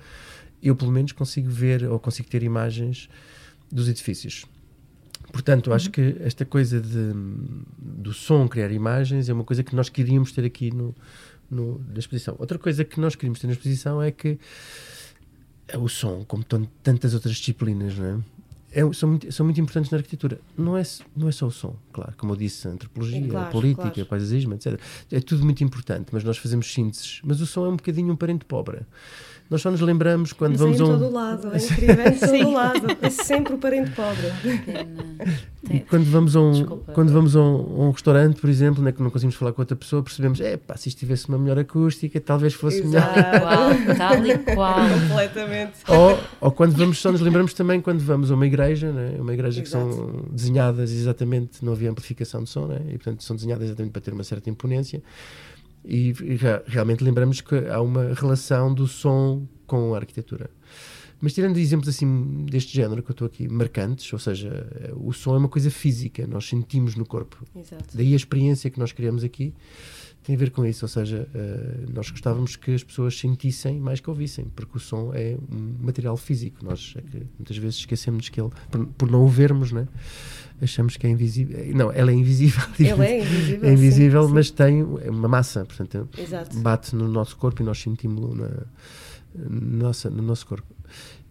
eu 0.61 0.75
pelo 0.75 0.91
menos 0.91 1.11
consigo 1.11 1.49
ver, 1.49 1.83
ou 1.85 1.99
consigo 1.99 2.29
ter 2.29 2.43
imagens 2.43 3.09
dos 3.71 3.89
edifícios. 3.89 4.45
Portanto, 5.33 5.73
acho 5.73 5.89
que 5.89 6.15
esta 6.21 6.45
coisa 6.45 6.79
de, 6.79 7.11
do 7.77 8.13
som 8.13 8.47
criar 8.47 8.71
imagens 8.71 9.27
é 9.27 9.33
uma 9.33 9.43
coisa 9.43 9.63
que 9.63 9.75
nós 9.75 9.89
queríamos 9.89 10.31
ter 10.31 10.45
aqui 10.45 10.69
no, 10.71 10.95
no, 11.49 11.81
na 11.91 11.97
exposição. 11.97 12.35
Outra 12.37 12.57
coisa 12.59 12.85
que 12.85 12.99
nós 12.99 13.15
queríamos 13.15 13.39
ter 13.39 13.47
na 13.47 13.53
exposição 13.53 13.99
é 14.01 14.11
que 14.11 14.37
é 15.67 15.75
o 15.77 15.87
som, 15.89 16.23
como 16.27 16.43
tan- 16.43 16.67
tantas 16.83 17.15
outras 17.15 17.35
disciplinas, 17.35 17.97
não 17.97 18.05
é? 18.05 18.19
É, 18.75 18.93
são, 18.93 19.09
muito, 19.09 19.31
são 19.31 19.43
muito 19.45 19.59
importantes 19.61 19.91
na 19.91 19.97
arquitetura. 19.97 20.39
Não 20.57 20.77
é, 20.77 20.83
não 21.15 21.27
é 21.27 21.31
só 21.31 21.47
o 21.47 21.51
som, 21.51 21.75
claro, 21.91 22.13
como 22.17 22.33
eu 22.33 22.35
disse, 22.37 22.67
a 22.67 22.71
antropologia, 22.71 23.23
É 23.23 23.27
claro, 23.27 23.47
a 23.47 23.49
política, 23.51 23.83
claro. 23.89 24.01
o 24.03 24.05
paisagismo, 24.05 24.53
etc. 24.53 24.79
É 25.11 25.19
tudo 25.19 25.43
muito 25.43 25.63
importante, 25.63 26.09
mas 26.11 26.23
nós 26.23 26.37
fazemos 26.37 26.71
sínteses. 26.71 27.21
Mas 27.23 27.41
o 27.41 27.45
som 27.47 27.65
é 27.65 27.69
um 27.69 27.75
bocadinho 27.75 28.11
um 28.13 28.15
parente 28.15 28.45
pobre. 28.45 28.79
Nós 29.53 29.61
só 29.61 29.69
nos 29.69 29.81
lembramos 29.81 30.33
quando 30.33 30.53
Mas 30.53 30.61
vamos 30.61 30.79
é 30.79 30.81
a 30.81 30.85
em 30.87 30.89
um. 30.89 30.99
todo 30.99 31.13
lado, 31.13 31.51
é 31.53 31.57
incrível, 31.57 32.07
em 32.07 32.17
todo 32.17 32.49
lado. 32.57 32.97
É 33.03 33.09
sempre 33.11 33.53
o 33.53 33.57
parente 33.59 33.91
pobre. 33.91 34.33
E 35.69 35.79
quando 35.81 36.05
vamos 36.05 36.35
a 36.35 36.41
um, 36.41 36.51
Desculpa. 36.53 36.91
quando 36.91 37.13
vamos 37.13 37.35
a 37.35 37.39
um, 37.39 37.43
a 37.43 37.85
um 37.85 37.91
restaurante, 37.91 38.41
por 38.41 38.49
exemplo, 38.49 38.83
né, 38.83 38.91
que 38.91 38.99
não 38.99 39.11
conseguimos 39.11 39.35
falar 39.35 39.53
com 39.53 39.61
outra 39.61 39.75
pessoa, 39.75 40.01
percebemos, 40.01 40.41
é 40.41 40.57
pá, 40.57 40.75
se 40.75 40.89
isto 40.89 40.97
tivesse 40.97 41.29
uma 41.29 41.37
melhor 41.37 41.59
acústica, 41.59 42.19
talvez 42.19 42.55
fosse 42.55 42.83
melhor. 42.83 43.03
Tal 43.13 43.71
e 43.71 43.85
qual, 43.85 43.95
tal 43.95 44.25
e 44.25 44.37
qual. 44.39 44.89
Completamente. 45.07 45.73
Ou, 45.87 46.19
ou 46.41 46.51
quando 46.51 46.75
vamos, 46.75 46.97
só 46.97 47.11
nos 47.11 47.21
lembramos 47.21 47.53
também 47.53 47.79
quando 47.79 47.99
vamos 47.99 48.31
a 48.31 48.33
uma 48.33 48.47
igreja, 48.47 48.91
né, 48.91 49.17
uma 49.19 49.35
igreja 49.35 49.61
que 49.61 49.69
são 49.69 50.25
desenhadas 50.31 50.91
exatamente, 50.91 51.63
não 51.63 51.73
havia 51.73 51.91
amplificação 51.91 52.41
de 52.41 52.49
som, 52.49 52.65
né, 52.65 52.79
e 52.87 52.93
portanto 52.93 53.23
são 53.23 53.35
desenhadas 53.35 53.67
exatamente 53.67 53.91
para 53.91 54.01
ter 54.01 54.13
uma 54.13 54.23
certa 54.23 54.49
imponência. 54.49 54.99
E, 55.85 56.09
e 56.09 56.35
rea- 56.35 56.63
realmente 56.65 57.03
lembramos 57.03 57.41
que 57.41 57.55
há 57.55 57.81
uma 57.81 58.13
relação 58.13 58.73
do 58.73 58.87
som 58.87 59.45
com 59.67 59.93
a 59.93 59.97
arquitetura. 59.97 60.49
Mas 61.21 61.33
tirando 61.33 61.57
exemplos 61.57 61.87
assim 61.87 62.45
deste 62.49 62.73
género 62.75 63.01
que 63.01 63.09
eu 63.09 63.13
estou 63.13 63.25
aqui, 63.25 63.47
marcantes, 63.47 64.11
ou 64.11 64.19
seja, 64.19 64.67
o 64.95 65.13
som 65.13 65.35
é 65.35 65.37
uma 65.37 65.47
coisa 65.47 65.71
física, 65.71 66.27
nós 66.27 66.45
sentimos 66.47 66.95
no 66.95 67.05
corpo. 67.05 67.45
Exato. 67.55 67.95
Daí 67.95 68.11
a 68.11 68.15
experiência 68.15 68.69
que 68.69 68.77
nós 68.77 68.91
criamos 68.91 69.23
aqui 69.23 69.53
tem 70.23 70.35
a 70.35 70.37
ver 70.37 70.51
com 70.51 70.65
isso, 70.65 70.85
ou 70.85 70.89
seja, 70.89 71.27
eh, 71.35 71.85
nós 71.93 72.09
gostávamos 72.09 72.55
que 72.55 72.73
as 72.73 72.83
pessoas 72.83 73.17
sentissem 73.17 73.79
mais 73.79 73.99
que 73.99 74.09
ouvissem, 74.09 74.45
porque 74.55 74.77
o 74.77 74.79
som 74.79 75.11
é 75.13 75.37
um 75.51 75.85
material 75.85 76.15
físico. 76.15 76.63
Nós 76.63 76.93
é 76.97 77.01
que 77.01 77.27
muitas 77.37 77.57
vezes 77.57 77.75
esquecemos 77.77 78.29
que 78.29 78.39
ele, 78.39 78.49
por, 78.71 78.85
por 78.85 79.11
não 79.11 79.23
o 79.23 79.27
vermos, 79.27 79.71
né? 79.71 79.87
achamos 80.61 80.97
que 80.97 81.05
é 81.05 81.09
invisível. 81.09 81.59
Não, 81.75 81.91
ela 81.91 82.11
é 82.11 82.13
invisível. 82.13 82.63
Ele 82.79 82.89
é 82.89 83.19
invisível. 83.21 83.69
É 83.69 83.73
invisível, 83.73 84.21
sim, 84.21 84.27
sim. 84.27 84.33
mas 84.33 84.51
tem 84.51 84.79
é 85.01 85.11
uma 85.11 85.27
massa, 85.27 85.65
portanto, 85.65 86.07
Exato. 86.17 86.57
bate 86.59 86.95
no 86.95 87.07
nosso 87.07 87.35
corpo 87.35 87.61
e 87.61 87.65
nós 87.65 87.79
sentimos-lo 87.79 88.33
na, 88.33 88.49
nossa, 89.49 90.09
no 90.09 90.23
nosso 90.23 90.45
corpo. 90.45 90.73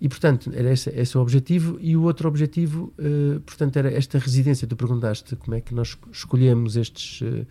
E, 0.01 0.09
portanto, 0.09 0.51
era 0.53 0.73
esse, 0.73 0.91
esse 0.91 1.17
o 1.17 1.21
objetivo. 1.21 1.79
E 1.81 1.97
o 1.97 2.03
outro 2.03 2.29
objetivo, 2.29 2.93
eh, 2.99 3.39
portanto, 3.47 3.77
era 3.77 3.93
esta 3.93 4.19
residência. 4.19 4.67
Tu 4.67 4.75
perguntaste 4.75 5.37
como 5.37 5.55
é 5.55 5.61
que 5.61 5.73
nós 5.73 5.97
escolhemos 6.11 6.77
estes, 6.77 7.23
eh, 7.23 7.47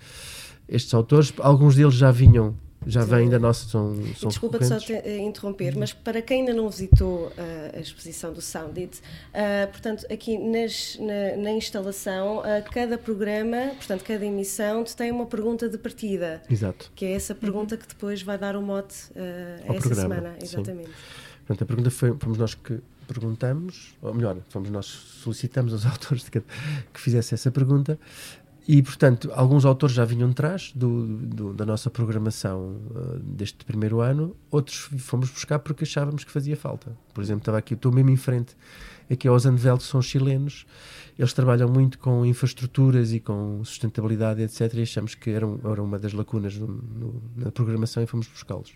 estes 0.71 0.93
autores. 0.93 1.33
Alguns 1.39 1.75
deles 1.75 1.93
já 1.93 2.09
vinham, 2.09 2.55
já 2.87 3.03
vêm 3.05 3.29
da 3.29 3.37
nossa, 3.37 3.67
são, 3.69 3.95
são 4.17 4.29
Desculpa-te 4.29 4.65
só 4.65 4.77
te, 4.79 4.93
eh, 4.93 5.19
interromper, 5.19 5.75
mas 5.77 5.93
para 5.93 6.19
quem 6.19 6.39
ainda 6.39 6.51
não 6.53 6.67
visitou 6.67 7.31
eh, 7.37 7.73
a 7.77 7.79
exposição 7.79 8.33
do 8.33 8.41
Sound 8.41 8.81
It, 8.81 8.99
eh, 9.33 9.67
portanto, 9.67 10.03
aqui 10.11 10.35
nas- 10.39 10.97
na, 10.99 11.37
na 11.43 11.51
instalação, 11.51 12.43
eh, 12.43 12.61
cada 12.61 12.97
programa, 12.97 13.73
portanto, 13.77 14.03
cada 14.03 14.25
emissão 14.25 14.83
tem 14.83 15.11
uma 15.11 15.27
pergunta 15.27 15.69
de 15.69 15.77
partida. 15.77 16.41
Exato. 16.49 16.91
Que 16.95 17.05
é 17.05 17.11
essa 17.11 17.35
pergunta 17.35 17.77
que 17.77 17.87
depois 17.87 18.23
vai 18.23 18.37
dar 18.39 18.55
o 18.55 18.61
mote 18.63 18.95
a 19.15 19.73
essa 19.75 19.79
programa, 19.89 20.15
semana. 20.15 20.35
sim. 20.39 20.45
Exatamente. 20.45 20.89
Portanto, 21.45 21.61
a 21.63 21.65
pergunta 21.67 21.91
foi, 21.91 22.15
fomos 22.17 22.37
nós 22.39 22.55
que 22.55 22.79
perguntamos, 23.07 23.93
ou 24.01 24.13
melhor, 24.13 24.37
fomos 24.49 24.69
nós 24.69 24.87
que 24.89 25.21
solicitamos 25.21 25.73
aos 25.73 25.85
autores 25.91 26.27
cada- 26.29 26.45
que 26.93 26.99
fizessem 26.99 27.35
essa 27.35 27.51
pergunta. 27.51 27.99
E, 28.67 28.81
portanto, 28.83 29.31
alguns 29.33 29.65
autores 29.65 29.95
já 29.95 30.05
vinham 30.05 30.29
de 30.29 30.35
trás 30.35 30.71
do, 30.75 31.07
do- 31.17 31.53
da 31.53 31.65
nossa 31.65 31.89
programação 31.89 32.77
uh, 32.91 33.19
deste 33.19 33.65
primeiro 33.65 34.01
ano, 34.01 34.35
outros 34.51 34.77
fomos 34.99 35.29
buscar 35.31 35.57
porque 35.59 35.83
achávamos 35.83 36.23
que 36.23 36.31
fazia 36.31 36.55
falta. 36.55 36.95
Por 37.13 37.23
exemplo, 37.23 37.41
estava 37.41 37.57
aqui, 37.57 37.73
estou 37.73 37.91
mesmo 37.91 38.11
em 38.11 38.15
frente 38.17 38.55
aqui 39.09 39.27
aos 39.27 39.45
que 39.85 39.89
são 39.89 40.01
chilenos. 40.01 40.65
Eles 41.17 41.33
trabalham 41.33 41.67
muito 41.67 41.97
com 41.97 42.23
infraestruturas 42.25 43.11
e 43.13 43.19
com 43.19 43.63
sustentabilidade, 43.65 44.41
etc. 44.43 44.71
E 44.75 44.81
achamos 44.83 45.15
que 45.15 45.31
era, 45.31 45.45
um- 45.45 45.59
era 45.63 45.81
uma 45.81 45.97
das 45.97 46.13
lacunas 46.13 46.55
no- 46.55 46.67
no- 46.67 47.21
na 47.35 47.51
programação 47.51 48.03
e 48.03 48.05
fomos 48.05 48.27
buscá-los. 48.27 48.73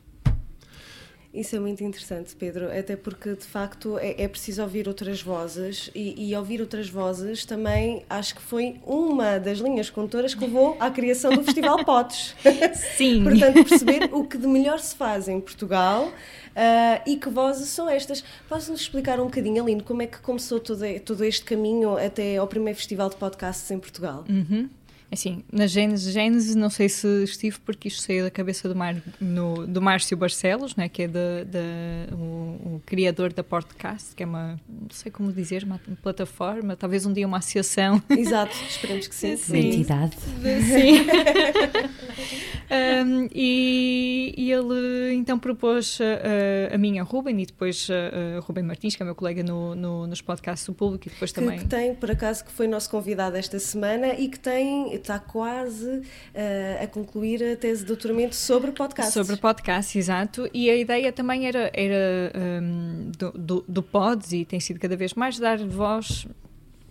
Isso 1.36 1.56
é 1.56 1.60
muito 1.60 1.84
interessante, 1.84 2.36
Pedro, 2.36 2.66
até 2.66 2.96
porque 2.96 3.36
de 3.36 3.44
facto 3.44 3.98
é, 3.98 4.24
é 4.24 4.28
preciso 4.28 4.62
ouvir 4.62 4.88
outras 4.88 5.22
vozes 5.22 5.90
e, 5.94 6.30
e 6.30 6.36
ouvir 6.36 6.62
outras 6.62 6.90
vozes 6.90 7.44
também 7.44 8.04
acho 8.10 8.36
que 8.36 8.42
foi 8.42 8.80
uma 8.86 9.38
das 9.38 9.60
linhas 9.60 9.90
condutoras 9.90 10.34
que 10.34 10.42
levou 10.42 10.78
à 10.80 10.90
criação 10.90 11.32
do 11.32 11.44
Festival 11.44 11.84
Potes. 11.84 12.36
Sim. 12.96 13.24
Portanto, 13.24 13.66
perceber 13.66 14.10
o 14.14 14.24
que 14.24 14.38
de 14.38 14.48
melhor 14.48 14.80
se 14.80 14.96
faz 14.96 15.28
em 15.28 15.42
Portugal 15.42 16.12
ah, 16.56 17.02
e 17.06 17.18
que 17.18 17.30
vozes 17.30 17.68
são 17.70 17.90
estas. 17.90 18.24
Podes-nos 18.48 18.82
explicar 18.82 19.20
um 19.20 19.26
bocadinho, 19.26 19.62
Aline, 19.62 19.82
como 19.82 20.02
é 20.02 20.08
que 20.08 20.20
começou 20.20 20.60
todo, 20.60 20.82
todo 21.04 21.24
este 21.24 21.44
caminho 21.44 21.98
até 21.98 22.38
ao 22.38 22.48
primeiro 22.48 22.78
Festival 22.78 23.10
de 23.10 23.18
Podcasts 23.18 23.70
em 23.72 23.80
Portugal? 23.80 24.24
Uhum. 24.30 24.70
Assim, 25.16 25.44
na 25.52 25.66
Gênesis, 25.66 26.14
Gênesis, 26.14 26.56
não 26.56 26.70
sei 26.70 26.90
se 26.90 27.08
estive 27.24 27.58
porque 27.60 27.88
isto 27.88 28.02
saiu 28.02 28.24
da 28.26 28.30
cabeça 28.32 28.68
do, 28.70 28.76
Mar, 28.76 28.96
no, 29.20 29.66
do 29.66 29.82
Márcio 29.82 30.16
Barcelos, 30.18 30.76
né, 30.76 30.88
que 30.90 31.04
é 31.04 31.08
da, 31.08 31.44
da- 31.46 32.16
o, 32.16 32.76
o 32.76 32.82
criador 32.86 33.32
da 33.34 33.44
Podcast, 33.44 34.14
que 34.16 34.24
é 34.24 34.26
uma, 34.26 34.60
não 34.70 34.90
sei 34.92 35.12
como 35.12 35.32
dizer, 35.32 35.64
uma 35.64 35.80
plataforma, 36.04 36.76
talvez 36.76 37.06
um 37.06 37.14
dia 37.14 37.26
uma 37.26 37.38
associação. 37.38 38.02
Exato, 38.10 38.54
esperemos 38.70 39.08
que 39.08 39.16
sim. 39.16 39.36
Sim. 39.38 39.54
Uma 39.54 39.66
entidade. 39.68 40.16
Sim. 40.18 41.06
Um, 42.68 43.30
e, 43.32 44.34
e 44.36 44.52
ele 44.52 45.14
então 45.14 45.38
propôs 45.38 46.00
uh, 46.00 46.74
a 46.74 46.78
mim, 46.80 46.98
a 46.98 47.04
Ruben, 47.04 47.40
e 47.40 47.46
depois 47.46 47.88
uh, 47.90 48.38
a 48.38 48.40
Ruben 48.40 48.64
Martins, 48.64 48.96
que 48.96 49.04
é 49.04 49.06
meu 49.06 49.14
colega 49.14 49.44
no, 49.44 49.76
no- 49.76 50.08
nos 50.08 50.20
podcasts 50.20 50.66
do 50.66 50.74
público, 50.74 51.08
e 51.08 51.12
depois 51.12 51.32
que, 51.32 51.40
também. 51.40 51.60
que 51.60 51.68
tem, 51.68 51.94
por 51.94 52.10
acaso, 52.10 52.44
que 52.44 52.52
foi 52.52 52.68
nosso 52.68 52.90
convidado 52.90 53.38
esta 53.38 53.60
semana 53.60 54.16
e 54.16 54.28
que 54.28 54.40
tem, 54.40 54.92
está 55.06 55.20
quase 55.20 56.02
eh, 56.34 56.80
a 56.82 56.88
concluir 56.88 57.44
a 57.44 57.56
tese 57.56 57.82
de 57.82 57.86
doutoramento 57.86 58.36
sobre 58.36 58.72
podcast. 58.72 59.14
Sobre 59.14 59.38
podcast, 59.38 59.98
exato. 59.98 60.50
E 60.54 60.70
a 60.70 60.76
ideia 60.76 61.12
também 61.12 61.48
era, 61.48 61.72
era 61.74 62.32
um, 62.36 63.12
do, 63.18 63.32
do, 63.32 63.66
do 63.68 63.84
Pods, 63.84 64.34
e 64.34 64.44
tem 64.44 64.60
sido 64.60 64.80
cada 64.80 64.96
vez 64.96 65.14
mais, 65.14 65.38
dar 65.38 65.58
voz, 65.60 66.28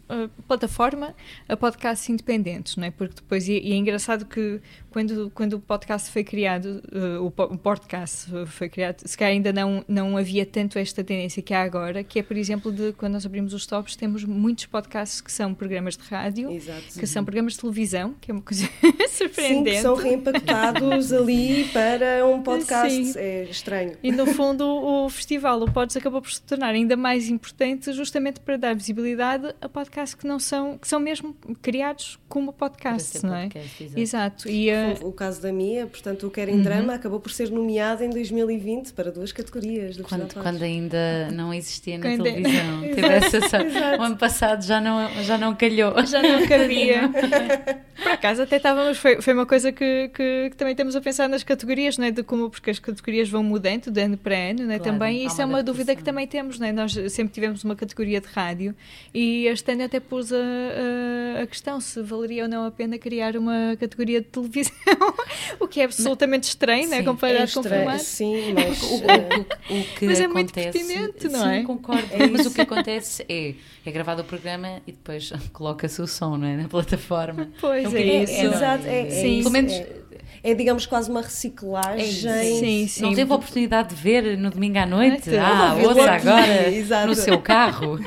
uh, 0.09 0.29
plataforma 0.49 1.15
a 1.49 1.57
podcasts 1.57 2.09
independentes, 2.09 2.77
não 2.77 2.85
é? 2.85 2.91
Porque 2.91 3.15
depois, 3.17 3.49
e, 3.49 3.59
e 3.59 3.73
é 3.73 3.77
engraçado 3.77 4.25
que 4.27 4.61
quando, 4.91 5.31
quando 5.35 5.55
o 5.55 5.61
podcast 5.61 6.11
foi 6.11 6.23
criado, 6.25 6.83
uh, 6.93 7.25
o, 7.25 7.31
po- 7.31 7.45
o 7.45 7.59
podcast 7.59 8.31
foi 8.47 8.69
criado, 8.69 9.03
se 9.07 9.17
calhar 9.17 9.33
ainda 9.33 9.53
não, 9.53 9.85
não 9.89 10.17
havia 10.17 10.47
tanto 10.47 10.79
esta 10.79 11.03
tendência 11.03 11.43
que 11.43 11.53
há 11.53 11.63
agora, 11.63 12.05
que 12.05 12.19
é, 12.19 12.23
por 12.23 12.37
exemplo, 12.37 12.71
de 12.73 12.93
quando 12.93 13.15
nós 13.15 13.27
abrimos 13.27 13.53
os 13.55 13.67
tops, 13.67 13.97
temos 13.97 14.25
muitos 14.25 14.67
podcasts 14.67 15.21
que 15.21 15.33
são 15.33 15.53
programas 15.55 15.97
de 15.97 16.05
rádio, 16.05 16.51
Exato. 16.51 16.99
que 16.99 17.07
são 17.07 17.25
programas 17.25 17.55
de 17.55 17.61
televisão, 17.61 18.15
que 18.21 18.31
é 18.31 18.35
uma 18.35 18.43
coisa 18.43 18.67
Sim, 19.09 19.09
surpreendente. 19.09 19.77
que 19.77 19.83
são 19.83 19.95
reimpactados 19.95 21.13
ali 21.15 21.65
para 21.73 22.27
um 22.27 22.43
podcast. 22.43 23.05
Sim. 23.05 23.19
É 23.19 23.45
estranho. 23.45 23.97
E 24.03 24.13
no 24.13 24.27
fundo 24.27 24.65
o 24.67 25.09
festival, 25.09 25.61
o 25.63 25.71
Pods, 25.71 25.97
acabou 25.97 26.21
por 26.23 26.31
se 26.33 26.43
tornar 26.43 26.69
ainda 26.69 26.97
mais 26.97 27.29
importante 27.29 27.93
justamente 27.93 28.39
para 28.41 28.57
dar 28.57 28.75
visibilidade 28.75 29.55
a 29.61 29.69
podcasts 29.69 29.94
que 30.17 30.27
não 30.27 30.39
são, 30.41 30.77
que 30.77 30.89
são 30.89 30.99
mesmo 30.99 31.37
criados 31.63 32.19
como 32.29 32.53
podcasts, 32.53 33.21
ser 33.21 33.27
não 33.27 33.35
é? 33.37 33.43
podcast, 33.49 33.91
exato. 33.97 34.49
E, 34.49 34.71
uh, 34.71 35.07
O 35.07 35.13
caso 35.13 35.41
da 35.41 35.53
Mia, 35.53 35.87
portanto, 35.87 36.27
o 36.27 36.31
Quer 36.31 36.49
Uhum. 36.49 36.57
em 36.57 36.63
Drama 36.63 36.95
acabou 36.95 37.21
por 37.21 37.31
ser 37.31 37.51
nomeado 37.51 38.03
em 38.03 38.11
2020 38.11 38.93
para 38.93 39.13
duas 39.13 39.31
categorias 39.31 39.97
do 39.97 40.03
Quando, 40.03 40.35
quando 40.35 40.63
ainda 40.63 41.31
não 41.33 41.55
existia 41.55 41.97
na 41.99 42.05
Quando- 42.09 42.25
televisão. 42.25 42.81
Teve 42.95 43.07
essa. 43.07 43.39
O 43.99 44.03
ano 44.03 44.17
passado 44.17 44.63
já 44.65 44.81
não, 44.81 45.09
já 45.23 45.39
não 45.39 45.55
calhou. 45.55 45.95
já 46.07 46.21
não 46.23 46.47
cabia. 46.47 47.03
Por 48.03 48.11
acaso 48.11 48.43
até 48.43 48.57
estávamos, 48.57 48.99
foi, 48.99 49.23
foi 49.23 49.33
uma 49.33 49.47
coisa 49.47 49.71
que, 49.71 50.09
que, 50.09 50.51
que 50.51 50.57
também 50.57 50.75
temos 50.75 50.97
a 50.97 51.01
pensar 51.01 51.29
nas 51.29 51.45
categorias, 51.45 51.97
não 51.97 52.07
é? 52.07 52.11
De 52.11 52.23
como, 52.25 52.51
porque 52.51 52.71
as 52.71 52.79
categorias 52.81 53.29
vão 53.29 53.43
mudando 53.43 53.91
de 53.91 54.01
ano 54.01 54.17
para 54.19 54.35
ano, 54.37 54.65
não 54.65 54.73
é? 54.73 54.79
Claro, 54.79 54.93
também, 54.99 55.25
isso 55.25 55.41
é 55.41 55.45
uma 55.45 55.63
dúvida 55.63 55.95
que 55.95 56.03
também 56.03 56.27
temos, 56.27 56.59
não 56.59 56.67
é? 56.67 56.73
Nós 56.73 56.93
sempre 57.11 57.33
tivemos 57.33 57.63
uma 57.63 57.77
categoria 57.77 58.21
de 58.21 58.27
rádio 58.27 58.75
e 59.15 59.47
este 59.47 59.71
ano 59.73 59.84
até 59.85 60.01
pus 60.01 60.33
a, 60.33 60.37
a, 60.37 61.43
a 61.43 61.47
questão 61.47 61.81
se 61.81 62.01
valeria 62.03 62.45
ou 62.45 62.49
não 62.49 62.65
a 62.67 62.71
pena 62.71 62.99
criar 62.99 63.37
uma 63.37 63.77
categoria 63.79 64.21
de 64.21 64.27
televisão, 64.29 64.75
o 65.61 65.67
que 65.69 65.81
é 65.81 65.85
absolutamente 65.85 66.49
estranho, 66.49 66.89
não 66.89 66.95
é? 66.95 66.99
Sim, 67.01 67.05
Comparado 67.05 67.39
É 67.45 67.47
com 67.53 67.61
estranho, 67.61 67.83
formato. 67.85 68.05
sim, 68.05 68.53
mas 68.55 68.83
O, 68.83 69.03
eh, 69.11 69.45
o- 69.71 69.81
o 69.81 69.85
que 69.97 70.07
Mas 70.07 70.21
é 70.21 70.29
muito 70.29 70.51
acontece. 70.51 70.79
pertinente, 70.79 71.29
não 71.29 71.41
sim, 71.43 71.49
é? 71.55 71.63
concordo. 71.63 72.09
É 72.11 72.27
mas 72.27 72.47
o 72.47 72.51
que 72.51 72.61
acontece 72.61 73.25
é, 73.29 73.55
é 73.85 73.91
gravado 73.91 74.23
o 74.23 74.25
programa 74.25 74.81
e 74.87 74.93
depois 74.93 75.33
coloca-se 75.53 76.01
o 76.03 76.07
som 76.07 76.37
não 76.37 76.47
é? 76.47 76.57
na 76.57 76.69
plataforma. 76.69 77.49
Pois 77.61 77.93
o 77.93 77.97
é 77.97 78.01
é, 78.03 78.23
isso. 78.25 78.33
exato, 78.47 78.87
é, 78.87 79.07
é 79.07 79.11
Sim. 79.11 79.39
Pelo 79.39 79.51
menos- 79.51 79.73
é, 79.73 80.05
é, 80.43 80.55
digamos 80.55 80.85
quase 80.85 81.11
uma 81.11 81.23
reciclagem. 81.23 82.07
Sim, 82.13 82.87
sim. 82.87 83.03
Não 83.03 83.15
teve 83.15 83.33
a 83.33 83.35
oportunidade 83.35 83.95
de 83.95 83.95
ver 83.95 84.37
no 84.37 84.51
domingo 84.51 84.79
à 84.79 84.85
noite? 84.85 85.35
Ah, 85.37 85.75
ouça 85.75 86.11
agora 86.13 86.71
exato. 86.71 87.07
no 87.07 87.15
seu 87.15 87.39
carro. 87.41 87.99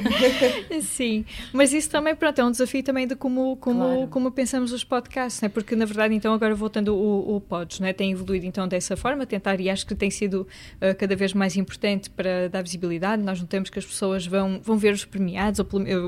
Sim, 0.82 1.26
mas 1.52 1.67
isso 1.74 1.90
também 1.90 2.16
pronto, 2.16 2.40
é 2.40 2.44
um 2.46 2.52
desafio 2.52 2.84
também 2.84 3.08
de 3.08 3.16
como, 3.16 3.56
como, 3.58 3.80
Claro. 3.80 4.08
como 4.08 4.32
pensamos 4.32 4.72
os 4.72 4.84
podcasts, 4.84 5.42
né? 5.42 5.50
porque 5.50 5.76
na 5.76 5.86
verdade 5.86 6.14
então 6.16 6.34
agora 6.34 6.54
voltando 6.56 6.96
o, 6.96 7.36
o 7.36 7.42
Pods, 7.42 7.80
né? 7.80 7.94
tem 7.94 8.12
evoluído 8.12 8.46
então 8.46 8.68
dessa 8.68 8.96
forma, 8.98 9.26
tentar 9.26 9.60
e 9.60 9.70
acho 9.70 9.86
que 9.86 9.96
tem 9.96 10.10
sido 10.12 10.42
uh, 10.82 10.96
cada 10.98 11.16
vez 11.16 11.34
mais 11.34 11.56
importante 11.58 12.10
para 12.10 12.48
dar 12.50 12.62
visibilidade, 12.62 13.22
nós 13.24 13.40
notamos 13.42 13.70
que 13.70 13.80
as 13.80 13.86
pessoas 13.86 14.26
vão, 14.26 14.60
vão 14.64 14.78
ver 14.78 14.94
os 14.94 15.06
premiados 15.06 15.60
ou, 15.60 15.68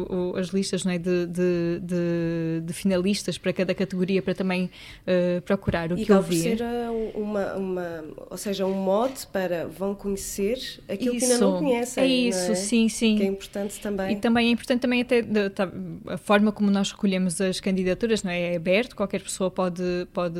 ou- 0.10 0.36
as 0.38 0.48
listas 0.50 0.84
não 0.86 0.92
é? 0.92 0.98
de, 0.98 1.26
de, 1.28 1.80
de- 1.82 2.62
de 2.64 2.74
finalistas 2.74 3.38
para 3.38 3.54
cada 3.54 3.74
categoria 3.74 4.22
para 4.22 4.34
também 4.36 4.70
uh, 5.08 5.42
procurar 5.42 5.92
o 5.92 5.98
E 5.98 6.06
que 6.06 6.12
ouvir. 6.14 6.60
uh, 6.62 7.20
uma, 7.20 7.54
uma, 7.56 8.04
ou 8.30 8.38
seja, 8.38 8.66
um 8.66 8.74
mote 8.74 9.26
para 9.28 9.68
vão 9.68 9.96
conhecer 9.96 10.58
aquilo 10.88 11.16
que 11.18 11.24
ainda 11.24 11.36
Isso, 11.36 11.44
não 11.44 11.60
conhecem. 11.60 12.04
é 12.04 12.08
isso, 12.08 12.52
é? 12.52 12.56
sim, 12.56 12.90
sim. 12.90 13.16
Que 13.18 13.24
é 13.24 13.28
importante 13.28 13.80
também. 13.80 14.14
E 14.14 14.16
também 14.20 14.48
é 14.48 14.52
importante 14.52 14.80
também 14.82 15.02
até 15.02 15.22
a 16.08 16.18
forma 16.18 16.52
como 16.52 16.70
nós 16.70 16.88
escolhemos 16.88 17.40
as 17.42 17.60
candidaturas, 17.60 18.24
não 18.24 18.32
é? 18.32 18.54
É 18.54 18.56
aberto, 18.56 18.96
qualquer 18.96 19.22
pessoa 19.22 19.50
pode, 19.52 20.08
pode 20.14 20.40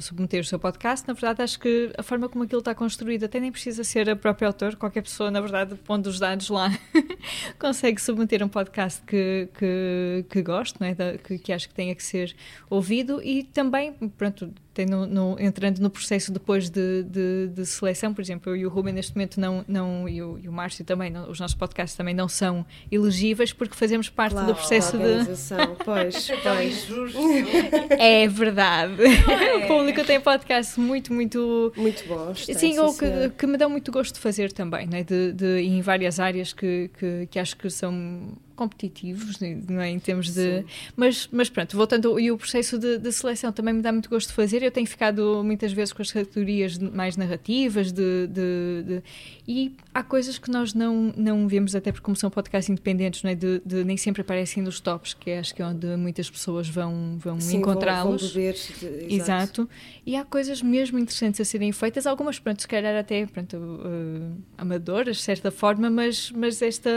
submeter 0.00 0.40
o 0.40 0.44
seu 0.44 0.58
podcast. 0.58 1.06
Na 1.06 1.14
verdade, 1.14 1.42
acho 1.42 1.58
que 1.58 1.92
a 1.96 2.02
forma 2.02 2.28
como 2.28 2.44
aquilo 2.44 2.60
está 2.60 2.74
construído 2.74 3.24
até 3.24 3.40
nem 3.40 3.52
precisa 3.52 3.84
ser 3.84 4.08
a 4.10 4.16
própria 4.16 4.48
autor, 4.48 4.76
qualquer 4.76 5.02
pessoa, 5.02 5.30
na 5.30 5.40
verdade, 5.40 5.74
pondo 5.84 6.06
os 6.08 6.18
dados 6.18 6.48
lá, 6.48 6.70
consegue 7.58 8.00
submeter 8.00 8.42
um 8.42 8.48
podcast 8.48 9.02
que, 9.02 9.48
que, 9.58 10.24
que 10.28 10.42
goste, 10.42 10.80
não 10.80 10.88
é? 10.88 11.18
Que, 11.18 11.38
que 11.38 11.52
acho 11.52 11.68
que 11.68 11.74
tenha 11.74 11.94
que 11.94 12.02
ser 12.02 12.34
ouvido 12.68 13.22
e 13.22 13.42
também, 13.44 13.92
pronto, 14.16 14.52
tem 14.76 14.84
no, 14.84 15.06
no- 15.06 15.36
entrando 15.40 15.78
no 15.80 15.88
processo 15.88 16.30
depois 16.30 16.68
de, 16.68 17.02
de, 17.04 17.48
de 17.48 17.64
seleção, 17.64 18.12
por 18.12 18.20
exemplo, 18.20 18.52
eu 18.52 18.56
e 18.56 18.66
o 18.66 18.68
Ruben 18.68 18.92
neste 18.92 19.14
momento 19.14 19.40
não, 19.40 19.64
não 19.66 20.06
e, 20.06 20.22
o, 20.22 20.38
e 20.38 20.46
o 20.48 20.52
Márcio 20.52 20.84
também, 20.84 21.10
não- 21.10 21.30
os 21.30 21.40
nossos 21.40 21.56
podcasts 21.56 21.96
também 21.96 22.14
não 22.14 22.28
são 22.28 22.64
elegíveis 22.92 23.54
porque 23.54 23.74
fazemos 23.74 24.10
parte 24.10 24.32
Claro, 24.32 24.48
do 24.48 24.54
processo 24.54 24.96
de. 24.98 25.02
organização. 25.02 25.76
Pois, 25.82 26.28
pois. 26.42 26.86
É 27.98 28.28
verdade. 28.28 29.02
o 29.64 29.66
público 29.66 30.04
tem 30.04 30.20
podcasts 30.20 30.76
muito, 30.76 31.12
muito. 31.12 31.72
Muito 31.76 32.06
bons. 32.06 32.44
Sim, 32.44 32.78
ou 32.78 32.94
que, 32.94 33.30
que 33.30 33.46
me 33.46 33.56
dão 33.56 33.70
muito 33.70 33.90
gosto 33.90 34.14
de 34.14 34.20
fazer 34.20 34.52
também, 34.52 34.86
né? 34.86 35.02
de, 35.02 35.32
de, 35.32 35.60
em 35.62 35.80
várias 35.80 36.20
áreas 36.20 36.52
que, 36.52 36.90
que, 36.98 37.26
que 37.30 37.38
acho 37.38 37.56
que 37.56 37.70
são 37.70 38.32
competitivos, 38.56 39.38
não 39.68 39.80
é? 39.80 39.90
Em 39.90 39.98
termos 39.98 40.32
de. 40.34 40.64
Mas, 40.96 41.28
mas 41.30 41.48
pronto, 41.48 41.76
voltando. 41.76 42.18
E 42.18 42.32
o 42.32 42.38
processo 42.38 42.78
de, 42.78 42.98
de, 42.98 43.12
seleção 43.12 43.52
também 43.52 43.74
me 43.74 43.82
dá 43.82 43.92
muito 43.92 44.08
gosto 44.08 44.28
de 44.28 44.34
fazer. 44.34 44.62
Eu 44.62 44.70
tenho 44.70 44.86
ficado 44.86 45.42
muitas 45.44 45.72
vezes 45.72 45.92
com 45.92 46.02
as 46.02 46.10
categorias 46.10 46.78
mais 46.78 47.16
narrativas, 47.16 47.92
de, 47.92 48.26
de, 48.26 48.82
de, 48.84 49.02
e 49.46 49.76
há 49.94 50.02
coisas 50.02 50.38
que 50.38 50.50
nós 50.50 50.74
não, 50.74 51.12
não 51.16 51.46
vemos, 51.46 51.74
até 51.74 51.92
porque, 51.92 52.04
como 52.04 52.16
são 52.16 52.30
podcasts 52.30 52.70
independentes, 52.70 53.22
não 53.22 53.30
é? 53.30 53.34
de, 53.34 53.84
nem 53.84 53.96
sempre 53.96 54.22
aparecem 54.22 54.62
nos 54.62 54.80
tops, 54.80 55.14
que 55.14 55.30
é, 55.30 55.38
acho 55.38 55.54
que 55.54 55.62
é 55.62 55.66
onde 55.66 55.86
muitas 55.96 56.28
pessoas 56.30 56.68
vão, 56.68 57.16
vão 57.18 57.38
encontrá-los. 57.52 58.34
Exato. 58.34 59.08
exato. 59.08 59.70
E 60.04 60.16
há 60.16 60.24
coisas 60.24 60.62
mesmo 60.62 60.98
interessantes 60.98 61.40
a 61.40 61.44
serem 61.44 61.72
feitas, 61.72 62.06
algumas, 62.06 62.38
pronto, 62.38 62.62
se 62.62 62.68
calhar 62.68 62.96
até 62.96 63.26
pronto, 63.26 63.56
uh, 63.56 64.36
amadoras, 64.56 65.16
de 65.16 65.22
certa 65.22 65.50
forma, 65.50 65.90
mas, 65.90 66.30
mas 66.30 66.62
esta, 66.62 66.90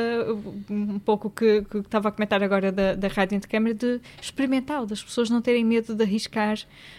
um 0.70 1.00
pouco 1.00 1.30
que, 1.30 1.49
que 1.70 1.78
estava 1.78 2.10
a 2.10 2.12
comentar 2.12 2.44
agora 2.44 2.72
da, 2.72 2.96
da 2.96 3.08
rádio 3.08 3.40
de 3.40 3.48
câmara, 3.48 3.74
de 3.74 4.00
experimental, 4.22 4.86
das 4.86 5.04
pessoas 5.04 5.30
não 5.30 5.42
terem 5.42 5.64
medo 5.64 5.96
de 5.96 6.04
arriscar 6.04 6.58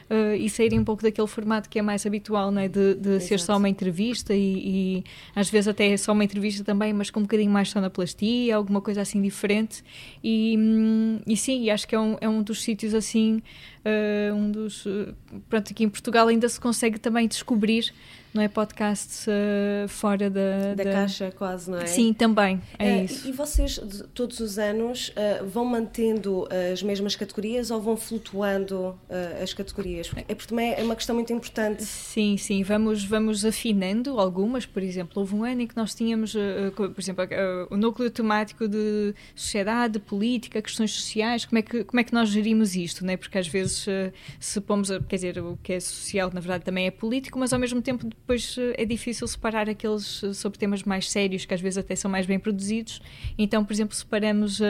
uh, 0.09 0.35
e 0.35 0.49
saírem 0.49 0.79
um 0.79 0.85
pouco 0.85 1.03
daquele 1.03 1.27
formato 1.27 1.69
que 1.69 1.79
é 1.79 1.83
mais 1.83 2.07
habitual, 2.07 2.51
não 2.51 2.61
é? 2.61 2.69
de, 2.69 2.95
de 2.95 3.21
ser 3.21 3.41
só 3.41 3.57
uma 3.57 3.69
entrevista 3.69 4.35
e, 4.35 4.99
e, 4.99 5.05
às 5.35 5.51
vezes 5.51 5.69
até 5.69 5.91
é 5.91 5.97
só 5.97 6.13
uma 6.13 6.25
entrevista 6.25 6.65
também, 6.65 6.93
mas 6.93 7.11
com 7.11 7.21
um 7.21 7.25
bocadinho 7.25 7.51
mais 7.51 7.69
sonoplastia, 7.71 8.57
alguma 8.57 8.81
coisa 8.81 9.03
assim 9.03 9.21
diferente. 9.21 9.83
E, 10.23 10.57
hum, 10.59 11.21
e 11.27 11.37
sim, 11.37 11.71
acho 11.71 11.87
que 11.87 11.95
é 11.95 12.01
um, 12.01 12.17
é 12.21 12.29
um 12.29 12.43
dos 12.43 12.63
sítios 12.63 12.95
assim 12.95 13.43
uh, 13.85 14.35
um 14.35 14.51
dos. 14.51 14.87
Uh, 14.87 15.15
pronto, 15.49 15.71
aqui 15.71 15.85
em 15.85 15.89
Portugal 15.89 16.29
ainda 16.29 16.49
se 16.49 16.61
consegue 16.61 16.99
também 16.99 17.27
descobrir, 17.27 17.93
não 18.33 18.43
é? 18.43 18.49
Podcasts 18.49 19.27
uh, 19.27 19.89
fora 19.89 20.31
da, 20.31 20.75
da, 20.75 20.85
da, 20.85 20.93
caixa, 20.93 21.33
quase, 21.37 21.71
não 21.71 21.79
é? 21.79 21.87
Sim, 21.87 22.13
também. 22.13 22.61
É 22.79 23.05
isso. 23.05 23.29
E 23.29 23.33
vocês, 23.33 23.81
todos 24.15 24.41
os 24.41 24.59
anos, 24.59 25.13
vão 25.47 25.65
mantendo 25.65 26.49
as 26.73 26.83
mesmas 26.83 27.17
categorias 27.17 27.71
ou 27.71 27.81
vão 27.81 27.97
flutuando 27.97 28.99
as 29.43 29.53
categorias? 29.53 30.11
É 30.29 30.35
porque 30.35 30.49
também 30.49 30.75
é 30.75 30.83
uma 30.83 30.97
questão 30.97 31.15
muito 31.15 31.33
importante. 31.33 31.85
Sim, 31.85 32.37
sim, 32.37 32.63
vamos, 32.63 33.05
vamos 33.05 33.45
afinando 33.45 34.19
algumas. 34.19 34.67
Por 34.67 34.83
exemplo, 34.83 35.13
houve 35.17 35.35
um 35.35 35.45
ano 35.45 35.63
em 35.63 35.67
que 35.67 35.77
nós 35.77 35.95
tínhamos, 35.95 36.35
por 36.75 36.95
exemplo, 36.99 37.25
o 37.71 37.77
núcleo 37.77 38.11
temático 38.11 38.69
de 38.69 39.15
sociedade, 39.35 39.99
política, 39.99 40.61
questões 40.61 40.93
sociais, 40.93 41.45
como 41.45 41.59
é 41.59 41.63
que, 41.63 41.85
como 41.85 42.01
é 42.01 42.05
que 42.05 42.13
nós 42.13 42.29
gerimos 42.29 42.75
isto, 42.75 43.05
não 43.05 43.13
é? 43.13 43.17
Porque 43.17 43.39
às 43.39 43.49
vezes 43.49 43.87
eh, 43.89 44.13
se 44.39 44.61
pomos, 44.61 44.89
quer 45.09 45.17
dizer, 45.17 45.39
o 45.39 45.59
que 45.63 45.75
é 45.75 45.81
social 45.81 46.31
na 46.33 46.41
verdade 46.41 46.65
também 46.65 46.87
é 46.87 46.91
político, 46.91 47.39
mas 47.39 47.53
ao 47.53 47.59
mesmo 47.59 47.81
tempo 47.83 48.09
depois 48.31 48.57
eh, 48.59 48.83
é 48.83 48.85
difícil 48.85 49.27
separar 49.27 49.69
aqueles 49.69 50.23
eh, 50.23 50.33
sobre 50.33 50.59
temas 50.59 50.85
mais 50.85 51.11
sérios, 51.11 51.45
que 51.45 51.53
às 51.53 51.61
vezes 51.61 51.79
até 51.79 51.97
são 51.97 52.11
mais 52.11 52.27
bem 52.27 52.39
produzidos. 52.39 53.03
Então, 53.37 53.65
por 53.65 53.73
exemplo, 53.73 53.95
separamos 53.95 54.61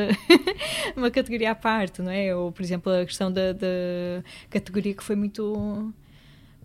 uma 0.97 1.11
categoria 1.11 1.51
à 1.51 1.55
parte, 1.55 2.01
não 2.01 2.11
é? 2.11 2.35
Ou, 2.35 2.51
por 2.51 2.63
exemplo, 2.63 2.91
a 2.91 3.05
questão 3.05 3.31
da, 3.31 3.53
da 3.53 4.25
categoria 4.49 4.95
que 4.95 5.05
foi 5.05 5.15
muito 5.15 5.93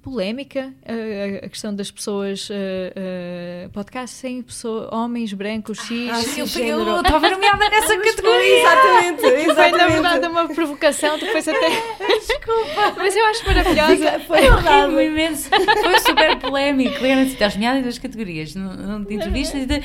polémica 0.06 0.72
a, 0.86 1.46
a, 1.48 1.50
questão 1.50 1.74
das 1.74 1.90
pessoas 1.90 2.48
uh, 2.52 2.54
uh, 2.54 3.70
podcast 3.72 4.16
sem 4.16 4.44
pessoa, 4.44 4.94
homens 4.94 5.34
brancos 5.34 5.80
cis 5.80 6.12
ah, 6.12 6.60
eu. 6.60 7.00
Estava 7.00 7.28
nomeada 7.28 7.68
nessa 7.68 7.98
categoria. 7.98 8.60
exatamente, 8.60 9.26
exatamente. 9.26 9.56
foi 9.56 9.72
na 9.72 9.88
verdade 9.88 10.28
uma 10.28 10.48
provocação 10.48 11.18
depois 11.18 11.48
até 11.48 11.70
desculpa. 12.20 12.94
Mas 12.96 13.16
eu 13.16 13.26
acho 13.26 13.48
maravilhosa. 13.48 14.20
Foi 14.28 14.48
horrível 14.48 15.02
imenso. 15.02 15.50
Foi 15.50 16.00
super 16.00 16.38
polémico. 16.38 17.04
Estás 17.04 17.56
nomeada 17.56 17.80
em 17.80 17.82
duas 17.82 17.98
categorias 17.98 18.54
não, 18.54 19.04
de 19.04 19.16
entrevistas 19.16 19.64
e 19.64 19.66
de 19.66 19.82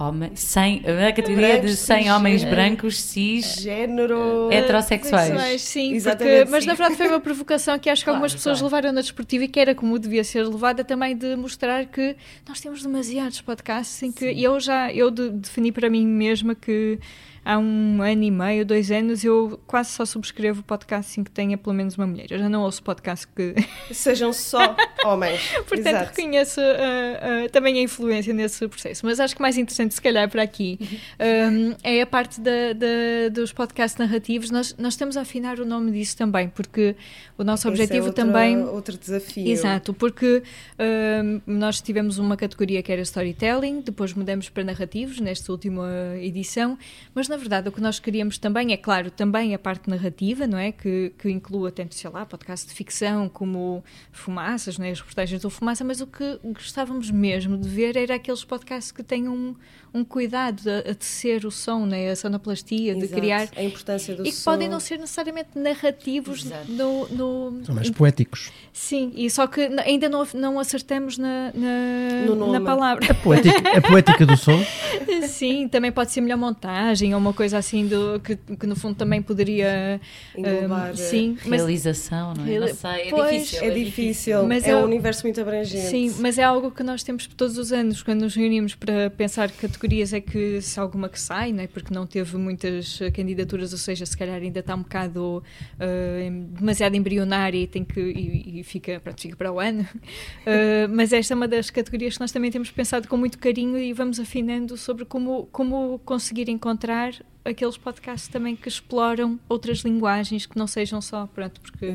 Homem, 0.00 0.30
sem, 0.36 0.80
a 0.86 1.12
categoria 1.12 1.54
brancos, 1.54 1.70
de 1.70 1.76
100 1.76 2.12
homens 2.12 2.44
brancos, 2.44 3.00
cis, 3.00 3.56
género, 3.56 4.48
heterossexuais. 4.52 5.60
Sim, 5.60 6.00
porque, 6.00 6.44
mas 6.48 6.64
na 6.64 6.74
verdade 6.74 6.96
foi 6.96 7.08
uma 7.08 7.18
provocação 7.18 7.76
que 7.80 7.90
acho 7.90 8.02
que 8.02 8.04
claro, 8.04 8.18
algumas 8.18 8.32
pessoas 8.32 8.60
claro. 8.60 8.72
levaram 8.72 8.92
na 8.94 9.00
desportiva 9.00 9.44
e 9.44 9.48
que 9.48 9.58
era 9.58 9.74
como 9.74 9.98
devia 9.98 10.22
ser 10.22 10.46
levada 10.46 10.84
também 10.84 11.16
de 11.16 11.34
mostrar 11.34 11.84
que 11.86 12.14
nós 12.48 12.60
temos 12.60 12.80
demasiados 12.80 13.40
podcasts 13.40 14.00
em 14.04 14.12
que 14.12 14.26
eu 14.26 14.60
já 14.60 14.92
eu 14.92 15.10
de, 15.10 15.30
defini 15.30 15.72
para 15.72 15.90
mim 15.90 16.06
mesma 16.06 16.54
que 16.54 17.00
há 17.44 17.58
um 17.58 18.02
ano 18.02 18.22
e 18.22 18.30
meio, 18.30 18.64
dois 18.64 18.90
anos, 18.90 19.24
eu 19.24 19.60
quase 19.66 19.90
só 19.90 20.04
subscrevo 20.04 20.62
podcast 20.62 21.10
assim 21.10 21.24
que 21.24 21.30
tenha 21.30 21.56
pelo 21.56 21.74
menos 21.74 21.96
uma 21.96 22.06
mulher. 22.06 22.26
Eu 22.30 22.38
já 22.38 22.48
não 22.48 22.62
ouço 22.62 22.82
podcast 22.82 23.26
que. 23.28 23.54
Sejam 23.92 24.32
só 24.32 24.76
homens. 25.04 25.40
Portanto, 25.68 25.86
Exato. 25.86 26.10
reconheço 26.16 26.60
uh, 26.60 27.44
uh, 27.46 27.50
também 27.50 27.78
a 27.78 27.82
influência 27.82 28.34
nesse 28.34 28.66
processo. 28.68 29.04
Mas 29.06 29.18
acho 29.18 29.34
que 29.34 29.40
mais 29.42 29.56
interessante, 29.56 29.94
se 29.94 30.02
calhar, 30.02 30.28
para 30.28 30.42
aqui, 30.42 30.78
um, 31.18 31.74
é 31.82 32.02
a 32.02 32.06
parte 32.06 32.40
da, 32.40 32.72
da, 32.74 33.28
dos 33.32 33.52
podcasts 33.52 33.98
narrativos. 33.98 34.50
Nós, 34.50 34.74
nós 34.78 34.94
estamos 34.94 35.16
a 35.16 35.22
afinar 35.22 35.58
o 35.58 35.64
nome 35.64 35.92
disso 35.92 36.16
também, 36.16 36.48
porque 36.48 36.94
o 37.36 37.44
nosso 37.44 37.62
Esse 37.62 37.68
objetivo 37.68 38.06
é 38.06 38.08
outro, 38.08 38.24
também. 38.24 38.62
Outro 38.64 38.98
desafio. 38.98 39.48
Exato, 39.48 39.94
porque 39.94 40.42
um, 40.78 41.40
nós 41.46 41.80
tivemos 41.80 42.18
uma 42.18 42.36
categoria 42.36 42.82
que 42.82 42.92
era 42.92 43.00
storytelling, 43.02 43.80
depois 43.80 44.12
mudamos 44.12 44.48
para 44.48 44.64
narrativos 44.64 45.20
nesta 45.20 45.50
última 45.50 45.88
edição, 46.20 46.76
mas 47.14 47.28
na 47.28 47.37
verdade, 47.38 47.68
o 47.68 47.72
que 47.72 47.80
nós 47.80 47.98
queríamos 47.98 48.38
também 48.38 48.72
é, 48.72 48.76
claro, 48.76 49.10
também 49.10 49.54
a 49.54 49.58
parte 49.58 49.88
narrativa, 49.88 50.46
não 50.46 50.58
é? 50.58 50.72
Que, 50.72 51.12
que 51.18 51.30
inclua 51.30 51.72
tanto, 51.72 51.94
sei 51.94 52.10
lá, 52.10 52.26
podcast 52.26 52.68
de 52.68 52.74
ficção 52.74 53.28
como 53.28 53.82
Fumaças, 54.12 54.76
não 54.78 54.84
é? 54.84 54.90
as 54.90 55.00
reportagens 55.00 55.40
do 55.40 55.48
Fumaça, 55.48 55.84
mas 55.84 56.00
o 56.00 56.06
que 56.06 56.38
gostávamos 56.44 57.10
mesmo 57.10 57.56
de 57.56 57.68
ver 57.68 57.96
era 57.96 58.14
aqueles 58.16 58.44
podcasts 58.44 58.92
que 58.92 59.02
tenham 59.02 59.34
um, 59.34 59.54
um 59.92 60.04
cuidado 60.04 60.62
a, 60.68 60.90
a 60.90 60.94
tecer 60.94 61.44
o 61.44 61.50
som, 61.50 61.86
né? 61.86 62.10
a 62.10 62.16
sonoplastia, 62.16 62.92
Exato. 62.92 63.06
de 63.06 63.12
criar. 63.12 63.48
A 63.56 63.62
importância 63.62 64.14
do 64.14 64.22
E 64.22 64.30
que 64.30 64.36
som. 64.36 64.50
podem 64.50 64.68
não 64.68 64.80
ser 64.80 64.98
necessariamente 64.98 65.50
narrativos 65.54 66.44
no, 66.68 67.08
no, 67.08 67.64
São 67.64 67.74
mais 67.74 67.90
poéticos. 67.90 68.50
Sim, 68.72 69.12
e 69.16 69.28
só 69.30 69.46
que 69.46 69.60
ainda 69.84 70.08
não, 70.08 70.26
não 70.34 70.58
acertamos 70.58 71.18
na, 71.18 71.52
na, 71.54 72.52
na 72.52 72.60
palavra. 72.60 73.10
A 73.10 73.14
poética, 73.14 73.78
a 73.78 73.80
poética 73.80 74.26
do 74.26 74.36
som? 74.36 74.58
Sim, 75.26 75.68
também 75.68 75.90
pode 75.90 76.10
ser 76.10 76.20
melhor 76.20 76.36
montagem 76.36 77.14
ou 77.14 77.20
uma 77.20 77.32
coisa 77.32 77.58
assim 77.58 77.86
do, 77.86 78.20
que, 78.20 78.36
que 78.36 78.66
no 78.66 78.76
fundo 78.76 78.94
também 78.94 79.20
poderia 79.22 80.00
englobar 80.36 80.92
um, 80.92 80.96
sim, 80.96 81.36
realização, 81.40 82.34
mas, 82.36 82.46
não 82.46 82.52
é? 82.52 82.60
Não 82.60 82.74
sei, 82.74 82.90
é 82.90 83.10
pois, 83.10 83.30
difícil. 83.30 83.62
É, 83.62 83.70
difícil, 83.70 84.46
mas 84.46 84.64
é, 84.64 84.70
é 84.70 84.76
um 84.76 84.84
universo 84.84 85.24
muito 85.24 85.40
abrangente. 85.40 85.88
Sim, 85.88 86.14
mas 86.18 86.38
é 86.38 86.42
algo 86.42 86.70
que 86.70 86.82
nós 86.82 87.02
temos 87.02 87.26
todos 87.26 87.58
os 87.58 87.72
anos 87.72 88.02
quando 88.02 88.22
nos 88.22 88.34
reunimos 88.34 88.74
para 88.74 89.10
pensar 89.10 89.50
categorias 89.78 90.12
é 90.12 90.20
que 90.20 90.60
se 90.60 90.78
alguma 90.80 91.08
que 91.08 91.20
sai, 91.20 91.54
é? 91.56 91.66
porque 91.68 91.94
não 91.94 92.06
teve 92.06 92.36
muitas 92.36 92.98
candidaturas, 93.14 93.72
ou 93.72 93.78
seja, 93.78 94.04
se 94.04 94.16
calhar 94.16 94.36
ainda 94.42 94.58
está 94.58 94.74
um 94.74 94.82
bocado 94.82 95.42
uh, 95.74 96.44
demasiado 96.58 96.96
embrionária 96.96 97.58
e 97.58 97.66
tem 97.66 97.84
que 97.84 98.00
e, 98.00 98.60
e, 98.60 98.64
fica, 98.64 98.98
pronto, 99.00 99.20
fica 99.20 99.36
para 99.36 99.52
o 99.52 99.60
ano. 99.60 99.82
Uh, 99.82 100.88
mas 100.90 101.12
esta 101.12 101.32
é 101.32 101.36
uma 101.36 101.46
das 101.46 101.70
categorias 101.70 102.14
que 102.14 102.20
nós 102.20 102.32
também 102.32 102.50
temos 102.50 102.70
pensado 102.70 103.06
com 103.06 103.16
muito 103.16 103.38
carinho 103.38 103.78
e 103.78 103.92
vamos 103.92 104.18
afinando 104.18 104.76
sobre 104.76 105.04
como, 105.04 105.48
como 105.52 106.00
conseguir 106.04 106.48
encontrar 106.48 107.12
aqueles 107.50 107.76
podcasts 107.76 108.28
também 108.28 108.54
que 108.54 108.68
exploram 108.68 109.38
outras 109.48 109.78
linguagens 109.78 110.46
que 110.46 110.56
não 110.56 110.66
sejam 110.66 111.00
só, 111.00 111.26
pronto, 111.26 111.60
porque 111.60 111.92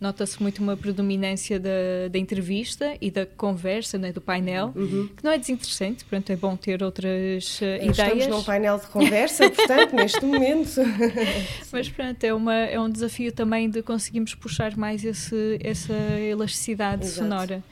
nota-se 0.00 0.40
muito 0.42 0.62
uma 0.62 0.76
predominância 0.76 1.58
da, 1.58 2.08
da 2.10 2.18
entrevista 2.18 2.96
e 3.00 3.10
da 3.10 3.26
conversa, 3.26 3.98
né, 3.98 4.12
do 4.12 4.20
painel, 4.20 4.72
uhum. 4.74 5.08
que 5.16 5.24
não 5.24 5.32
é 5.32 5.38
desinteressante, 5.38 6.04
pronto, 6.04 6.30
é 6.30 6.36
bom 6.36 6.56
ter 6.56 6.82
outras 6.82 7.60
uh, 7.60 7.64
ideias. 7.64 7.98
Estamos 7.98 8.26
num 8.26 8.42
painel 8.42 8.78
de 8.78 8.86
conversa, 8.86 9.50
portanto, 9.50 9.94
neste 9.94 10.24
momento. 10.24 10.80
Mas 11.72 11.88
pronto, 11.88 12.22
é, 12.24 12.34
uma, 12.34 12.54
é 12.54 12.80
um 12.80 12.90
desafio 12.90 13.32
também 13.32 13.68
de 13.70 13.82
conseguirmos 13.82 14.34
puxar 14.34 14.76
mais 14.76 15.04
esse, 15.04 15.58
essa 15.62 15.94
elasticidade 16.20 17.04
Exato. 17.04 17.18
sonora. 17.18 17.62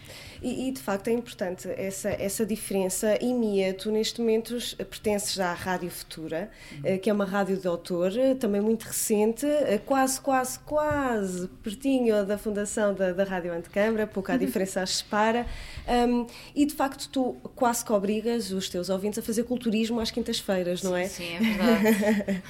E, 0.42 0.68
e, 0.68 0.72
de 0.72 0.80
facto 0.80 1.08
é 1.08 1.12
importante 1.12 1.68
essa, 1.68 2.10
essa 2.10 2.44
diferença. 2.44 3.18
E 3.20 3.32
Mia, 3.32 3.72
tu 3.74 3.90
neste 3.90 4.20
momento 4.20 4.56
pertences 4.76 5.38
à 5.38 5.52
Rádio 5.52 5.90
Futura, 5.90 6.50
uhum. 6.84 6.98
que 6.98 7.10
é 7.10 7.12
uma 7.12 7.24
rádio 7.24 7.56
de 7.56 7.66
autor, 7.66 8.12
também 8.38 8.60
muito 8.60 8.84
recente, 8.84 9.46
eh, 9.46 9.80
quase, 9.84 10.20
quase, 10.20 10.58
quase 10.60 11.48
pertinho 11.62 12.24
da 12.24 12.36
fundação 12.38 12.94
da, 12.94 13.12
da 13.12 13.24
Rádio 13.24 13.52
Antecâmara, 13.52 14.06
pouca 14.06 14.34
a 14.34 14.36
diferença 14.36 14.82
as 14.82 14.96
separa. 14.96 15.46
Um, 15.88 16.26
e 16.54 16.66
de 16.66 16.74
facto 16.74 17.08
tu 17.08 17.36
quase 17.54 17.84
que 17.84 17.92
obrigas 17.92 18.50
os 18.50 18.68
teus 18.68 18.88
ouvintes 18.88 19.18
a 19.18 19.22
fazer 19.22 19.44
culturismo 19.44 20.00
às 20.00 20.10
quintas-feiras, 20.10 20.82
não 20.82 20.96
é? 20.96 21.06
Sim, 21.06 21.34
é 21.34 21.38
verdade. 21.38 22.42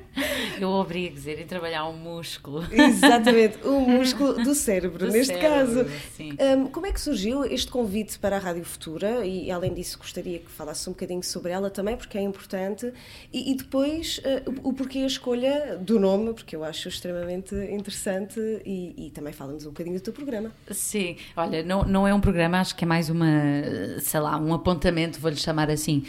Eu 0.60 0.68
obrigo, 0.68 1.14
dizer, 1.14 1.40
e 1.40 1.44
trabalhar 1.44 1.88
um 1.88 1.96
músculo. 1.96 2.66
Exatamente, 2.70 3.58
o 3.66 3.80
músculo 3.88 4.34
do 4.34 4.54
cérebro, 4.54 5.06
do 5.06 5.12
neste 5.12 5.34
cérebro, 5.34 5.84
caso. 5.84 5.90
Sim. 6.14 6.36
Um, 6.38 6.66
como 6.66 6.86
é 6.86 6.92
que 6.92 6.99
surgiu 7.00 7.44
este 7.44 7.70
convite 7.70 8.18
para 8.18 8.36
a 8.36 8.38
Rádio 8.38 8.64
Futura? 8.64 9.24
E 9.24 9.50
além 9.50 9.72
disso, 9.74 9.98
gostaria 9.98 10.38
que 10.38 10.50
falasse 10.50 10.88
um 10.88 10.92
bocadinho 10.92 11.22
sobre 11.22 11.52
ela 11.52 11.70
também, 11.70 11.96
porque 11.96 12.18
é 12.18 12.22
importante. 12.22 12.92
E, 13.32 13.52
e 13.52 13.54
depois, 13.54 14.18
uh, 14.18 14.68
o, 14.68 14.72
porquê 14.72 14.98
a 14.98 15.06
escolha 15.06 15.78
do 15.78 15.98
nome, 15.98 16.34
porque 16.34 16.54
eu 16.54 16.62
acho 16.62 16.88
extremamente 16.88 17.54
interessante. 17.54 18.38
E, 18.64 19.06
e 19.06 19.10
também 19.10 19.32
fala-nos 19.32 19.64
um 19.64 19.70
bocadinho 19.70 19.96
do 19.96 20.02
teu 20.02 20.12
programa. 20.12 20.52
Sim, 20.70 21.16
olha, 21.36 21.62
não, 21.62 21.82
não 21.84 22.06
é 22.06 22.14
um 22.14 22.20
programa, 22.20 22.60
acho 22.60 22.76
que 22.76 22.84
é 22.84 22.86
mais 22.86 23.08
uma, 23.08 23.26
sei 24.00 24.20
lá, 24.20 24.36
um 24.38 24.52
apontamento, 24.52 25.18
vou-lhe 25.18 25.36
chamar 25.36 25.70
assim 25.70 26.04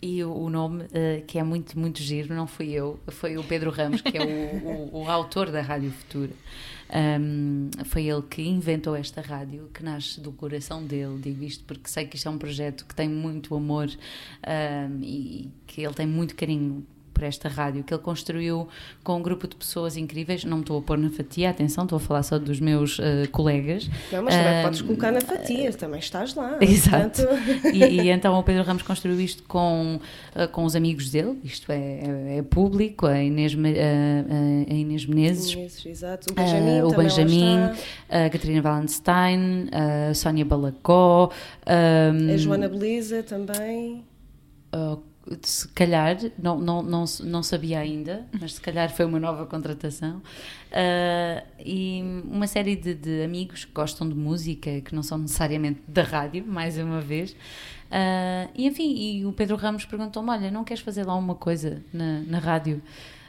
E 0.00 0.24
o, 0.24 0.50
nome, 0.50 0.84
uh, 0.84 1.24
que 1.26 1.38
é 1.38 1.42
muito, 1.44 1.78
muito 1.78 2.02
giro, 2.02 2.34
não 2.34 2.46
fui 2.46 2.70
eu, 2.72 2.98
foi 3.08 3.36
o 3.36 3.44
Pedro 3.44 3.70
Ramos, 3.70 4.00
que 4.00 4.18
é 4.18 4.20
o, 4.20 4.96
o, 4.96 5.02
o 5.04 5.10
autor 5.10 5.50
da 5.50 5.62
Rádio 5.62 5.92
Futura. 5.92 6.32
Um, 6.94 7.70
foi 7.86 8.06
ele 8.06 8.20
que 8.22 8.42
inventou 8.42 8.94
esta 8.94 9.22
rádio, 9.22 9.70
que 9.72 9.82
nasce 9.82 10.20
do 10.20 10.30
coração 10.30 10.84
dele. 10.84 11.18
Digo 11.22 11.42
isto 11.42 11.64
porque 11.64 11.88
sei 11.88 12.06
que 12.06 12.16
isto 12.16 12.28
é 12.28 12.30
um 12.30 12.36
projeto 12.36 12.84
que 12.84 12.94
tem 12.94 13.08
muito 13.08 13.54
amor 13.54 13.88
um, 13.88 15.02
e 15.02 15.50
que 15.66 15.80
ele 15.82 15.94
tem 15.94 16.06
muito 16.06 16.36
carinho 16.36 16.86
por 17.22 17.26
esta 17.26 17.48
rádio 17.48 17.84
que 17.84 17.94
ele 17.94 18.02
construiu 18.02 18.68
com 19.04 19.16
um 19.16 19.22
grupo 19.22 19.46
de 19.46 19.54
pessoas 19.54 19.96
incríveis. 19.96 20.44
Não 20.44 20.56
me 20.56 20.62
estou 20.64 20.78
a 20.78 20.82
pôr 20.82 20.98
na 20.98 21.08
fatia, 21.08 21.50
atenção, 21.50 21.84
estou 21.84 21.96
a 21.96 22.00
falar 22.00 22.24
só 22.24 22.36
dos 22.36 22.58
meus 22.58 22.98
uh, 22.98 23.30
colegas. 23.30 23.88
Não, 24.10 24.24
mas 24.24 24.34
também 24.34 24.60
uh, 24.60 24.62
podes 24.64 24.82
colocar 24.82 25.12
na 25.12 25.20
fatia, 25.20 25.72
também 25.72 26.00
estás 26.00 26.34
lá. 26.34 26.58
Exato. 26.60 27.22
Portanto... 27.22 27.74
E, 27.74 28.00
e, 28.00 28.10
então 28.10 28.36
o 28.36 28.42
Pedro 28.42 28.64
Ramos 28.64 28.82
construiu 28.82 29.20
isto 29.20 29.44
com, 29.44 30.00
uh, 30.34 30.48
com 30.48 30.64
os 30.64 30.74
amigos 30.74 31.10
dele, 31.10 31.38
isto 31.44 31.70
é, 31.70 31.76
é, 31.76 32.38
é 32.38 32.42
público, 32.42 33.06
a 33.06 33.22
Inês, 33.22 33.54
a 33.54 34.74
Inês 34.74 35.06
Menezes, 35.06 35.52
Inês, 35.52 35.86
exato. 35.86 36.32
o 36.32 36.34
Benjamin, 36.34 36.82
o 36.82 36.90
Benjamin 36.90 37.58
a 38.08 38.28
Catarina 38.30 38.68
Wallenstein, 38.68 39.68
a 39.70 40.12
Sónia 40.14 40.44
Balacó, 40.44 41.30
a 41.64 42.36
Joana 42.36 42.68
Belisa 42.68 43.22
também. 43.22 44.04
Uh, 44.74 45.11
se 45.42 45.68
calhar, 45.68 46.16
não, 46.38 46.58
não, 46.58 46.82
não, 46.82 47.04
não 47.22 47.42
sabia 47.42 47.78
ainda, 47.78 48.26
mas 48.40 48.54
se 48.54 48.60
calhar 48.60 48.90
foi 48.90 49.04
uma 49.04 49.20
nova 49.20 49.46
contratação. 49.46 50.16
Uh, 50.70 51.46
e 51.64 52.02
uma 52.24 52.46
série 52.46 52.74
de, 52.74 52.94
de, 52.94 53.22
amigos 53.22 53.64
que 53.64 53.72
gostam 53.72 54.08
de 54.08 54.14
música, 54.14 54.80
que 54.80 54.94
não 54.94 55.02
são 55.02 55.18
necessariamente 55.18 55.80
da 55.86 56.02
rádio, 56.02 56.44
mais 56.46 56.76
uma 56.76 57.00
vez. 57.00 57.32
Uh, 57.32 58.50
e 58.54 58.66
enfim, 58.66 58.94
e 58.94 59.26
o 59.26 59.32
Pedro 59.32 59.56
Ramos 59.56 59.84
perguntou-me: 59.84 60.30
Olha, 60.30 60.50
não 60.50 60.64
queres 60.64 60.82
fazer 60.82 61.04
lá 61.04 61.14
uma 61.14 61.34
coisa 61.34 61.82
na, 61.92 62.20
na 62.20 62.38
rádio? 62.38 62.82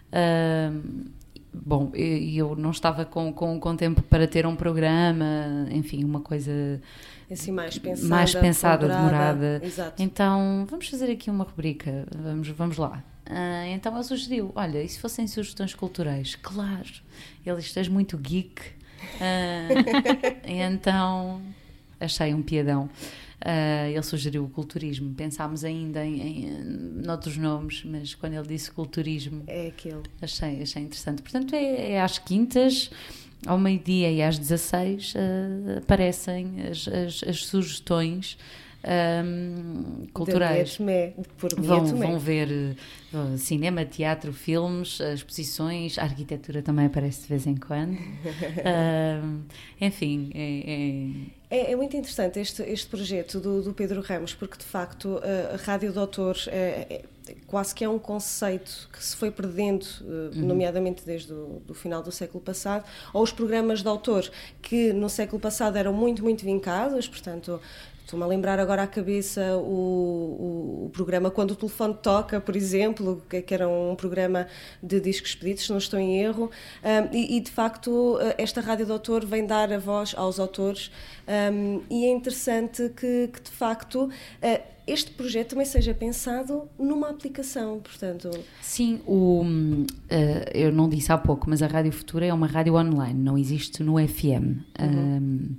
Uh, 0.10 1.12
bom, 1.54 1.92
eu, 1.94 2.50
eu 2.50 2.56
não 2.56 2.72
estava 2.72 3.06
com, 3.06 3.32
com, 3.32 3.60
com 3.60 3.76
tempo 3.76 4.02
para 4.02 4.28
ter 4.28 4.48
um 4.48 4.56
programa, 4.56 5.68
enfim, 5.70 6.04
uma 6.04 6.22
coisa 6.22 6.82
assim 7.32 7.52
mais 7.52 7.78
pensada, 7.78 8.08
mais 8.08 8.36
pensada 8.36 8.88
demorada. 8.88 9.62
Exato. 9.64 10.02
Então, 10.02 10.66
vamos 10.70 10.88
fazer 10.88 11.12
aqui 11.12 11.30
uma 11.30 11.44
rubrica, 11.44 12.06
vamos, 12.16 12.48
vamos 12.50 12.78
lá. 12.78 13.04
Uh, 13.26 13.68
então 13.74 13.94
ele 13.96 14.04
sugeriu: 14.04 14.52
olha, 14.56 14.84
e 14.84 14.90
se 14.90 15.00
fossem 15.00 15.26
sugestões 15.28 15.74
culturais? 15.74 16.36
Claro, 16.36 16.90
ele 17.46 17.60
estás 17.60 17.88
muito 17.88 18.18
geek. 18.18 18.62
Uh, 19.16 20.44
então 20.44 21.42
achei 22.00 22.34
um 22.34 22.42
piadão. 22.42 22.90
Uh, 23.44 23.90
ele 23.90 24.04
sugeriu 24.04 24.46
o 24.46 24.50
culturismo. 24.50 25.14
Pensámos 25.14 25.66
ainda 25.66 26.06
em, 26.06 26.22
em, 26.22 26.50
noutros 27.06 27.38
nomes, 27.38 27.84
mas 27.86 28.16
quando 28.16 28.34
ele 28.34 28.48
disse 28.48 28.72
culturismo, 28.72 29.44
é 29.48 29.68
aquele. 29.68 30.04
Achei, 30.22 30.62
achei 30.62 30.84
interessante. 30.84 31.22
Portanto, 31.22 31.54
é, 31.54 31.92
é 31.92 32.02
às 32.02 32.18
quintas 32.18 32.90
ao 33.46 33.58
meio-dia 33.58 34.12
e 34.12 34.22
às 34.22 34.38
16 34.38 35.14
uh, 35.14 35.78
aparecem 35.80 36.68
as, 36.70 36.88
as, 36.88 37.24
as 37.28 37.46
sugestões 37.46 38.38
um, 38.84 40.08
culturais. 40.14 40.78
Vão, 41.58 41.86
vão 41.86 42.20
ver 42.20 42.76
uh, 43.14 43.38
cinema, 43.38 43.86
teatro, 43.86 44.34
filmes, 44.34 45.00
exposições, 45.00 45.98
a 45.98 46.04
arquitetura 46.04 46.62
também 46.62 46.86
aparece 46.86 47.22
de 47.22 47.28
vez 47.28 47.48
em 47.48 47.56
quando. 47.56 47.94
uh, 47.94 49.40
enfim, 49.80 50.32
é, 50.34 51.30
é... 51.50 51.58
É, 51.58 51.72
é, 51.72 51.76
muito 51.76 51.96
interessante 51.96 52.40
este, 52.40 52.64
este 52.64 52.88
projeto 52.88 53.40
do, 53.40 53.62
do 53.62 53.74
Pedro 53.74 54.02
Ramos, 54.02 54.34
porque 54.34 54.58
de 54.58 54.64
facto 54.64 55.22
a 55.54 55.56
Rádio 55.58 55.94
Doutor 55.94 56.36
é, 56.48 57.04
quase 57.48 57.74
que 57.74 57.84
é 57.84 57.90
um 57.90 58.00
conceito 58.00 58.90
que 58.92 59.04
se 59.04 59.16
foi 59.16 59.32
perdendo, 59.32 59.86
uhum. 60.02 60.32
nomeadamente 60.36 61.04
desde 61.06 61.34
o 61.34 61.62
do 61.66 61.74
final 61.74 62.02
do 62.02 62.12
século 62.12 62.44
passado, 62.44 62.86
ou 63.14 63.24
os 63.24 63.32
programas 63.32 63.82
de 63.82 63.88
autor 63.88 64.30
que 64.62 64.94
no 64.94 65.10
século 65.10 65.40
passado 65.40 65.78
eram 65.78 65.94
muito, 65.94 66.24
muito 66.24 66.44
vincados, 66.44 67.08
portanto 67.08 67.60
Estou-me 68.06 68.26
a 68.26 68.28
lembrar 68.28 68.60
agora 68.60 68.84
à 68.84 68.88
cabeça 68.88 69.56
o, 69.58 69.62
o, 69.62 70.86
o, 70.86 70.90
programa 70.90 71.32
Quando 71.32 71.52
o 71.52 71.56
Telefone 71.56 71.96
Toca, 71.96 72.40
por 72.42 72.54
exemplo, 72.54 73.24
que, 73.30 73.42
que, 73.42 73.54
era 73.54 73.68
um 73.68 73.96
programa 73.96 74.46
de 74.84 75.00
discos 75.00 75.34
pedidos, 75.34 75.64
se 75.64 75.72
não 75.72 75.78
estou 75.78 75.98
em 75.98 76.20
erro, 76.20 76.52
um, 76.84 77.16
e, 77.16 77.38
e, 77.38 77.40
de 77.40 77.50
facto 77.50 78.20
esta 78.38 78.60
Rádio 78.60 78.86
do 78.86 78.94
Autor 78.94 79.26
vem 79.26 79.46
dar 79.46 79.72
a 79.72 79.80
voz 79.80 80.14
aos 80.18 80.38
autores 80.38 80.92
um, 81.54 81.82
e 81.90 82.06
é 82.06 82.12
interessante 82.12 82.90
que, 82.90 83.30
que 83.34 83.42
de 83.42 83.52
facto 83.52 84.04
uh, 84.06 84.74
este 84.86 85.12
projeto 85.12 85.52
também 85.52 85.66
seja 85.66 85.94
pensado 85.94 86.70
numa 86.78 87.10
aplicação, 87.10 87.80
portanto... 87.80 88.30
Sim, 88.62 89.00
o, 89.06 89.42
uh, 89.44 90.06
eu 90.54 90.72
não 90.72 90.90
disse 90.90 91.12
há 91.12 91.18
pouco, 91.18 91.50
mas 91.50 91.62
a 91.62 91.68
Rádio 91.68 91.92
Futura 91.92 92.26
é 92.26 92.34
uma 92.34 92.48
rádio 92.48 92.76
online, 92.76 93.18
não 93.18 93.38
existe 93.38 93.82
no 93.82 93.96
FM. 93.96 94.62
Uhum. 94.80 95.18
Um, 95.20 95.56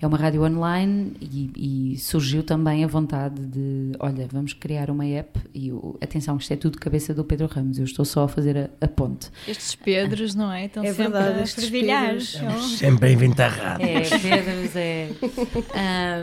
é 0.00 0.06
uma 0.06 0.18
rádio 0.18 0.44
online 0.44 1.14
e, 1.20 1.92
e, 1.94 1.98
surgiu 1.98 2.42
também 2.42 2.84
a 2.84 2.86
vontade 2.86 3.40
de, 3.46 3.92
olha, 3.98 4.28
vamos 4.30 4.52
criar 4.52 4.90
uma 4.90 5.06
app 5.06 5.40
e, 5.54 5.72
atenção, 6.02 6.36
isto 6.36 6.52
é 6.52 6.56
tudo 6.56 6.78
cabeça 6.78 7.14
do 7.14 7.24
Pedro 7.24 7.46
Ramos, 7.46 7.78
eu 7.78 7.84
estou 7.84 8.04
só 8.04 8.24
a 8.24 8.28
fazer 8.28 8.58
a, 8.58 8.84
a 8.84 8.88
ponte. 8.88 9.30
Estes 9.48 9.74
Pedros, 9.74 10.34
não 10.34 10.52
é? 10.52 10.66
Estão 10.66 10.84
é 10.84 10.88
sempre 10.88 11.12
verdade, 11.12 11.40
a 11.40 11.46
fervilhar. 11.46 12.20
Sempre 12.20 13.08
a 13.08 13.12
inventar 13.12 13.50
rádio. 13.50 13.86
É, 13.86 14.00
Pedros 14.02 14.76
é... 14.76 15.10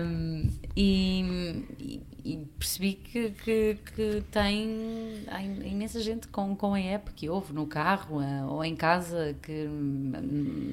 Um, 0.04 0.50
e 0.76 2.03
e 2.26 2.38
percebi 2.58 2.94
que, 2.94 3.32
que, 3.32 3.78
que, 3.96 4.24
tem 4.32 5.24
há 5.28 5.44
imensa 5.44 6.00
gente 6.00 6.28
com, 6.30 6.56
com 6.56 6.74
a 6.74 6.80
app 6.80 7.12
que 7.12 7.30
ouve 7.30 7.52
no 7.52 7.68
carro 7.68 8.22
eh, 8.22 8.46
ou 8.46 8.64
em 8.64 8.76
casa 8.76 9.36
que 9.42 9.68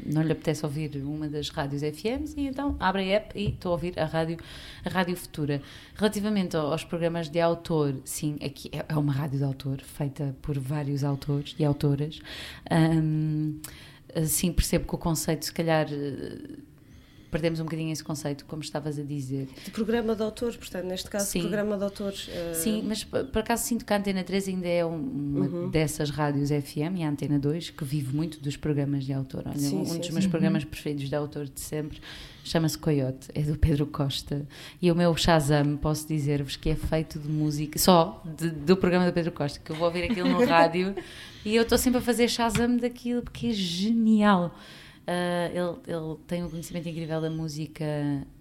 não 0.07 0.23
lhe 0.23 0.31
apetece 0.31 0.65
ouvir 0.65 0.97
uma 0.99 1.29
das 1.29 1.49
rádios 1.49 1.83
FMs 1.83 2.35
e 2.37 2.47
então 2.47 2.77
abre 2.79 3.13
a 3.13 3.17
app 3.17 3.37
e 3.37 3.49
estou 3.49 3.71
a 3.71 3.73
ouvir 3.73 3.99
a 3.99 4.05
rádio, 4.05 4.39
a 4.85 4.89
rádio 4.89 5.17
Futura. 5.17 5.61
Relativamente 5.97 6.57
aos 6.57 6.85
programas 6.85 7.29
de 7.29 7.41
autor, 7.41 7.97
sim, 8.05 8.37
aqui 8.45 8.71
é, 8.73 8.85
é 8.89 8.97
uma 8.97 9.13
rádio 9.13 9.39
de 9.39 9.45
autor 9.45 9.81
feita 9.81 10.37
por 10.41 10.57
vários 10.57 11.03
autores 11.03 11.57
e 11.59 11.65
autoras. 11.65 12.21
Um, 12.71 13.61
sim, 14.25 14.53
percebo 14.53 14.87
que 14.87 14.95
o 14.95 14.99
conceito 14.99 15.47
se 15.47 15.53
calhar 15.53 15.89
perdemos 17.31 17.61
um 17.61 17.65
bocadinho 17.65 17.93
esse 17.93 18.03
conceito, 18.03 18.45
como 18.45 18.63
estavas 18.63 18.99
a 18.99 19.03
dizer. 19.03 19.49
De 19.65 19.71
programa 19.71 20.15
de 20.15 20.23
autores, 20.23 20.57
portanto, 20.57 20.85
neste 20.85 21.09
caso, 21.09 21.27
Sim. 21.27 21.41
programa 21.43 21.77
de 21.77 21.85
autores. 21.85 22.29
Uh... 22.29 22.55
Sim, 22.55 22.85
mas 22.87 23.05
por 23.05 23.39
acaso 23.39 23.65
sinto 23.65 23.85
que 23.85 23.93
a 23.93 23.97
Antena 23.97 24.25
3 24.25 24.49
ainda 24.49 24.69
é 24.69 24.85
uma 24.85 25.47
uhum. 25.47 25.71
dessas 25.71 26.11
rádios 26.11 26.51
FM 26.51 26.99
e 26.99 27.03
a 27.03 27.09
Antena 27.09 27.39
2 27.39 27.71
que 27.71 27.85
vive 27.85 28.15
muito 28.15 28.41
dos 28.41 28.57
programas 28.57 29.05
de 29.05 29.13
autor. 29.13 29.45
Olha, 29.47 29.59
sim, 29.59 29.79
um 29.79 29.87
sim, 29.87 29.99
dos 29.99 30.09
sim. 30.09 30.13
meus 30.13 30.27
programas 30.27 30.65
preferidos 30.65 31.09
de 31.09 31.15
autor 31.15 31.47
de 31.47 31.61
sempre 31.61 32.01
chama-se 32.45 32.77
Coyote, 32.77 33.29
é 33.35 33.43
do 33.43 33.57
Pedro 33.57 33.87
Costa. 33.87 34.47
E 34.81 34.91
o 34.91 34.95
meu 34.95 35.15
Shazam, 35.17 35.77
posso 35.77 36.07
dizer-vos 36.07 36.57
que 36.57 36.71
é 36.71 36.75
feito 36.75 37.19
de 37.19 37.29
música, 37.29 37.79
só 37.79 38.23
de, 38.25 38.51
do 38.51 38.77
programa 38.77 39.07
do 39.07 39.13
Pedro 39.13 39.33
Costa, 39.33 39.61
que 39.63 39.71
eu 39.71 39.77
vou 39.77 39.87
ouvir 39.87 40.05
aquilo 40.05 40.29
no 40.29 40.45
rádio 40.47 40.95
e 41.45 41.55
eu 41.55 41.63
estou 41.63 41.79
sempre 41.79 41.99
a 41.99 42.03
fazer 42.03 42.29
Shazam 42.29 42.77
daquilo 42.77 43.23
porque 43.23 43.49
é 43.49 43.53
genial. 43.53 44.55
Uh, 45.11 45.51
ele, 45.51 45.97
ele 45.97 46.17
tem 46.29 46.45
um 46.45 46.49
conhecimento 46.49 46.89
incrível 46.89 47.21
da 47.21 47.29
música 47.29 47.85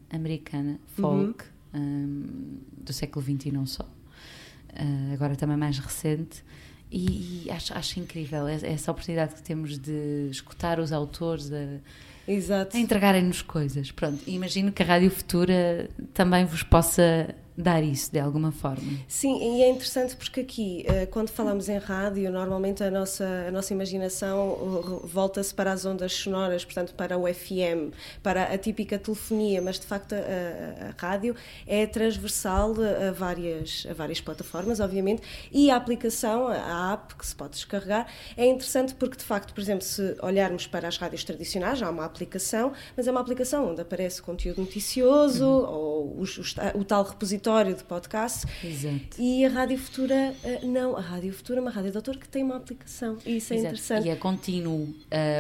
americana, 0.08 0.80
folk, 0.90 1.44
uhum. 1.74 1.82
um, 1.82 2.60
do 2.78 2.94
século 2.94 3.26
XX 3.26 3.48
e 3.48 3.52
não 3.52 3.66
só. 3.66 3.84
Uh, 3.84 5.12
agora 5.12 5.36
também 5.36 5.58
mais 5.58 5.80
recente. 5.80 6.44
E, 6.92 7.46
e 7.46 7.52
acho, 7.52 7.74
acho 7.74 8.00
incrível 8.00 8.48
essa 8.48 8.92
oportunidade 8.92 9.34
que 9.34 9.42
temos 9.42 9.80
de 9.80 10.28
escutar 10.30 10.80
os 10.80 10.92
autores, 10.92 11.52
a, 11.52 11.80
a 12.28 12.80
entregarem-nos 12.80 13.42
coisas. 13.42 13.92
Pronto, 13.92 14.22
imagino 14.28 14.72
que 14.72 14.84
a 14.84 14.86
Rádio 14.86 15.10
Futura 15.10 15.90
também 16.14 16.46
vos 16.46 16.62
possa 16.62 17.34
dar 17.60 17.84
isso 17.84 18.10
de 18.10 18.20
alguma 18.20 18.54
forma. 18.54 18.90
Sim, 19.06 19.58
e 19.58 19.64
é 19.64 19.70
interessante 19.70 20.16
porque 20.16 20.40
aqui, 20.40 20.86
eh, 20.88 21.06
quando 21.08 21.30
falamos 21.30 21.68
em 21.68 21.78
rádio, 21.78 22.32
normalmente 22.32 22.82
a 22.82 22.90
nossa, 22.90 23.26
a 23.50 23.52
nossa 23.52 23.74
imaginação 23.74 25.02
volta-se 25.04 25.54
para 25.54 25.74
as 25.74 25.86
ondas 25.86 26.14
sonoras, 26.14 26.64
portanto, 26.64 26.94
para 26.94 27.18
o 27.18 27.28
FM, 27.28 27.94
para 28.24 28.44
a 28.44 28.58
típica 28.58 28.98
telefonia, 28.98 29.62
mas 29.62 29.78
de 29.78 29.86
facto 29.86 30.14
a, 30.14 30.86
a, 30.86 30.90
a 30.90 30.94
rádio 30.98 31.36
é 31.68 31.86
transversal 31.86 32.74
a 32.80 33.12
várias, 33.12 33.86
a 33.90 33.94
várias 33.94 34.22
plataformas, 34.22 34.80
obviamente, 34.80 35.22
e 35.52 35.70
a 35.70 35.76
aplicação, 35.76 36.48
a 36.48 36.94
app 36.94 37.16
que 37.16 37.28
se 37.28 37.36
pode 37.36 37.52
descarregar, 37.52 38.08
é 38.38 38.46
interessante 38.46 38.96
porque, 38.96 39.18
de 39.18 39.26
facto, 39.26 39.54
por 39.54 39.60
exemplo, 39.60 39.84
se 39.84 40.16
olharmos 40.22 40.66
para 40.66 40.88
as 40.88 40.96
rádios 40.96 41.26
tradicionais, 41.26 41.82
há 41.82 41.90
uma 41.90 42.06
aplicação, 42.06 42.72
mas 42.96 43.06
é 43.06 43.12
uma 43.12 43.20
aplicação 43.20 43.70
onde 43.70 43.82
aparece 43.82 44.22
conteúdo 44.22 44.62
noticioso 44.62 45.46
uhum. 45.46 45.70
ou 45.70 46.20
os, 46.22 46.38
os, 46.38 46.56
o 46.74 46.86
tal 46.86 47.04
repositório 47.04 47.49
repositório 47.50 47.76
de 47.76 47.84
podcast. 47.84 48.46
Exato. 48.64 49.18
E 49.18 49.44
a 49.46 49.50
Rádio 49.50 49.78
Futura, 49.78 50.34
eh, 50.44 50.60
não. 50.64 50.96
A 50.96 51.02
Rádio 51.02 51.34
Futura 51.34 51.60
é 51.60 51.62
uma 51.62 51.72
rádio 51.72 51.92
de 51.92 51.98
autor 51.98 52.18
que 52.18 52.28
tem 52.28 52.44
uma 52.44 52.56
aplicação. 52.58 53.18
E 53.26 53.38
isso 53.38 53.54
é 53.54 53.58
Exato. 53.58 53.74
interessante. 53.74 54.06
E 54.08 54.10
é 54.10 54.16
contínuo. 54.16 54.84
Uh, 54.84 54.96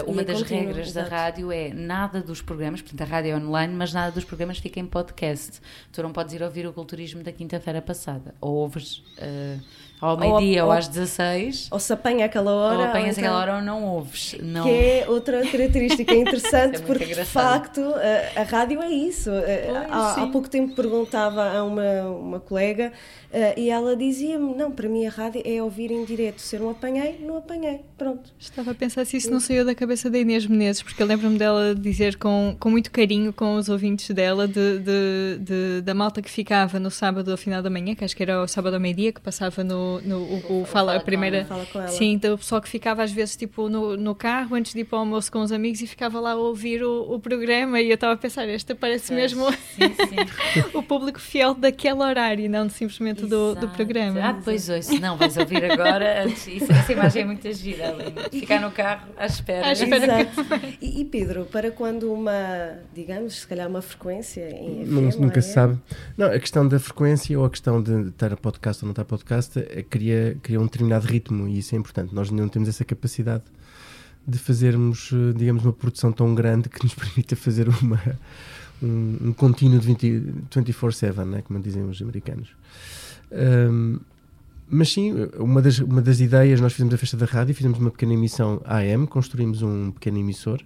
E 0.07 0.11
uma 0.11 0.21
é 0.21 0.25
das 0.25 0.39
contínuo, 0.39 0.65
regras 0.67 0.87
exato. 0.89 1.09
da 1.09 1.15
rádio 1.15 1.51
é 1.51 1.73
nada 1.73 2.21
dos 2.21 2.41
programas, 2.41 2.81
portanto 2.81 3.01
a 3.01 3.05
rádio 3.05 3.31
é 3.31 3.35
online, 3.35 3.73
mas 3.73 3.93
nada 3.93 4.11
dos 4.11 4.23
programas 4.25 4.57
fica 4.57 4.79
em 4.79 4.85
podcast. 4.85 5.61
Tu 5.91 6.01
não 6.01 6.11
podes 6.11 6.33
ir 6.33 6.41
ouvir 6.43 6.65
o 6.67 6.73
culturismo 6.73 7.23
da 7.23 7.31
quinta-feira 7.31 7.81
passada. 7.81 8.33
Ou 8.41 8.55
ouves 8.55 8.97
uh, 8.97 9.61
ao 10.01 10.17
meio-dia 10.17 10.63
ou, 10.63 10.71
ou- 10.71 10.77
às 10.77 10.87
16, 10.87 11.67
Ou 11.71 11.79
se 11.79 11.91
apanha 11.91 12.25
aquela 12.25 12.51
hora. 12.51 12.77
ou 12.77 12.83
apanhas 12.85 13.17
então- 13.17 13.29
aquela 13.31 13.39
hora 13.41 13.55
ou 13.57 13.61
não 13.61 13.83
ouves. 13.83 14.35
Não. 14.41 14.63
Que 14.63 14.69
é 14.69 15.05
outra 15.07 15.45
característica 15.45 16.13
interessante, 16.15 16.77
é 16.77 16.79
porque 16.79 17.05
de 17.05 17.11
engraçado. 17.11 17.43
facto 17.53 17.81
a, 18.35 18.39
a 18.41 18.43
rádio 18.43 18.81
é 18.81 18.89
isso. 18.89 19.29
Eh, 19.29 19.69
há, 19.89 20.11
há 20.11 20.13
sim. 20.15 20.31
pouco 20.31 20.49
tempo 20.49 20.73
perguntava 20.75 21.49
a 21.57 21.63
uma, 21.63 22.01
uma 22.03 22.39
colega 22.39 22.91
eh, 23.31 23.53
e 23.57 23.69
ela 23.69 23.95
dizia-me: 23.95 24.53
Não, 24.55 24.71
para 24.71 24.87
mim 24.89 25.05
a 25.05 25.09
rádio 25.09 25.41
é 25.45 25.61
ouvir 25.61 25.91
em 25.91 26.03
direto. 26.05 26.39
Se 26.41 26.55
eu 26.55 26.61
não 26.61 26.69
apanhei, 26.71 27.17
não 27.21 27.37
apanhei. 27.37 27.81
Pronto. 27.97 28.31
Estava 28.39 28.71
a 28.71 28.75
pensar 28.75 29.05
se 29.05 29.17
isso 29.17 29.29
não 29.31 29.39
saiu 29.39 29.63
da 29.65 29.75
cabeça 29.75 30.09
da 30.09 30.17
Inês 30.17 30.45
Menezes, 30.45 30.81
porque 30.81 31.01
eu 31.01 31.07
lembro-me 31.07 31.37
dela 31.37 31.75
dizer 31.75 32.17
com, 32.17 32.55
com 32.59 32.69
muito 32.69 32.89
carinho 32.91 33.31
com 33.33 33.55
os 33.55 33.69
ouvintes 33.69 34.09
dela 34.11 34.47
de, 34.47 34.79
de- 34.79 35.37
de- 35.39 35.81
da 35.81 35.93
malta 35.93 36.21
que 36.21 36.29
ficava 36.29 36.79
no 36.79 36.89
sábado 36.89 37.29
ao 37.31 37.37
final 37.37 37.61
da 37.61 37.69
manhã, 37.69 37.93
que 37.95 38.03
acho 38.05 38.15
que 38.15 38.23
era 38.23 38.41
o 38.41 38.47
sábado 38.47 38.73
ao 38.75 38.79
meio-dia, 38.79 39.11
que 39.11 39.21
passava 39.21 39.63
no, 39.63 40.01
no 40.01 40.17
o, 40.19 40.61
o 40.61 40.65
fala, 40.65 40.95
a 40.95 40.99
primeira. 40.99 41.37
ela. 41.37 41.45
Fala 41.45 41.65
com 41.65 41.79
ela. 41.79 41.87
Sim, 41.89 42.11
então 42.13 42.33
o 42.33 42.37
pessoal 42.37 42.61
que 42.61 42.69
ficava 42.69 43.03
às 43.03 43.11
vezes 43.11 43.35
tipo 43.35 43.69
no, 43.69 43.95
no 43.97 44.15
carro 44.15 44.55
antes 44.55 44.73
de 44.73 44.79
ir 44.81 44.85
para 44.85 44.97
o 44.97 44.99
almoço 44.99 45.31
com 45.31 45.39
os 45.39 45.51
amigos 45.51 45.81
e 45.81 45.87
ficava 45.87 46.19
lá 46.19 46.31
a 46.31 46.35
ouvir 46.35 46.83
o, 46.83 47.13
o 47.13 47.19
programa 47.19 47.79
e 47.81 47.89
eu 47.89 47.95
estava 47.95 48.13
a 48.13 48.17
pensar, 48.17 48.47
esta 48.47 48.73
parece 48.75 49.13
mesmo 49.13 49.49
Sim, 49.51 49.93
sim. 50.07 50.61
o 50.73 50.81
público 50.81 51.19
fiel 51.19 51.53
daquele 51.53 51.99
horário, 52.01 52.49
não 52.49 52.69
simplesmente 52.69 53.18
do, 53.27 53.53
do 53.55 53.59
Exato. 53.59 53.67
programa. 53.75 54.19
Ah, 54.21 54.31
depois 54.33 54.69
ouço. 54.69 54.99
Não, 54.99 55.17
vais 55.17 55.35
ouvir 55.37 55.71
agora. 55.71 56.23
antes. 56.25 56.47
Isso, 56.47 56.71
essa 56.71 56.91
imagem 56.93 57.21
é 57.23 57.25
muito 57.25 57.51
gira. 57.53 57.89
ali. 57.89 58.13
Ficar 58.39 58.59
no 58.61 58.71
carro 58.71 59.07
à 59.17 59.25
espera. 59.25 59.67
À 59.67 59.71
espera. 59.73 60.21
Exato. 60.21 60.41
E, 60.81 61.01
e, 61.01 61.05
Pedro, 61.05 61.45
para 61.45 61.71
quando 61.71 62.11
uma, 62.11 62.77
digamos, 62.93 63.39
se 63.41 63.47
calhar 63.47 63.67
uma 63.67 63.81
frequência 63.81 64.49
em 64.49 64.85
FM, 64.85 64.89
Não- 64.91 65.01
nunca 65.21 65.39
é? 65.39 65.41
se 65.41 65.53
sabe. 65.53 65.77
Não, 66.17 66.27
a 66.27 66.39
questão 66.39 66.67
da 66.67 66.79
frequência 66.79 67.37
ou 67.39 67.45
a 67.45 67.49
questão 67.49 67.81
de 67.81 68.09
estar 68.09 68.31
a 68.33 68.37
podcast 68.37 68.83
ou 68.83 68.87
não 68.87 68.91
estar 68.91 69.01
a 69.03 69.05
podcast 69.05 69.59
é, 69.59 69.83
cria, 69.83 70.37
cria 70.41 70.59
um 70.59 70.65
determinado 70.65 71.05
ritmo 71.07 71.47
e 71.47 71.59
isso 71.59 71.75
é 71.75 71.77
importante. 71.77 72.13
Nós 72.13 72.29
ainda 72.29 72.41
não 72.41 72.49
temos 72.49 72.67
essa 72.69 72.83
capacidade 72.85 73.43
de 74.27 74.37
fazermos, 74.37 75.09
eh, 75.11 75.33
digamos, 75.35 75.63
uma 75.63 75.73
produção 75.73 76.11
tão 76.11 76.35
grande 76.35 76.69
que 76.69 76.83
nos 76.83 76.93
permita 76.95 77.35
fazer 77.35 77.67
uma, 77.67 77.99
um, 78.83 79.17
um 79.29 79.33
contínuo 79.33 79.79
de 79.79 79.87
20 79.87 80.23
24-7, 80.51 81.25
né, 81.25 81.41
como 81.41 81.59
dizem 81.59 81.83
os 81.83 81.99
americanos. 82.01 82.49
Ahm, 83.31 83.99
mas 84.71 84.91
sim, 84.91 85.13
uma 85.37 85.61
das, 85.61 85.79
uma 85.79 86.01
das 86.01 86.19
ideias, 86.19 86.61
nós 86.61 86.73
fizemos 86.73 86.93
a 86.93 86.97
festa 86.97 87.17
da 87.17 87.25
rádio, 87.25 87.55
fizemos 87.55 87.79
uma 87.79 87.89
pequena 87.89 88.13
emissão 88.13 88.61
AM, 88.65 89.07
construímos 89.07 89.63
um 89.63 89.91
pequeno 89.91 90.19
emissor 90.19 90.61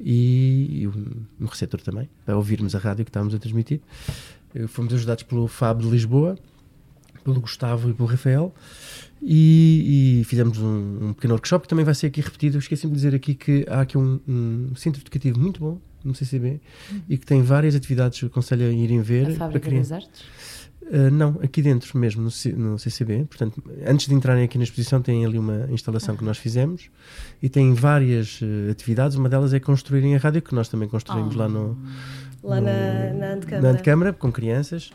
e, 0.00 0.80
e 0.82 0.88
um, 0.88 1.24
um 1.40 1.46
receptor 1.46 1.80
também, 1.80 2.08
para 2.26 2.36
ouvirmos 2.36 2.74
a 2.74 2.78
rádio 2.78 3.04
que 3.04 3.10
estávamos 3.10 3.32
a 3.32 3.38
transmitir. 3.38 3.80
Eh, 4.54 4.66
Fomos 4.66 4.92
ajudados 4.92 5.22
pelo 5.22 5.46
Fab 5.46 5.80
de 5.80 5.88
Lisboa, 5.88 6.36
pelo 7.22 7.40
Gustavo 7.40 7.90
e 7.90 7.94
pelo 7.94 8.08
Rafael, 8.08 8.52
e, 9.22 10.20
e 10.20 10.24
fizemos 10.24 10.58
um, 10.58 10.98
um 11.08 11.12
pequeno 11.12 11.34
workshop 11.34 11.62
que 11.62 11.68
também 11.68 11.84
vai 11.84 11.94
ser 11.94 12.08
aqui 12.08 12.20
repetido. 12.20 12.56
Eu 12.56 12.60
esqueci-me 12.60 12.92
de 12.92 12.96
dizer 12.96 13.14
aqui 13.14 13.34
que 13.34 13.64
há 13.68 13.82
aqui 13.82 13.96
um, 13.96 14.18
um 14.26 14.74
centro 14.74 15.00
educativo 15.00 15.38
muito 15.38 15.60
bom 15.60 15.78
no 16.04 16.12
CCB 16.12 16.60
e 17.08 17.16
que 17.16 17.24
tem 17.24 17.40
várias 17.42 17.76
atividades 17.76 18.18
que 18.18 18.26
aconselho 18.26 18.66
a 18.66 18.72
irem 18.72 19.00
ver. 19.00 19.22
A 19.22 19.26
para 19.26 19.34
Fábrica 19.36 19.68
crianças. 19.68 19.88
das 19.90 20.04
Artes? 20.04 20.22
Uh, 20.94 21.10
não, 21.10 21.40
aqui 21.42 21.62
dentro 21.62 21.96
mesmo, 21.96 22.22
no, 22.22 22.30
C- 22.30 22.52
no 22.52 22.78
CCB. 22.78 23.24
Portanto, 23.24 23.62
antes 23.86 24.06
de 24.06 24.14
entrarem 24.14 24.44
aqui 24.44 24.58
na 24.58 24.64
exposição, 24.64 25.00
tem 25.00 25.24
ali 25.24 25.38
uma 25.38 25.66
instalação 25.70 26.14
que 26.14 26.22
nós 26.22 26.36
fizemos 26.36 26.90
e 27.42 27.48
tem 27.48 27.72
várias 27.72 28.40
uh, 28.42 28.70
atividades. 28.70 29.16
Uma 29.16 29.28
delas 29.30 29.54
é 29.54 29.58
construírem 29.60 30.14
a 30.14 30.18
rádio, 30.18 30.42
que 30.42 30.54
nós 30.54 30.68
também 30.68 30.86
construímos 30.88 31.34
lá 31.34 31.48
no, 31.48 31.78
Lá 32.42 32.60
na, 32.60 33.12
na 33.14 33.32
antecâmara. 33.34 33.62
na 33.62 33.70
antecâmara, 33.70 34.12
com 34.12 34.30
crianças. 34.30 34.90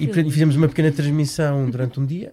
E 0.00 0.06
portanto, 0.06 0.30
fizemos 0.30 0.56
uma 0.56 0.66
pequena 0.68 0.90
transmissão 0.92 1.68
durante 1.68 2.00
um 2.00 2.06
dia. 2.06 2.32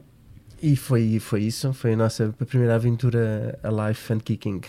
E 0.63 0.75
foi, 0.77 1.19
foi 1.19 1.43
isso. 1.43 1.73
Foi 1.73 1.93
a 1.93 1.97
nossa 1.97 2.33
primeira 2.47 2.75
aventura 2.75 3.59
a 3.61 3.69
live 3.69 3.99
and 4.11 4.19
kicking. 4.19 4.61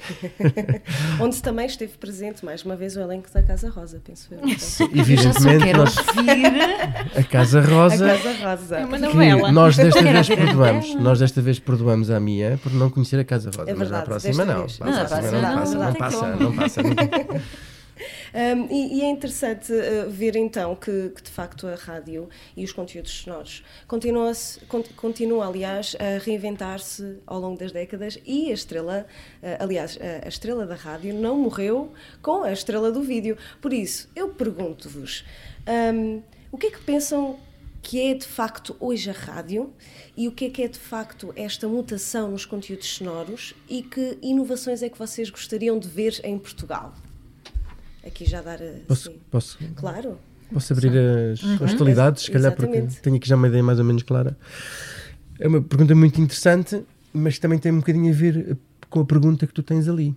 Onde 1.20 1.42
também 1.42 1.66
esteve 1.66 1.92
presente, 1.98 2.44
mais 2.44 2.64
uma 2.64 2.76
vez, 2.76 2.96
o 2.96 3.00
elenco 3.00 3.28
da 3.32 3.42
Casa 3.42 3.68
Rosa, 3.68 4.00
penso 4.04 4.28
eu. 4.32 4.40
Evidentemente, 4.94 5.72
nós, 5.72 5.96
a 7.16 7.22
Casa 7.24 7.60
A 7.60 7.62
Rosa. 7.62 8.06
Casa 8.08 8.32
Rosa. 8.44 8.76
É 8.76 8.84
uma 8.84 8.96
que 8.96 9.04
novela. 9.04 9.52
nós 9.52 9.76
desta 9.76 10.02
vez 10.02 10.30
a 10.30 10.36
perdoamos. 10.36 10.94
Nós 10.96 11.18
desta 11.18 11.42
vez 11.42 11.58
perdoamos 11.58 12.10
a 12.10 12.18
Mia 12.18 12.58
por 12.62 12.72
não 12.72 12.90
conhecer 12.90 13.18
a 13.20 13.24
Casa 13.24 13.50
Rosa. 13.54 13.70
É 13.70 13.74
mas 13.74 13.90
na 13.90 13.98
verdade, 13.98 14.04
próxima 14.04 14.44
não. 14.44 14.60
vez. 14.60 14.78
Não, 14.78 14.86
na 14.86 15.04
próxima 15.04 15.18
próxima 15.18 15.40
não 15.40 15.50
não, 15.50 15.58
passa, 15.58 15.78
não 15.78 15.94
passa, 15.94 16.36
não 16.36 16.56
passa. 16.56 16.82
Um, 18.34 18.66
e, 18.70 18.98
e 18.98 19.02
é 19.02 19.10
interessante 19.10 19.72
uh, 19.72 20.10
ver 20.10 20.36
então 20.36 20.76
que, 20.76 21.10
que, 21.14 21.22
de 21.22 21.30
facto 21.30 21.66
a 21.66 21.74
rádio 21.74 22.28
e 22.56 22.62
os 22.64 22.72
conteúdos 22.72 23.10
sonoros 23.10 23.64
continua-se- 23.86 24.60
con- 24.66 24.84
continua, 24.96 25.46
aliás, 25.46 25.96
a 25.98 26.18
reinventar-se 26.22 27.18
ao 27.26 27.40
longo 27.40 27.58
das 27.58 27.72
décadas 27.72 28.18
e 28.26 28.50
a 28.50 28.54
estrela, 28.54 29.06
uh, 29.42 29.46
aliás, 29.62 29.98
a 30.24 30.28
estrela 30.28 30.66
da 30.66 30.74
rádio 30.74 31.14
não 31.14 31.38
morreu 31.38 31.92
com 32.20 32.42
a 32.42 32.52
estrela 32.52 32.92
do 32.92 33.02
vídeo. 33.02 33.36
Por 33.60 33.72
isso, 33.72 34.08
eu 34.14 34.28
pergunto-vos, 34.28 35.24
um, 35.94 36.22
o 36.52 36.58
que 36.58 36.66
é 36.66 36.70
que 36.70 36.80
pensam 36.80 37.38
que 37.80 38.00
é 38.00 38.14
de 38.14 38.26
facto 38.26 38.76
hoje 38.80 39.08
a 39.08 39.12
rádio 39.12 39.72
e 40.16 40.28
o 40.28 40.32
que 40.32 40.46
é 40.46 40.50
que 40.50 40.62
é 40.62 40.68
de 40.68 40.78
facto 40.78 41.32
esta 41.36 41.66
mutação 41.68 42.30
nos 42.30 42.44
conteúdos 42.44 42.88
sonoros 42.88 43.54
e 43.68 43.82
que 43.82 44.18
inovações 44.20 44.82
é 44.82 44.88
que 44.88 44.98
vocês 44.98 45.30
gostariam 45.30 45.78
de 45.78 45.88
ver 45.88 46.20
em 46.24 46.38
Portugal? 46.38 46.92
Aqui 48.08 48.24
já 48.24 48.40
dar 48.42 48.54
assim. 48.60 48.82
Posso, 48.86 49.10
posso, 49.30 49.58
Claro. 49.76 50.18
posso 50.52 50.72
abrir 50.72 50.90
as, 50.96 51.40
as 51.62 51.74
atualidades, 51.74 52.24
se 52.24 52.30
calhar, 52.30 52.52
porque 52.52 52.72
Exatamente. 52.78 53.00
tenho 53.02 53.16
aqui 53.16 53.28
já 53.28 53.36
uma 53.36 53.48
ideia 53.48 53.62
mais 53.62 53.78
ou 53.78 53.84
menos 53.84 54.02
clara. 54.02 54.36
É 55.38 55.46
uma 55.46 55.60
pergunta 55.62 55.94
muito 55.94 56.20
interessante, 56.20 56.82
mas 57.12 57.38
também 57.38 57.58
tem 57.58 57.70
um 57.70 57.78
bocadinho 57.78 58.10
a 58.12 58.16
ver 58.16 58.56
com 58.90 59.00
a 59.00 59.04
pergunta 59.04 59.46
que 59.46 59.52
tu 59.52 59.62
tens 59.62 59.86
ali, 59.88 60.16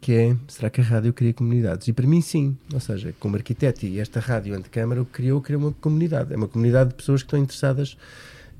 que 0.00 0.12
é, 0.12 0.36
será 0.48 0.70
que 0.70 0.80
a 0.80 0.84
rádio 0.84 1.12
cria 1.12 1.32
comunidades? 1.32 1.86
E 1.88 1.92
para 1.92 2.06
mim, 2.06 2.20
sim. 2.20 2.56
Ou 2.72 2.80
seja, 2.80 3.14
como 3.20 3.36
arquiteto 3.36 3.84
e 3.86 4.00
esta 4.00 4.18
rádio 4.18 4.54
antecâmara, 4.54 5.02
o 5.02 5.04
que 5.04 5.12
criou, 5.12 5.40
criou 5.40 5.60
uma 5.60 5.72
comunidade. 5.72 6.32
É 6.32 6.36
uma 6.36 6.48
comunidade 6.48 6.90
de 6.90 6.96
pessoas 6.96 7.22
que 7.22 7.26
estão 7.26 7.38
interessadas 7.38 7.96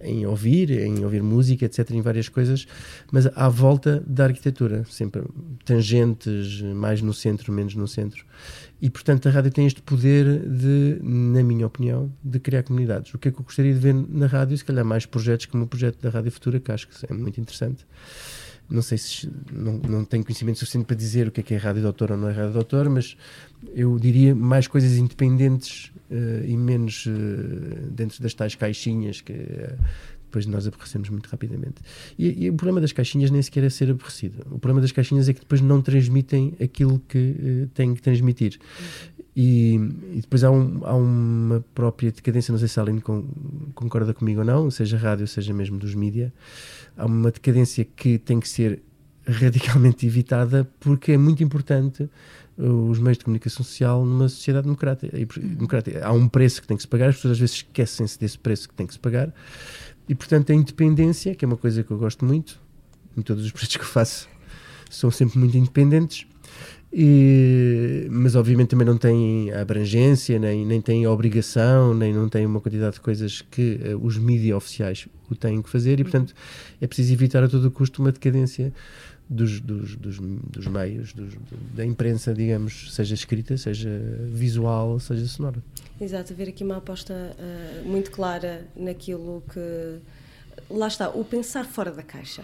em 0.01 0.27
ouvir, 0.27 0.71
em 0.71 1.03
ouvir 1.05 1.23
música, 1.23 1.65
etc., 1.65 1.91
em 1.93 2.03
várias 2.03 2.29
coisas, 2.29 2.67
mas 3.11 3.27
à 3.35 3.49
volta 3.49 4.03
da 4.07 4.25
arquitetura, 4.25 4.85
sempre 4.91 5.23
tangentes, 5.65 6.61
mais 6.63 7.01
no 7.01 7.15
centro, 7.15 7.51
menos 7.53 7.75
no 7.75 7.89
centro. 7.89 8.25
E, 8.81 8.91
portanto, 8.91 9.27
a 9.29 9.31
rádio 9.31 9.51
tem 9.51 9.67
este 9.67 9.81
poder 9.81 10.41
de, 10.41 10.99
na 11.03 11.43
minha 11.43 11.67
opinião, 11.67 12.13
de 12.23 12.39
criar 12.39 12.63
comunidades. 12.63 13.13
O 13.15 13.19
que 13.19 13.29
é 13.29 13.31
que 13.33 13.39
eu 13.39 13.45
gostaria 13.45 13.73
de 13.73 13.79
ver 13.79 13.95
na 13.95 14.27
rádio? 14.27 14.57
Se 14.57 14.65
calhar 14.65 14.85
mais 14.85 15.07
projetos 15.07 15.47
como 15.47 15.65
o 15.65 15.67
projeto 15.67 16.01
da 16.03 16.11
Rádio 16.11 16.31
Futura, 16.31 16.61
que 16.61 16.71
acho 16.71 16.87
que 16.87 17.07
é 17.11 17.15
muito 17.15 17.41
interessante. 17.41 17.87
Não 18.69 18.83
sei 18.83 18.99
se 18.99 19.31
não, 19.51 19.79
não 19.79 20.05
tenho 20.05 20.25
conhecimento 20.25 20.59
suficiente 20.59 20.87
para 20.87 20.97
dizer 20.97 21.29
o 21.29 21.31
que 21.31 21.41
é 21.41 21.43
que 21.43 21.55
é 21.55 21.57
rádio 21.57 21.81
de 21.81 21.87
autor 21.87 22.11
ou 22.11 22.19
não 22.19 22.29
é 22.29 22.33
rádio 22.33 22.51
de 22.51 22.59
autor, 22.59 22.91
mas 22.91 23.17
eu 23.75 23.97
diria 23.99 24.35
mais 24.35 24.67
coisas 24.67 24.97
independentes 24.99 25.93
eh, 26.11 26.45
e 26.47 26.57
menos 26.57 27.07
eh, 27.07 27.79
dentro 27.91 28.21
das 28.21 28.35
tais 28.35 28.57
caixinhas 28.57 29.21
que 29.21 29.33
eh, 29.33 29.77
depois 30.37 30.47
nós 30.47 30.67
aborrecemos 30.67 31.09
muito 31.09 31.27
rapidamente. 31.29 31.77
E, 32.19 32.45
e 32.45 32.51
o 32.51 32.55
problema 32.55 32.81
das 32.81 32.93
caixinhas 32.93 33.31
nem 33.31 33.41
sequer 33.41 33.65
é 33.65 33.71
ser 33.71 33.91
aborrecido. 33.91 34.41
O 34.51 34.59
problema 34.59 34.83
das 34.83 34.93
caixinhas 34.93 35.29
é 35.29 35.33
que 35.33 35.41
depois 35.41 35.61
não 35.63 35.81
transmitem 35.81 36.55
aquilo 36.63 37.01
que 37.09 37.37
eh, 37.65 37.69
têm 37.73 37.95
que 37.95 38.03
transmitir. 38.03 38.59
E, 39.35 39.75
e 40.13 40.21
depois 40.21 40.45
há, 40.45 40.51
um- 40.51 40.81
há 40.85 40.95
uma 40.95 41.65
própria 41.75 42.13
decadência, 42.13 42.53
não 42.53 42.59
sei 42.59 42.69
se 42.69 42.79
a 42.79 42.83
Aline 42.83 43.01
con- 43.01 43.25
concorda 43.75 44.13
comigo 44.13 44.41
ou 44.41 44.47
não, 44.47 44.71
seja 44.71 44.97
rádio, 44.99 45.27
seja 45.27 45.53
mesmo 45.55 45.79
dos 45.79 45.95
mídia, 45.95 46.33
há 46.97 47.07
uma 47.07 47.31
decadência 47.31 47.85
que 47.85 48.19
tem 48.19 48.39
que 48.39 48.49
ser 48.49 48.83
radicalmente 49.27 50.07
evitada 50.07 50.69
porque 50.79 51.13
é 51.13 51.19
muito 51.19 51.43
importante 51.43 52.09
uh, 52.59 52.89
os 52.91 52.99
meios 52.99 53.19
de 53.19 53.25
comunicação 53.25 53.65
social 53.65 54.05
numa 54.07 54.29
sociedade 54.29 54.65
democrática. 54.65 55.27
Por- 55.27 55.43
democrática. 55.43 56.07
Há 56.07 56.13
um 56.13 56.29
preço 56.29 56.61
que 56.63 56.69
tem 56.69 56.77
que 56.77 56.83
se 56.83 56.89
pagar, 56.89 57.09
as 57.09 57.17
pessoas 57.17 57.33
às 57.33 57.39
vezes 57.39 57.57
esquecem-se 57.57 58.19
desse 58.19 58.39
preço 58.39 58.69
que 58.69 58.75
tem 58.75 58.87
que 58.87 58.93
se 58.95 59.01
pagar, 59.01 59.35
e 60.09 60.15
portanto 60.15 60.51
a 60.51 60.55
independência, 60.55 61.35
que 61.35 61.45
é 61.45 61.49
uma 61.49 61.57
coisa 61.57 61.83
que 61.83 61.91
eu 61.91 61.99
gosto 61.99 62.25
muito, 62.25 62.61
em 63.17 63.23
todos 63.23 63.45
os 63.45 63.51
projetos 63.53 63.77
que 63.77 63.83
eu 63.83 63.89
faço, 63.89 64.29
são 64.91 65.11
sempre 65.11 65.39
muito 65.39 65.57
independentes. 65.57 66.27
E- 66.93 68.07
mas 68.11 68.35
obviamente 68.37 68.69
também 68.69 68.87
não 68.87 68.97
têm 68.97 69.53
a 69.53 69.61
abrangência, 69.61 70.39
nem, 70.39 70.65
nem 70.65 70.81
têm 70.81 71.05
a 71.05 71.11
obrigação, 71.11 71.93
nem 71.93 72.13
não 72.13 72.29
têm 72.29 72.47
uma 72.47 72.61
quantidade 72.61 72.95
de 72.95 73.01
coisas 73.01 73.43
que 73.43 73.79
eh, 73.83 73.95
os 74.01 74.17
mídias 74.17 74.57
oficiais 74.57 75.09
o 75.29 75.35
têm 75.35 75.61
que 75.61 75.69
fazer, 75.69 75.99
e 76.01 76.05
portanto 76.05 76.33
é 76.81 76.87
preciso 76.87 77.13
evitar 77.13 77.43
a 77.43 77.49
todo 77.49 77.71
custo 77.71 78.01
uma 78.01 78.13
decadência 78.13 78.73
dos, 79.29 79.61
dos, 79.61 79.97
dos, 79.97 80.19
dos 80.19 80.67
meios, 80.67 81.13
dos- 81.13 81.35
da 81.75 81.85
imprensa, 81.85 82.33
digamos, 82.33 82.95
seja 82.95 83.15
escrita, 83.15 83.57
seja 83.57 83.91
visual, 84.33 84.99
seja 85.01 85.27
sonora. 85.27 85.63
Exato, 86.01 86.33
haver 86.33 86.49
aqui 86.49 86.63
uma 86.65 86.77
aposta 86.77 87.15
ah, 87.39 87.83
muito 87.85 88.11
clara 88.11 88.67
naquilo 88.77 89.43
que. 89.53 89.99
Lá 90.71 90.89
está, 90.89 91.11
o 91.11 91.25
pensar 91.25 91.65
fora 91.67 91.91
da 91.91 92.03
caixa. 92.03 92.43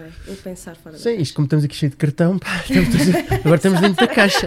É? 0.00 0.30
O 0.32 0.36
pensar 0.36 0.74
fora 0.76 0.92
da 0.92 0.98
Sim, 0.98 1.04
caixa. 1.10 1.22
isto 1.22 1.34
como 1.34 1.46
estamos 1.46 1.64
aqui 1.64 1.74
cheio 1.76 1.90
de 1.90 1.96
cartão, 1.96 2.38
pá, 2.38 2.56
estamos 2.68 2.88
todos- 2.88 3.30
agora 3.40 3.56
estamos 3.56 3.80
dentro 3.80 4.06
da 4.06 4.12
caixa. 4.14 4.46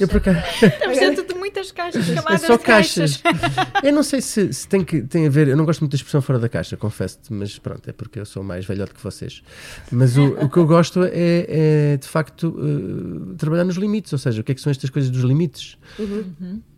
Eu 0.00 0.08
por 0.08 0.16
acaso- 0.18 0.38
Estamos 0.62 0.98
dentro 0.98 1.26
de 1.26 1.34
muitas 1.34 1.72
caixas, 1.72 2.08
É 2.08 2.38
só 2.38 2.56
de 2.56 2.62
caixas. 2.62 3.16
caixas. 3.18 3.42
Eu 3.82 3.92
não 3.92 4.02
sei 4.02 4.20
se, 4.20 4.52
se 4.52 4.66
tem, 4.68 4.84
que, 4.84 5.02
tem 5.02 5.26
a 5.26 5.30
ver. 5.30 5.48
Eu 5.48 5.56
não 5.56 5.64
gosto 5.64 5.80
muito 5.80 5.92
da 5.92 5.96
expressão 5.96 6.22
fora 6.22 6.38
da 6.38 6.48
caixa, 6.48 6.76
confesso-te, 6.76 7.32
mas 7.32 7.58
pronto, 7.58 7.88
é 7.88 7.92
porque 7.92 8.18
eu 8.20 8.24
sou 8.26 8.42
mais 8.42 8.64
velhote 8.64 8.94
que 8.94 9.02
vocês. 9.02 9.42
Mas 9.90 10.16
o, 10.16 10.24
o 10.40 10.48
que 10.48 10.56
eu 10.56 10.66
gosto 10.66 11.02
é, 11.04 11.46
é, 11.92 11.96
de 11.96 12.06
facto, 12.08 12.56
eh, 12.58 13.34
trabalhar 13.36 13.64
nos 13.64 13.76
limites. 13.76 14.12
Ou 14.12 14.18
seja, 14.18 14.40
o 14.40 14.44
que 14.44 14.52
é 14.52 14.54
que 14.54 14.60
são 14.60 14.70
estas 14.70 14.90
coisas 14.90 15.10
dos 15.10 15.22
limites? 15.22 15.76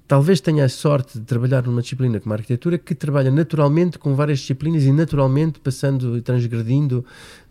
Talvez 0.06 0.38
tenha 0.38 0.66
a 0.66 0.68
sorte 0.68 1.18
de 1.18 1.24
trabalhar 1.24 1.62
numa 1.62 1.80
disciplina 1.80 2.20
como 2.20 2.34
a 2.34 2.36
arquitetura 2.36 2.76
que 2.76 2.94
trabalha 2.94 3.30
naturalmente 3.30 3.98
com 3.98 4.14
várias 4.14 4.40
disciplinas 4.40 4.84
e 4.84 4.92
naturalmente 4.92 5.58
passando 5.60 6.18
e 6.18 6.20
transgredindo, 6.20 7.02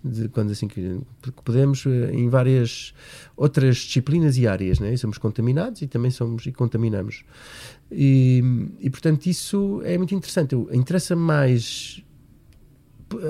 de, 0.04 0.30
quando 0.30 0.52
assim 0.52 0.68
que, 0.68 1.00
podemos, 1.44 1.84
eh, 1.88 2.12
em 2.14 2.30
várias 2.30 2.94
outras 3.36 3.78
disciplinas 3.78 4.38
e 4.38 4.48
áreas. 4.48 4.80
Né? 4.80 4.94
E 4.94 4.98
somos 5.00 5.18
contaminados 5.18 5.82
e 5.82 5.88
também 5.88 6.12
somos 6.12 6.46
e 6.46 6.52
contaminamos. 6.52 7.26
E, 7.92 8.44
e, 8.80 8.90
portanto 8.90 9.26
isso 9.26 9.82
é 9.84 9.98
muito 9.98 10.14
interessante. 10.14 10.56
Interessa 10.72 11.16
mais 11.16 12.04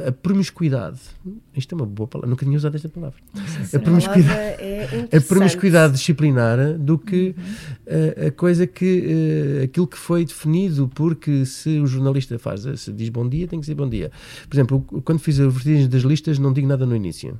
a 0.08 0.12
promiscuidade. 0.12 1.00
Isto 1.56 1.74
é 1.74 1.76
uma 1.76 1.86
boa 1.86 2.08
palavra, 2.08 2.30
nunca 2.30 2.46
tinha 2.46 2.58
usado 2.58 2.76
esta 2.76 2.90
palavra. 2.90 3.20
A 3.74 3.80
promiscuidade 3.80 4.34
palavra 4.34 4.58
é 4.60 5.18
a 5.18 5.22
promiscuidade 5.22 5.94
disciplinar 5.94 6.78
do 6.78 6.98
que 6.98 7.36
uh, 7.88 8.28
a 8.28 8.32
coisa 8.32 8.66
que 8.68 9.60
uh, 9.62 9.64
aquilo 9.64 9.88
que 9.88 9.98
foi 9.98 10.26
definido 10.26 10.90
porque 10.94 11.46
se 11.46 11.80
o 11.80 11.88
jornalista 11.88 12.38
faz 12.40 12.64
se 12.80 12.92
diz 12.92 13.10
bom 13.10 13.28
dia 13.28 13.48
tem 13.48 13.60
que 13.60 13.64
dizer 13.64 13.76
bom 13.76 13.90
dia. 13.90 14.12
Por 14.48 14.56
exemplo 14.56 14.82
quando 15.04 15.20
fiz 15.20 15.40
a 15.40 15.48
vertigem 15.48 15.88
das 15.88 16.04
listas 16.04 16.40
não 16.40 16.54
digo 16.54 16.68
nada 16.68 16.86
no 16.86 16.96
início 16.96 17.38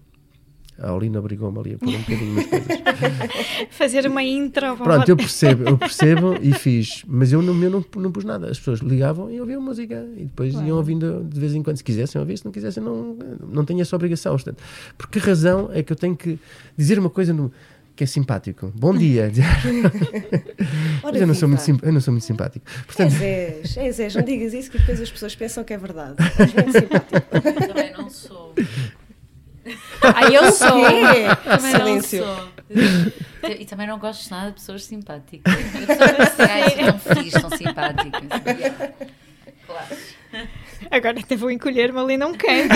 a 0.80 0.90
Aulina 0.90 1.20
obrigou-me 1.20 1.60
ali 1.60 1.74
a 1.76 1.78
pôr 1.78 1.90
um 1.90 2.00
bocadinho 2.00 2.32
umas 2.32 2.46
coisas 2.48 2.68
Fazer 3.72 4.08
uma 4.08 4.24
intro. 4.24 4.76
Pronto, 4.78 5.08
eu 5.10 5.16
percebo, 5.18 5.64
eu 5.70 5.78
percebo 5.78 6.36
e 6.42 6.54
fiz, 6.54 7.04
mas 7.08 7.32
eu 7.32 7.42
no 7.42 7.54
meu 7.54 7.70
não, 7.70 7.86
não 7.98 8.12
pus 8.12 8.24
nada. 8.24 8.50
As 8.50 8.58
pessoas 8.58 8.80
ligavam 8.80 9.30
e 9.32 9.40
ouviam 9.40 9.62
música 9.62 10.06
e 10.18 10.24
depois 10.24 10.54
iam 10.54 10.78
ouvindo 10.78 11.24
de 11.24 11.40
vez 11.40 11.54
em 11.54 11.62
quando, 11.64 11.78
se 11.78 11.84
quisessem 11.84 12.20
ouvir, 12.20 12.38
se 12.38 12.46
não 12.46 12.52
quisessem, 12.52 12.82
não, 12.84 13.18
não 13.52 13.66
tenho 13.66 13.82
essa 13.82 13.96
obrigação. 13.96 14.34
Portanto, 14.34 14.64
por 14.98 15.08
que 15.10 15.20
razão 15.20 15.70
é 15.74 15.84
que 15.84 15.92
eu 15.92 15.98
tenho 15.98 16.16
que 16.16 16.40
dizer 16.78 16.98
uma 17.00 17.10
coisa 17.10 17.34
no- 17.34 17.52
que 17.96 18.04
é 18.04 18.08
simpático? 18.08 18.72
Bom 18.76 18.96
dia. 18.98 19.32
Ora 21.04 21.12
mas 21.14 21.22
eu 21.22 21.28
não, 21.28 21.36
sou 21.36 21.48
muito, 21.48 21.86
eu 21.86 21.94
não 21.94 22.02
sou 22.02 22.12
muito 22.12 22.26
simpático. 22.26 22.66
Portanto, 22.88 23.14
És, 23.22 23.78
és, 23.78 23.78
és, 23.78 24.00
és, 24.00 24.16
não 24.16 24.24
digas 24.24 24.54
isso 24.54 24.72
que 24.72 24.80
depois 24.80 25.00
as 25.00 25.12
pessoas 25.12 25.36
pensam 25.36 25.64
que 25.64 25.74
é 25.74 25.78
verdade. 25.78 26.16
És 26.40 26.54
muito 26.54 26.72
simpático. 26.80 27.68
Também 27.68 27.94
não 27.94 28.10
sou. 28.10 28.54
Ah, 30.02 30.24
eu 30.32 30.52
sou. 30.52 30.70
Também 30.72 31.72
silêncio. 31.72 32.26
não 32.26 32.36
sou. 32.36 32.54
E 33.60 33.66
também 33.66 33.88
não 33.88 34.00
gosto 34.00 34.30
nada 34.32 34.48
de 34.48 34.54
pessoas 34.54 34.86
simpáticas. 34.86 35.54
As 35.54 35.86
pessoas 35.98 36.38
legais 36.38 36.74
são 36.74 37.00
felizes, 37.00 37.42
são 37.42 37.50
simpáticas. 37.50 38.22
Claro. 39.66 39.96
Agora 40.92 41.20
até 41.20 41.36
vou 41.36 41.50
encolher-me 41.52 42.00
ali 42.00 42.18
num 42.18 42.34
canto. 42.34 42.74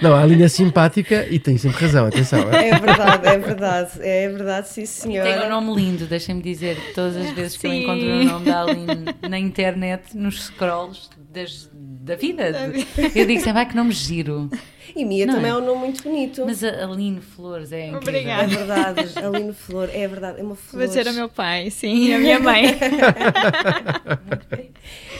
não, 0.00 0.14
a 0.16 0.24
linha 0.26 0.46
é 0.46 0.48
simpática 0.48 1.26
e 1.30 1.38
tem 1.38 1.56
sempre 1.56 1.80
razão, 1.80 2.06
atenção. 2.06 2.50
é? 2.52 2.68
É 2.70 2.78
verdade, 2.78 3.26
é 3.26 3.38
verdade. 3.38 3.90
É 4.00 4.28
verdade, 4.28 4.68
sim, 4.68 4.86
senhora. 4.86 5.32
Tem 5.38 5.46
um 5.46 5.50
nome 5.50 5.74
lindo, 5.74 6.06
deixem-me 6.06 6.42
dizer, 6.42 6.76
todas 6.94 7.16
as 7.16 7.30
vezes 7.30 7.56
que 7.56 7.66
eu 7.66 7.70
Sim. 7.70 7.82
encontro 7.82 8.06
o 8.06 8.24
nome 8.24 8.44
da 8.46 8.62
Aline 8.62 9.04
na 9.28 9.38
internet, 9.38 10.16
nos 10.16 10.46
scrolls 10.46 11.08
das, 11.32 11.70
da 11.72 12.16
vida, 12.16 12.72
eu 13.14 13.26
digo 13.26 13.38
sempre, 13.40 13.52
vai 13.52 13.66
que 13.66 13.76
nome 13.76 13.92
giro. 13.92 14.50
E 14.98 15.04
Mia 15.04 15.26
Não 15.26 15.34
também 15.34 15.50
é? 15.50 15.54
é 15.54 15.56
um 15.56 15.64
nome 15.64 15.78
muito 15.78 16.02
bonito. 16.02 16.42
Mas 16.44 16.64
a 16.64 16.84
Aline 16.84 17.20
Flores 17.20 17.70
é 17.72 17.86
incrível. 17.86 17.96
É 17.96 18.18
Obrigada. 18.18 18.46
verdade, 18.48 19.18
Aline 19.24 19.52
Flor, 19.54 19.88
é 19.92 20.08
verdade, 20.08 20.40
é 20.40 20.42
uma 20.42 20.56
flor. 20.56 20.80
Vou 20.80 20.88
dizer 20.88 21.06
ao 21.06 21.14
meu 21.14 21.28
pai, 21.28 21.70
sim, 21.70 22.12
a 22.14 22.18
minha 22.18 22.40
mãe. 22.40 22.64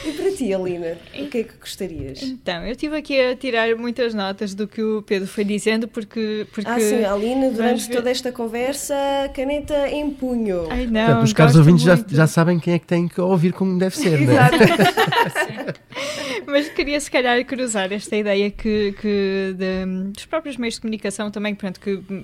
E 0.05 0.11
para 0.13 0.31
ti, 0.31 0.53
Alina, 0.53 0.97
o 1.13 1.27
que 1.27 1.39
é 1.39 1.43
que 1.43 1.57
gostarias? 1.59 2.23
Então, 2.23 2.63
eu 2.63 2.71
estive 2.71 2.95
aqui 2.95 3.19
a 3.19 3.35
tirar 3.35 3.75
muitas 3.75 4.13
notas 4.13 4.55
do 4.55 4.65
que 4.67 4.81
o 4.81 5.01
Pedro 5.03 5.27
foi 5.27 5.43
dizendo, 5.43 5.87
porque. 5.89 6.47
porque 6.53 6.69
Ah, 6.69 6.79
sim, 6.79 7.03
Alina, 7.03 7.41
Vamos 7.41 7.57
durante 7.57 7.87
ver. 7.89 7.95
toda 7.95 8.09
esta 8.09 8.31
conversa, 8.31 8.95
caneta 9.35 9.89
em 9.89 10.09
punho. 10.09 10.67
Ai, 10.71 10.87
não. 10.87 11.05
Portanto, 11.05 11.23
os 11.25 11.33
caros 11.33 11.55
ouvintes 11.57 11.83
já, 11.83 11.99
já 12.07 12.25
sabem 12.27 12.57
quem 12.59 12.75
é 12.75 12.79
que 12.79 12.87
tem 12.87 13.07
que 13.09 13.19
ouvir 13.19 13.51
como 13.51 13.77
deve 13.77 13.95
ser, 13.97 14.19
né? 14.21 14.33
Exato. 14.33 14.57
Mas 16.47 16.69
queria 16.69 16.99
se 16.99 17.11
calhar 17.11 17.43
cruzar 17.45 17.91
esta 17.91 18.15
ideia 18.15 18.49
que, 18.49 18.93
que 18.99 19.53
de- 19.57 19.68
dos 20.13 20.25
próprios 20.25 20.57
meios 20.57 20.75
de 20.75 20.81
comunicação 20.81 21.31
também, 21.31 21.55
pronto, 21.55 21.79
que 21.79 21.95
hum, 21.95 22.23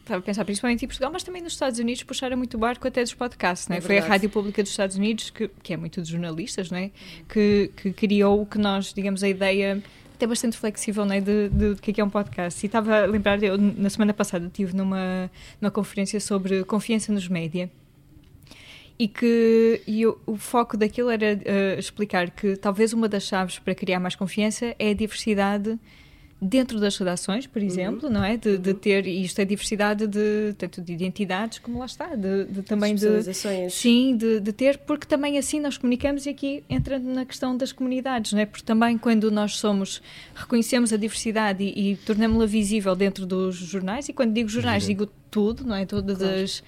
estava 0.00 0.20
a 0.20 0.22
pensar 0.22 0.44
principalmente 0.44 0.84
em 0.84 0.88
Portugal, 0.88 1.10
mas 1.12 1.22
também 1.22 1.42
nos 1.42 1.52
Estados 1.52 1.78
Unidos 1.78 2.02
puxaram 2.02 2.36
muito 2.36 2.56
o 2.56 2.58
barco 2.58 2.86
até 2.86 3.02
dos 3.02 3.14
podcasts, 3.14 3.68
não 3.68 3.76
é? 3.76 3.78
É 3.78 3.82
Foi 3.82 3.98
a. 3.98 4.04
Rádio 4.04 4.30
Pública 4.30 4.62
dos 4.62 4.70
Estados 4.70 4.96
Unidos, 4.96 5.30
que, 5.30 5.48
que 5.62 5.72
é 5.72 5.76
muito 5.76 6.00
de 6.00 6.10
jornalistas, 6.10 6.70
não 6.70 6.78
é? 6.78 6.90
Que, 7.28 7.70
que 7.76 7.92
criou 7.92 8.42
o 8.42 8.46
que 8.46 8.58
nós, 8.58 8.92
digamos, 8.92 9.22
a 9.22 9.28
ideia 9.28 9.82
até 10.14 10.26
bastante 10.26 10.56
flexível, 10.56 11.04
não 11.04 11.14
é? 11.14 11.20
De, 11.20 11.48
de, 11.48 11.74
que 11.76 11.90
é 11.90 11.94
que 11.94 12.00
é 12.00 12.04
um 12.04 12.10
podcast. 12.10 12.64
E 12.64 12.66
estava 12.66 13.02
a 13.02 13.06
lembrar, 13.06 13.42
eu 13.42 13.58
na 13.58 13.90
semana 13.90 14.14
passada 14.14 14.46
estive 14.46 14.74
numa, 14.74 15.30
numa 15.60 15.70
conferência 15.70 16.20
sobre 16.20 16.64
confiança 16.64 17.12
nos 17.12 17.28
média 17.28 17.70
e 18.98 19.08
que 19.08 19.82
e 19.86 20.06
o, 20.06 20.18
o 20.26 20.36
foco 20.36 20.76
daquilo 20.76 21.10
era 21.10 21.38
eh, 21.44 21.76
explicar 21.78 22.30
que 22.30 22.56
talvez 22.56 22.94
uma 22.94 23.08
das 23.08 23.24
chaves 23.24 23.58
para 23.58 23.74
criar 23.74 24.00
mais 24.00 24.16
confiança 24.16 24.74
é 24.78 24.90
a 24.90 24.94
diversidade 24.94 25.78
dentro 26.40 26.78
das 26.78 26.96
redações, 26.98 27.46
por 27.46 27.62
exemplo, 27.62 28.10
não 28.10 28.22
é? 28.22 28.36
De, 28.36 28.58
de 28.58 28.74
ter, 28.74 29.06
e 29.06 29.24
isto 29.24 29.38
é 29.40 29.44
diversidade 29.44 30.06
de, 30.06 30.54
tanto 30.58 30.82
de 30.82 30.92
identidades 30.92 31.58
como 31.58 31.78
lá 31.78 31.86
está, 31.86 32.14
de, 32.14 32.44
de 32.44 32.62
também 32.62 32.94
de. 32.94 33.06
Sim, 33.70 34.16
de, 34.16 34.40
de 34.40 34.52
ter, 34.52 34.78
porque 34.78 35.06
também 35.06 35.38
assim 35.38 35.60
nós 35.60 35.78
comunicamos 35.78 36.26
e 36.26 36.30
aqui 36.30 36.62
entra 36.68 36.98
na 36.98 37.24
questão 37.24 37.56
das 37.56 37.72
comunidades, 37.72 38.32
não 38.32 38.40
é? 38.40 38.46
Porque 38.46 38.64
também 38.64 38.98
quando 38.98 39.30
nós 39.30 39.56
somos, 39.56 40.02
reconhecemos 40.34 40.92
a 40.92 40.96
diversidade 40.96 41.64
e, 41.64 41.92
e 41.92 41.96
tornamos-la 41.96 42.46
visível 42.46 42.94
dentro 42.94 43.24
dos 43.24 43.56
jornais, 43.56 44.08
e 44.08 44.12
quando 44.12 44.34
digo 44.34 44.48
jornais 44.48 44.86
digo 44.86 45.08
tudo, 45.30 45.64
não 45.64 45.74
é? 45.74 45.86
Todas 45.86 46.20
as... 46.22 46.62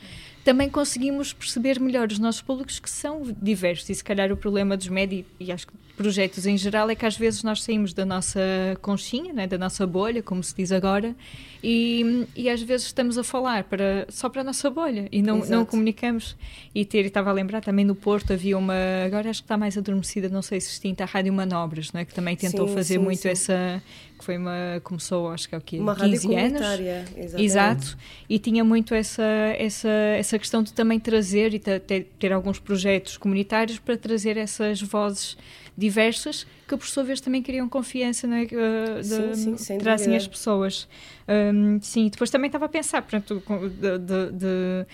Também 0.48 0.70
conseguimos 0.70 1.34
perceber 1.34 1.78
melhor 1.78 2.10
os 2.10 2.18
nossos 2.18 2.40
públicos 2.40 2.78
que 2.78 2.88
são 2.88 3.20
diversos 3.38 3.90
e 3.90 3.94
se 3.94 4.02
calhar 4.02 4.32
o 4.32 4.36
problema 4.36 4.78
dos 4.78 4.88
médios 4.88 5.26
e 5.38 5.52
acho 5.52 5.66
que 5.66 5.74
projetos 5.94 6.46
em 6.46 6.56
geral 6.56 6.88
é 6.88 6.94
que 6.94 7.04
às 7.04 7.18
vezes 7.18 7.42
nós 7.42 7.62
saímos 7.62 7.92
da 7.92 8.06
nossa 8.06 8.40
conchinha, 8.80 9.34
né, 9.34 9.46
da 9.46 9.58
nossa 9.58 9.86
bolha, 9.86 10.22
como 10.22 10.42
se 10.42 10.54
diz 10.54 10.72
agora, 10.72 11.14
e, 11.62 12.24
e 12.34 12.48
às 12.48 12.62
vezes 12.62 12.86
estamos 12.86 13.18
a 13.18 13.24
falar 13.24 13.64
para, 13.64 14.06
só 14.08 14.30
para 14.30 14.40
a 14.40 14.44
nossa 14.44 14.70
bolha 14.70 15.06
e 15.12 15.20
não, 15.20 15.40
não 15.40 15.66
comunicamos. 15.66 16.34
E 16.74 16.82
ter, 16.82 17.04
estava 17.04 17.28
a 17.28 17.32
lembrar 17.32 17.60
também 17.60 17.84
no 17.84 17.94
Porto 17.94 18.32
havia 18.32 18.56
uma, 18.56 18.74
agora 19.04 19.28
acho 19.28 19.42
que 19.42 19.44
está 19.44 19.58
mais 19.58 19.76
adormecida, 19.76 20.30
não 20.30 20.40
sei 20.40 20.62
se 20.62 20.70
extinta, 20.70 21.04
a 21.04 21.06
Rádio 21.06 21.32
Manobras, 21.32 21.92
não 21.92 22.00
é? 22.00 22.06
que 22.06 22.14
também 22.14 22.36
tentou 22.36 22.68
Sim, 22.68 22.74
fazer 22.74 22.94
sim, 22.94 23.00
muito 23.00 23.20
sim. 23.20 23.28
essa, 23.28 23.82
que 24.18 24.24
foi 24.24 24.36
uma, 24.36 24.80
começou 24.82 25.30
acho 25.30 25.48
que 25.48 25.54
é 25.54 25.58
o 25.58 25.60
quê? 25.60 25.78
Uma 25.78 25.92
rádio 25.94 26.20
15 26.20 26.26
anos. 26.26 26.42
comunitária. 26.42 27.04
Exatamente. 27.16 27.42
Exato, 27.44 27.98
e 28.28 28.38
tinha 28.38 28.64
muito 28.64 28.92
essa, 28.94 29.22
essa, 29.56 29.88
essa 29.88 30.38
questão 30.38 30.62
de 30.62 30.72
também 30.72 30.98
trazer 31.00 31.54
e 31.54 31.58
ter, 31.58 31.80
ter, 31.80 32.32
alguns 32.32 32.58
projetos 32.58 33.16
comunitários 33.16 33.78
para 33.78 33.96
trazer 33.96 34.36
essas 34.36 34.82
vozes 34.82 35.36
diversas 35.76 36.44
que 36.66 36.76
por 36.76 36.86
sua 36.86 37.04
vez 37.04 37.20
também 37.20 37.40
criam 37.42 37.68
confiança 37.68 38.26
né, 38.26 38.42
uh, 38.44 39.02
Sim, 39.04 39.30
de- 39.30 39.36
sim, 39.36 39.56
sem 39.56 39.78
trazem 39.78 40.14
as 40.16 40.26
pessoas. 40.26 40.88
Um, 41.26 41.78
sim, 41.80 42.08
depois 42.08 42.28
também 42.30 42.48
estava 42.48 42.64
a 42.66 42.68
pensar, 42.68 43.00
pronto, 43.02 43.40
com- 43.46 43.68
de, 43.68 43.98
de- 43.98 44.86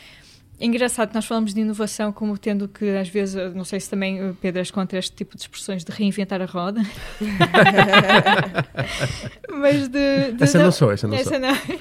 Engraçado, 0.61 1.13
nós 1.15 1.27
falamos 1.27 1.53
de 1.53 1.61
inovação 1.61 2.13
como 2.13 2.39
tendo 2.39 2.69
que, 2.69 2.89
às 2.97 3.09
vezes, 3.09 3.35
eu 3.35 3.53
não 3.55 3.65
sei 3.65 3.81
se 3.81 3.91
também, 3.91 4.23
uh, 4.31 4.37
Pedro, 4.41 4.61
és 4.61 4.71
contra 4.71 4.99
este 4.99 5.15
tipo 5.15 5.37
de 5.37 5.43
expressões 5.43 5.85
de 5.85 5.93
reinventar 5.93 6.41
a 6.41 6.47
roda. 6.47 6.81
Mas 9.51 9.89
de, 9.89 10.33
de- 10.33 10.45
Essa 10.45 10.59
de- 10.59 10.65
não 10.65 10.73
sou, 10.73 10.93
essa 10.93 11.07
não 11.09 11.17
sou. 11.19 11.33
essa 11.35 11.39
não. 11.39 11.55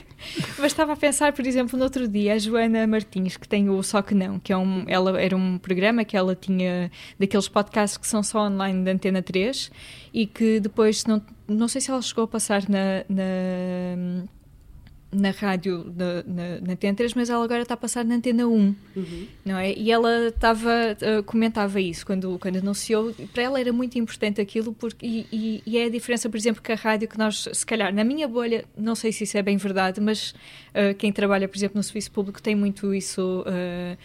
Mas 0.58 0.72
estava 0.72 0.94
a 0.94 0.96
pensar, 0.96 1.34
por 1.34 1.46
exemplo, 1.46 1.78
no 1.78 1.84
outro 1.86 2.08
dia, 2.08 2.34
a 2.34 2.38
Joana 2.40 2.88
Martins, 2.88 3.38
que 3.38 3.48
tem 3.48 3.70
o 3.70 3.82
Só 3.84 4.02
Que 4.02 4.16
Não, 4.16 4.40
que 4.40 4.52
é 4.54 4.58
um, 4.58 4.84
ela 4.88 5.22
era 5.22 5.36
um 5.36 5.58
programa 5.58 6.04
que 6.04 6.16
ela 6.18 6.36
tinha 6.36 6.92
daqueles 7.20 7.48
podcasts 7.48 7.98
que 7.98 8.08
são 8.08 8.24
só 8.24 8.48
online 8.48 8.84
da 8.84 8.92
Antena 8.92 9.22
3 9.22 9.72
e 10.14 10.26
que 10.26 10.60
depois, 10.60 11.06
não, 11.06 11.22
não 11.48 11.68
sei 11.68 11.82
se 11.82 11.92
ela 11.92 12.02
chegou 12.02 12.24
a 12.24 12.28
passar 12.28 12.64
na, 12.70 13.04
na, 13.10 14.24
na 15.14 15.32
rádio 15.32 15.94
na, 15.96 16.24
na, 16.24 16.62
na 16.62 16.74
Antena 16.74 16.96
3, 16.96 17.14
mas 17.14 17.30
ela 17.30 17.44
agora 17.44 17.62
está 17.62 17.74
a 17.74 17.78
passar 17.78 18.04
na 18.06 18.16
Antena 18.16 18.48
1, 18.48 18.76
não 19.46 19.58
é? 19.58 19.74
E 19.74 19.92
ela 19.92 20.28
estava, 20.28 20.70
uh, 20.70 21.24
comentava 21.24 21.80
isso 21.80 22.06
quando, 22.06 22.38
quando 22.40 22.58
anunciou, 22.58 23.14
para 23.34 23.44
ela 23.44 23.60
era 23.60 23.72
muito 23.72 23.98
importante 23.98 24.42
aquilo, 24.42 24.74
porque, 24.74 25.06
e, 25.06 25.28
e, 25.32 25.64
e 25.66 25.78
é 25.78 25.86
a 25.86 25.90
diferença, 25.90 26.30
por 26.30 26.38
exemplo, 26.38 26.62
que 26.62 26.72
a 26.72 26.76
rádio 26.76 27.08
que 27.08 27.18
nós, 27.18 27.48
se 27.52 27.66
calhar, 27.66 27.94
na 27.94 28.04
minha 28.04 28.28
bolha, 28.28 28.66
não 28.78 28.96
sei 28.96 29.12
se 29.12 29.24
isso 29.24 29.38
é 29.38 29.42
bem 29.42 29.58
verdade, 29.58 30.02
mas 30.02 30.32
uh, 30.32 30.94
quem 30.98 31.12
trabalha, 31.12 31.48
por 31.48 31.58
exemplo, 31.58 31.78
no 31.78 31.84
serviço 31.84 32.12
público 32.12 32.42
tem 32.42 32.56
muito 32.56 32.94
isso 32.94 33.44
uh, 33.48 33.98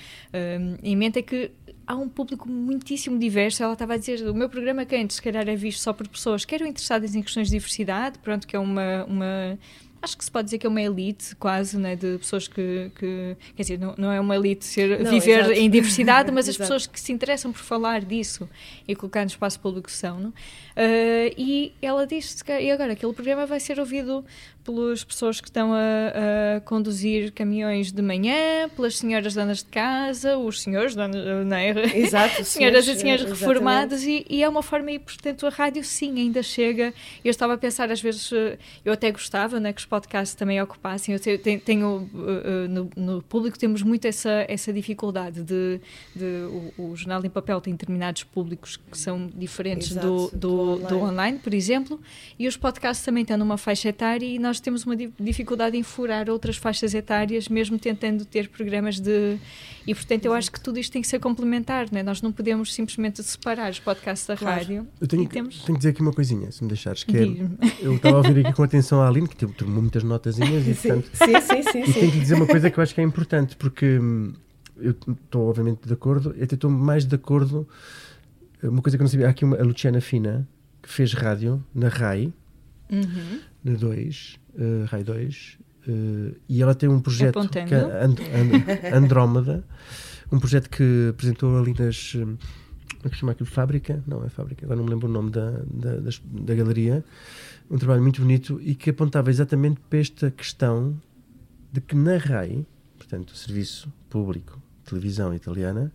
em 0.83 0.97
mente, 0.97 1.19
é 1.19 1.23
que 1.23 1.51
há 1.89 1.97
um 1.97 2.09
público 2.09 2.47
muitíssimo 2.47 3.19
diverso. 3.19 3.63
Ela 3.63 3.73
estava 3.73 3.95
a 3.95 3.97
dizer, 3.97 4.29
o 4.29 4.35
meu 4.35 4.49
programa 4.49 4.85
que 4.85 4.95
antes, 4.95 5.17
se 5.17 5.23
calhar, 5.23 5.49
é 5.49 5.57
visto 5.57 5.81
só 5.81 5.95
por 5.95 6.07
pessoas 6.07 6.45
que 6.45 6.55
eram 6.55 6.67
interessadas 6.67 7.15
em 7.15 7.23
questões 7.23 7.49
de 7.49 7.57
diversidade, 7.57 8.19
pronto, 8.19 8.47
que 8.47 8.55
é 8.55 8.59
uma, 8.59 9.05
uma 9.05 9.59
acho 10.01 10.17
que 10.17 10.25
se 10.25 10.31
pode 10.31 10.47
dizer 10.47 10.59
que 10.59 10.67
é 10.67 10.69
uma 10.69 10.81
elite 10.83 11.35
quase, 11.37 11.77
né, 11.79 11.97
de 11.97 12.19
pessoas 12.19 12.47
que, 12.47 12.91
que 12.95 13.37
quer 13.57 13.63
dizer, 13.63 13.79
não, 13.79 13.95
não 13.99 14.13
é 14.13 14.21
uma 14.21 14.37
elite 14.37 14.65
ser, 14.65 15.03
Não, 15.03 15.11
viver 15.11 15.41
exato. 15.41 15.53
em 15.53 15.69
diversidade, 15.69 16.31
mas 16.31 16.49
as 16.49 16.57
pessoas 16.57 16.87
que 16.87 17.01
se 17.01 17.13
interessam 17.13 17.53
por 17.53 17.61
falar 17.61 18.03
disso 18.03 18.49
e 18.87 18.95
colocar 18.95 19.21
no 19.21 19.27
espaço 19.27 19.59
público 19.61 19.91
são, 19.91 20.21
não? 20.21 20.33
Ah, 20.79 21.35
e 21.37 21.73
ela 21.83 22.07
disse 22.07 22.45
que 22.45 22.53
e 22.53 22.71
agora 22.71 22.93
aquele 22.93 23.13
programa 23.13 23.45
vai 23.47 23.59
ser 23.59 23.81
ouvido 23.81 24.25
pelas 24.63 25.03
pessoas 25.03 25.41
que 25.41 25.49
estão 25.49 25.73
a, 25.73 25.79
a 26.57 26.61
conduzir 26.61 27.33
caminhões 27.33 27.91
de 27.91 28.01
manhã, 28.01 28.69
pelas 28.77 28.97
senhoras 28.97 29.35
donas 29.35 29.59
de 29.59 29.65
casa, 29.65 30.37
os 30.37 30.61
senhores 30.61 30.95
donas, 30.95 31.47
não 31.47 31.57
é? 31.57 31.71
Exato, 31.97 32.45
senhoras 32.45 32.85
e 32.87 32.95
senhores, 32.95 33.01
senhores 33.01 33.23
exatamente. 33.23 33.41
reformadas 33.41 34.05
e, 34.05 34.25
e 34.31 34.43
é 34.43 34.49
uma 34.49 34.63
forma 34.63 34.93
e 34.93 35.01
portanto 35.01 35.47
a 35.47 35.51
rádio 35.51 35.83
sim 35.83 36.17
ainda 36.21 36.43
chega 36.45 36.95
eu 37.25 37.31
estava 37.31 37.55
a 37.55 37.59
pensar 37.59 37.91
às 37.91 38.01
vezes 38.01 38.31
eu 38.85 38.93
até 38.93 39.11
gostava 39.11 39.59
né, 39.59 39.73
que 39.73 39.81
os 39.81 39.87
podcasts 39.89 40.35
também 40.35 40.61
ocupassem 40.63 41.15
eu 41.15 41.19
te- 41.21 41.39
tenho, 41.39 41.61
tenho, 41.61 42.11
eh, 42.15 42.65
eh, 42.65 42.69
no, 42.69 42.91
no 42.97 43.23
público 43.23 43.59
temos 43.59 43.83
muito 43.83 44.05
essa, 44.07 44.45
essa 44.49 44.73
dificuldade 44.73 45.43
de, 45.43 45.81
de 46.15 46.25
o, 46.79 46.91
o 46.91 46.97
jornal 46.97 47.25
em 47.25 47.31
papel 47.31 47.61
tem 47.61 47.73
determinados 47.75 48.23
públicos 48.25 48.77
que 48.77 48.97
são 48.99 49.29
diferentes 49.35 49.95
do, 49.95 50.17
Exato, 50.17 50.37
do, 50.37 50.77
do 50.77 50.87
do 50.89 50.97
online. 50.97 51.13
online 51.13 51.39
por 51.39 51.55
exemplo 51.55 52.01
e 52.39 52.47
os 52.47 52.57
podcasts 52.57 53.05
também 53.05 53.23
estão 53.23 53.37
numa 53.37 53.57
faixa 53.59 53.89
etária 53.89 54.27
e 54.27 54.39
nós 54.39 54.61
temos 54.61 54.85
uma 54.85 54.95
di- 54.95 55.13
dificuldade 55.19 55.77
em 55.77 55.83
furar 55.83 56.29
outras 56.31 56.57
faixas 56.57 56.95
etárias 56.95 57.49
mesmo 57.49 57.79
tentando 57.79 58.25
ter 58.25 58.49
programas 58.49 59.01
de 59.01 59.39
e 59.87 59.95
portanto 59.95 60.25
eu 60.27 60.35
acho 60.35 60.53
que 60.53 60.61
tudo 60.61 60.79
isto 60.79 60.93
tem 60.93 61.01
que 61.03 61.09
ser 61.09 61.19
complementar 61.19 61.87
né? 61.91 62.03
nós 62.03 62.21
não 62.21 62.31
podemos 62.31 62.75
simplesmente 62.75 63.23
separar 63.23 63.71
os 63.71 63.81
podcasts 63.81 64.27
da 64.27 64.37
Claro. 64.37 64.59
rádio 64.61 64.87
Eu 65.01 65.07
tenho, 65.09 65.23
e 65.23 65.27
que- 65.27 65.33
temos 65.33 65.57
tenho 65.63 65.67
que 65.75 65.79
dizer 65.79 65.89
aqui 65.91 66.03
uma 66.03 66.13
coisinha, 66.13 66.51
se 66.53 66.63
me 66.63 66.69
deixares, 66.69 67.05
que 67.05 67.17
é, 67.17 67.23
eu 67.81 67.97
estava 67.97 68.17
a 68.17 68.19
ouvir 68.19 68.45
aqui 68.47 68.53
com 68.55 68.63
atenção 68.63 69.01
a 69.01 69.09
Aline, 69.09 69.27
que 69.29 69.37
tem- 69.37 69.49
tomou 69.49 69.78
muitas 69.81 70.03
notazinhas 70.03 70.67
e, 70.67 70.75
Sim, 70.77 70.89
portanto, 70.89 71.11
sim, 71.15 71.41
sim, 71.41 71.63
sim. 71.63 71.83
E 71.83 71.87
sim. 71.93 72.01
tenho 72.01 72.13
que 72.13 72.19
dizer 72.21 72.35
uma 72.35 72.47
coisa 72.47 72.71
que 72.71 72.79
eu 72.79 72.83
acho 72.83 72.95
que 72.95 73.01
é 73.01 73.05
importante, 73.05 73.57
porque 73.57 73.99
hum, 73.99 74.33
eu 74.77 74.91
estou 74.93 75.49
obviamente 75.49 75.87
de 75.87 75.93
acordo, 75.93 76.31
até 76.41 76.55
estou 76.55 76.71
mais 76.71 77.05
de 77.05 77.15
acordo. 77.15 77.67
Uma 78.63 78.83
coisa 78.83 78.97
que 78.97 79.03
eu 79.03 79.05
não 79.05 79.11
sabia, 79.11 79.27
há 79.27 79.31
aqui 79.31 79.45
uma, 79.45 79.57
a 79.57 79.63
Luciana 79.63 80.01
Fina, 80.01 80.47
que 80.83 80.89
fez 80.89 81.13
rádio 81.13 81.65
na 81.75 81.89
RAI, 81.89 82.33
Uhum. 82.91 83.41
na 83.63 83.75
2, 83.75 84.37
eh, 84.59 84.85
RAI 84.87 85.05
2, 85.05 85.59
eh, 85.87 86.33
e 86.49 86.63
ela 86.63 86.75
tem 86.75 86.89
um 86.89 87.01
projeto 87.01 87.39
Apontando. 87.39 87.67
que 87.69 87.75
é 87.75 87.79
And, 87.79 88.15
And- 88.33 88.97
Andrómeda, 88.97 89.63
um 90.33 90.39
projeto 90.39 90.69
que 90.71 91.09
apresentou 91.11 91.59
ali 91.59 91.75
nas. 91.79 92.15
hum, 92.15 92.37
Como 92.97 93.05
é 93.05 93.09
que 93.11 93.15
se 93.15 93.21
chama 93.21 93.33
aquilo? 93.33 93.49
Fábrica? 93.49 94.03
Não, 94.07 94.25
é 94.25 94.29
Fábrica, 94.31 94.65
agora 94.67 94.79
não 94.79 94.85
me 94.85 94.91
lembro 94.91 95.07
o 95.07 95.13
nome 95.13 95.31
da, 95.31 95.51
da, 95.71 95.97
das- 96.01 96.21
da 96.25 96.55
galeria. 96.55 97.05
Um 97.71 97.77
trabalho 97.77 98.03
muito 98.03 98.21
bonito 98.21 98.61
e 98.63 98.75
que 98.75 98.91
apontava 98.91 99.31
exatamente 99.31 99.81
para 99.89 99.99
esta 99.99 100.31
questão 100.31 101.01
de 101.73 101.81
que 101.81 101.95
na 101.95 102.17
RAI, 102.17 102.67
portanto, 102.97 103.31
o 103.31 103.37
Serviço 103.37 103.93
Público 104.09 104.61
de 104.79 104.91
Televisão 104.91 105.35
Italiana, 105.35 105.93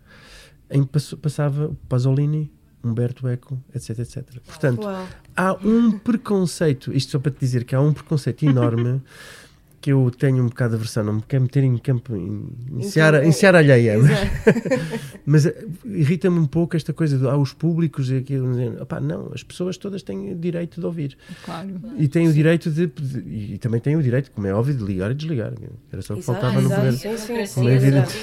em 0.70 0.84
passava 0.84 1.76
Pasolini, 1.90 2.52
Humberto 2.84 3.28
Eco, 3.28 3.62
etc, 3.74 4.00
etc. 4.00 4.40
Portanto, 4.46 4.84
Uau. 4.84 5.08
há 5.36 5.54
um 5.54 5.98
preconceito, 5.98 6.94
isto 6.94 7.12
só 7.14 7.20
para 7.20 7.32
te 7.32 7.40
dizer 7.40 7.64
que 7.64 7.74
há 7.74 7.82
um 7.82 7.94
preconceito 7.94 8.44
enorme 8.46 9.02
que 9.84 9.92
eu 9.92 10.10
tenho 10.18 10.42
um 10.42 10.48
bocado 10.48 10.70
de 10.72 10.76
aversão, 10.78 11.04
não 11.04 11.16
me 11.16 11.22
quero 11.28 11.44
meter 11.44 11.62
em 11.62 11.78
campo, 11.78 12.16
em, 12.16 12.48
em, 12.72 12.82
seara, 12.84 13.26
em 13.26 13.34
seara 13.34 13.58
alheia, 13.58 14.00
mas, 14.00 14.12
mas 15.26 15.46
eh, 15.46 15.66
irrita-me 15.84 16.40
um 16.40 16.46
pouco 16.46 16.78
esta 16.78 16.94
coisa 16.94 17.18
de 17.18 17.28
ah, 17.28 17.36
os 17.36 17.52
públicos 17.52 18.10
e 18.10 18.16
aquilo, 18.16 18.82
opá, 18.82 19.02
não, 19.02 19.30
as 19.34 19.44
pessoas 19.44 19.76
todas 19.76 20.02
têm 20.02 20.32
o 20.32 20.36
direito 20.36 20.80
de 20.80 20.86
ouvir 20.86 21.18
claro 21.44 21.70
e 21.98 22.08
têm 22.08 22.30
o 22.30 22.34
direito 22.34 22.72
de, 22.72 22.88
de- 22.88 23.54
e 23.56 23.58
também 23.58 23.82
têm 23.82 23.98
o 23.98 24.02
direito, 24.02 24.32
como 24.32 24.48
é 24.48 24.54
óbvio, 24.54 24.74
de 24.74 24.84
ligar 24.86 25.12
e 25.12 25.16
desligar, 25.16 25.52
era 25.92 26.02
só 26.02 26.14
o 26.14 26.16
que 26.18 26.24
Exato, 26.24 26.40
faltava 26.40 26.62
no 26.62 26.70
poder. 26.70 26.94
sim, 26.94 27.18
sim, 27.18 27.28
Como 27.28 27.40
é 27.40 27.46
sim, 27.46 27.68
evidente. 27.88 28.18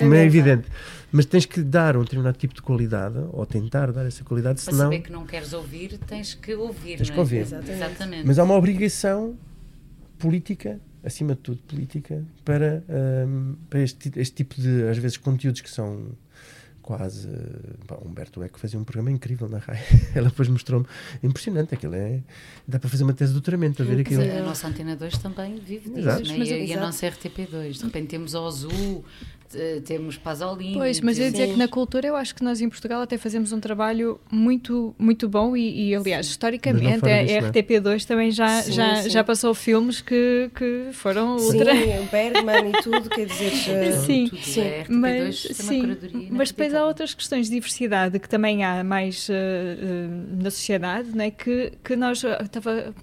Como 0.00 0.14
é 0.14 0.24
evidente. 0.24 0.66
Mas 1.12 1.26
tens 1.26 1.46
que 1.46 1.62
dar 1.62 1.96
um 1.96 2.02
determinado 2.02 2.36
tipo 2.36 2.54
de 2.54 2.60
qualidade, 2.60 3.16
ou 3.32 3.46
tentar 3.46 3.92
dar 3.92 4.04
essa 4.04 4.24
qualidade, 4.24 4.60
Para 4.62 4.72
senão. 4.74 4.86
saber 4.86 5.00
que 5.00 5.12
não 5.12 5.24
queres 5.24 5.52
ouvir, 5.52 5.96
tens 6.06 6.34
que 6.34 6.52
ouvir. 6.54 6.96
Tens 6.98 7.08
não 7.08 7.14
que 7.14 7.20
é? 7.20 7.22
ouvir. 7.22 7.36
Exatamente. 7.42 7.70
Exatamente. 7.72 8.26
Mas 8.26 8.38
há 8.38 8.42
uma 8.44 8.54
obrigação 8.56 9.36
política, 10.18 10.80
acima 11.04 11.34
de 11.34 11.40
tudo 11.40 11.60
política, 11.62 12.22
para, 12.44 12.82
hum, 13.26 13.54
para 13.70 13.80
este, 13.80 14.10
este 14.16 14.34
tipo 14.36 14.60
de, 14.60 14.84
às 14.88 14.98
vezes, 14.98 15.16
conteúdos 15.16 15.60
que 15.60 15.70
são 15.70 16.12
quase. 16.82 17.28
Pá, 17.86 17.96
Humberto 18.02 18.42
Eco 18.42 18.58
fazia 18.58 18.78
um 18.78 18.84
programa 18.84 19.10
incrível 19.10 19.46
na 19.48 19.58
RAI. 19.58 19.78
Ela 20.14 20.28
depois 20.30 20.48
mostrou-me. 20.48 20.86
Impressionante, 21.22 21.74
aquilo 21.74 21.94
é. 21.94 22.22
Dá 22.66 22.78
para 22.78 22.88
fazer 22.88 23.04
uma 23.04 23.12
tese 23.12 23.30
de 23.30 23.34
doutoramento 23.34 23.82
a 23.82 23.84
ver 23.84 24.00
aquilo. 24.00 24.24
Mas 24.24 24.34
a 24.36 24.42
nossa 24.42 24.68
Antena 24.68 24.96
2 24.96 25.18
também 25.18 25.56
vive 25.60 25.90
disso, 25.90 26.06
né? 26.32 26.38
E, 26.38 26.52
a- 26.52 26.58
e 26.58 26.72
a 26.72 26.80
nossa 26.80 27.06
RTP2. 27.06 27.72
De 27.78 27.84
repente 27.84 28.06
temos 28.08 28.34
a 28.34 28.40
Ozu, 28.40 28.68
te- 28.70 29.04
temos 29.86 30.16
Pasolini. 30.16 30.74
Pois, 30.74 31.00
mas 31.00 31.18
eu 31.18 31.24
ia 31.26 31.30
dizer 31.30 31.48
que 31.48 31.56
na 31.58 31.68
cultura 31.68 32.06
eu 32.06 32.16
acho 32.16 32.34
que 32.34 32.42
nós 32.44 32.60
em 32.60 32.68
Portugal 32.68 33.00
até 33.02 33.16
fazemos 33.16 33.52
um 33.52 33.60
trabalho 33.60 34.20
muito, 34.30 34.94
muito 34.98 35.28
bom 35.28 35.56
e, 35.56 35.88
e, 35.90 35.94
aliás, 35.94 36.26
historicamente 36.26 37.08
a 37.08 37.22
disso, 37.22 37.34
é? 37.34 37.40
RTP2 37.40 38.04
também 38.04 38.30
já, 38.30 38.62
Sim, 38.62 38.72
já, 38.72 39.02
sim. 39.02 39.10
já 39.10 39.24
passou 39.24 39.54
filmes 39.54 40.00
que, 40.00 40.50
que 40.54 40.88
foram 40.92 41.38
Sim, 41.38 41.46
outra. 41.58 41.72
o 41.74 42.04
Bergman 42.10 42.70
e 42.70 42.82
tudo, 42.82 43.08
quer 43.10 43.26
dizer. 43.26 43.52
eh, 43.70 43.92
Sim. 43.92 44.26
Tudo, 44.28 44.42
Sim. 44.42 44.60
A 44.62 44.84
RTP2 44.84 44.88
Mas, 44.88 45.44
uma 45.44 45.52
sim, 45.54 46.28
mas 46.30 46.48
depois 46.50 46.74
há 46.74 46.84
outras 46.84 47.14
questões 47.14 47.46
de 47.48 47.54
diversidade 47.54 48.18
que 48.18 48.28
também 48.28 48.64
há 48.64 48.82
mais 48.84 49.28
eh, 49.30 49.34
eh, 49.80 50.42
na 50.42 50.50
sociedade, 50.50 51.10
né? 51.10 51.30
que, 51.30 51.72
que 51.82 51.96
nós 51.96 52.22
eh, 52.24 52.38
estava 52.42 52.94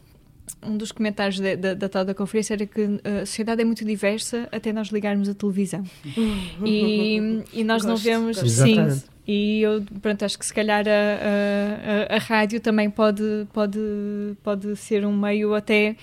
um 0.68 0.78
dos 0.78 0.92
comentários 0.92 1.40
da, 1.40 1.56
da, 1.56 1.74
da 1.74 1.90
tal 1.90 2.04
da 2.06 2.14
conferência 2.14 2.54
era 2.56 2.66
que 2.66 2.82
eh, 3.04 3.22
a 3.22 3.26
sociedade 3.26 3.62
é 3.62 3.66
muito 3.66 3.84
diversa 3.86 4.48
até 4.52 4.72
nós 4.74 4.88
ligarmos 4.90 5.30
a 5.30 5.34
televisão 5.34 5.84
e, 6.64 7.44
e 7.54 7.64
nós 7.64 7.84
não 7.84 7.92
Gosto, 7.94 8.04
vemos 8.04 8.38
gosto. 8.38 8.50
sim 8.50 8.72
Exatamente. 8.74 9.06
e 9.28 9.62
eu 9.62 9.84
pronto 10.02 10.24
acho 10.26 10.38
que 10.38 10.46
se 10.46 10.54
calhar 10.54 10.86
a, 10.88 12.12
a, 12.12 12.14
a, 12.14 12.16
a 12.16 12.20
rádio 12.20 12.60
também 12.60 12.90
pode 12.90 13.24
pode 13.54 13.80
pode 14.44 14.76
ser 14.76 15.06
um 15.06 15.16
meio 15.16 15.54
até 15.54 15.96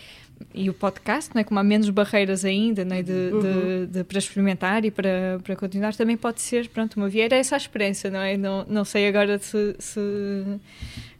e 0.53 0.69
o 0.69 0.75
podcast, 0.75 1.31
não 1.35 1.41
é? 1.41 1.45
como 1.45 1.61
há 1.61 1.63
menos 1.63 1.89
barreiras 1.89 2.45
ainda 2.45 2.85
não 2.85 2.97
é? 2.97 3.03
de, 3.03 3.13
de, 3.31 3.87
de- 3.87 4.05
para 4.05 4.19
experimentar 4.19 4.85
e 4.85 4.91
para, 4.91 5.39
para 5.43 5.55
continuar, 5.55 5.95
também 5.95 6.17
pode 6.17 6.41
ser 6.41 6.69
pronto, 6.69 6.97
uma 6.97 7.09
via. 7.09 7.27
Era 7.27 7.37
essa 7.37 7.55
a 7.55 7.59
esperança, 7.59 8.11
não 8.11 8.19
é? 8.19 8.37
Não, 8.37 8.67
não 8.69 8.85
sei 8.85 9.07
agora 9.07 9.39
se, 9.39 9.77
se 9.79 10.01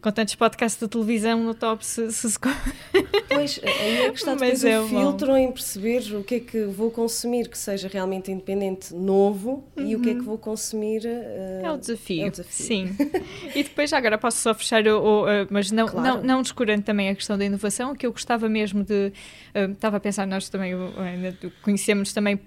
com 0.03 0.11
tantos 0.11 0.35
podcasts 0.35 0.81
da 0.81 0.89
televisão 0.89 1.43
no 1.45 1.55
top 1.55 1.87
se, 1.87 2.11
se, 2.11 2.31
se 2.33 2.39
Pois, 3.29 3.61
aí 3.65 3.97
é 4.03 4.11
que 4.11 4.19
está 4.19 4.33
depois 4.35 4.65
é 4.65 4.79
o 4.81 4.87
bom. 4.89 5.01
filtro 5.01 5.37
em 5.37 5.51
perceber 5.53 6.01
o 6.17 6.25
que 6.25 6.35
é 6.35 6.41
que 6.41 6.65
vou 6.65 6.91
consumir 6.91 7.49
que 7.49 7.57
seja 7.57 7.89
realmente 7.89 8.31
independente, 8.31 8.93
novo, 8.95 9.65
e 9.77 9.95
o 9.97 10.01
que 10.03 10.11
é 10.11 10.15
que 10.15 10.21
vou 10.21 10.37
consumir. 10.37 11.03
eh, 11.07 11.63
É 11.65 11.71
o 11.71 11.79
desafio. 11.79 12.25
é 12.25 12.29
o 12.29 12.31
desafio. 12.31 12.67
Sim. 12.67 12.97
E 13.55 13.63
depois, 13.63 13.93
agora 13.93 14.19
posso 14.19 14.39
só 14.39 14.53
fechar, 14.55 14.87
o, 14.87 15.01
o, 15.01 15.23
uh, 15.25 15.47
mas 15.51 15.71
não, 15.71 15.87
Claro. 15.87 16.17
não, 16.19 16.23
não 16.23 16.43
descurando 16.43 16.83
também 16.83 17.09
a 17.09 17.15
questão 17.15 17.39
da 17.39 17.45
inovação, 17.45 17.95
que 17.95 18.05
eu 18.05 18.13
gostava 18.13 18.49
mesmo 18.49 18.83
de. 18.85 19.13
uh, 19.55 19.71
estava 19.73 19.97
a 19.97 20.01
pensar, 20.01 20.27
nós 20.27 20.49
também 20.49 20.75
uh, 20.75 20.91
conhecemos 21.63 22.13
também 22.13 22.41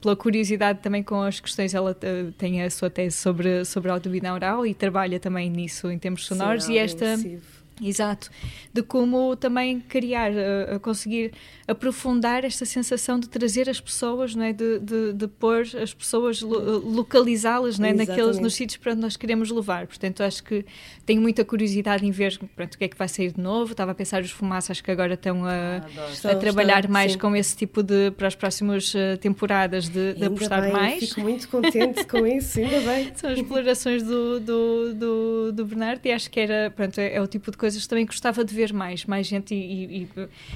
pela 0.00 0.16
curiosidade 0.16 0.80
também 0.80 1.02
com 1.02 1.20
as 1.20 1.40
questões. 1.40 1.74
Ela 1.74 1.92
uh, 1.92 2.32
tem 2.32 2.62
a 2.62 2.70
sua 2.70 2.90
tese 2.90 3.16
sobre, 3.16 3.64
sobre 3.64 3.90
audio 3.90 4.10
binaural 4.10 4.66
e 4.66 4.74
trabalha 4.74 5.18
também 5.18 5.50
nisso 5.50 5.90
em 5.90 5.98
termos 5.98 6.26
sonoros. 6.26 6.64
Sim, 6.64 6.74
e 6.74 6.78
algo 6.78 6.92
esta. 6.92 7.04
imersivo. 7.04 7.57
Exato, 7.82 8.30
de 8.72 8.82
como 8.82 9.36
também 9.36 9.78
criar, 9.80 10.30
a 10.74 10.78
conseguir 10.78 11.32
aprofundar 11.66 12.44
esta 12.44 12.64
sensação 12.64 13.20
de 13.20 13.28
trazer 13.28 13.68
as 13.68 13.80
pessoas, 13.80 14.34
não 14.34 14.42
é? 14.44 14.52
de, 14.52 14.78
de, 14.80 15.12
de 15.12 15.28
pôr 15.28 15.60
as 15.80 15.92
pessoas, 15.94 16.40
lo- 16.40 16.78
localizá-las 16.78 17.78
não 17.78 17.86
é? 17.88 17.92
naqueles, 17.92 18.38
nos 18.38 18.54
sítios 18.54 18.78
para 18.78 18.92
onde 18.92 19.00
nós 19.02 19.16
queremos 19.16 19.50
levar. 19.50 19.86
Portanto, 19.86 20.22
acho 20.22 20.42
que 20.42 20.64
tenho 21.04 21.20
muita 21.20 21.44
curiosidade 21.44 22.06
em 22.06 22.10
ver 22.10 22.38
pronto, 22.56 22.74
o 22.74 22.78
que 22.78 22.84
é 22.84 22.88
que 22.88 22.96
vai 22.96 23.08
sair 23.08 23.32
de 23.32 23.40
novo. 23.40 23.72
Estava 23.72 23.92
a 23.92 23.94
pensar 23.94 24.22
os 24.22 24.30
fumaças 24.30 24.80
que 24.80 24.90
agora 24.90 25.14
estão 25.14 25.44
a, 25.44 25.76
Adoro. 25.76 26.12
Estão- 26.12 26.30
a 26.30 26.34
trabalhar 26.36 26.78
estão, 26.80 26.92
mais 26.92 27.12
sim. 27.12 27.18
com 27.18 27.36
esse 27.36 27.56
tipo 27.56 27.82
de, 27.82 28.10
para 28.12 28.28
as 28.28 28.34
próximas 28.34 28.94
eh, 28.94 29.16
temporadas, 29.16 29.88
de, 29.88 30.14
de 30.14 30.24
apostar 30.24 30.62
bem, 30.62 30.72
mais. 30.72 31.08
Fico 31.08 31.20
muito 31.20 31.48
contente 31.48 32.06
com 32.06 32.26
isso, 32.26 32.58
ainda 32.58 32.80
bem. 32.80 33.12
São 33.16 33.30
as 33.30 33.38
explorações 33.38 34.02
do, 34.02 34.40
do, 34.40 34.94
do, 34.94 35.52
do 35.52 35.64
Bernardo 35.66 36.04
e 36.06 36.12
acho 36.12 36.30
que 36.30 36.40
era, 36.40 36.70
pronto, 36.74 36.98
é, 36.98 37.14
é 37.14 37.20
o 37.20 37.26
tipo 37.26 37.50
de 37.50 37.56
coisa 37.56 37.67
coisas 37.68 37.86
também 37.86 38.06
gostava 38.06 38.42
de 38.44 38.54
ver 38.54 38.72
mais, 38.72 39.04
mais 39.04 39.26
gente 39.26 39.54
e, 39.54 39.58
e, 39.58 40.08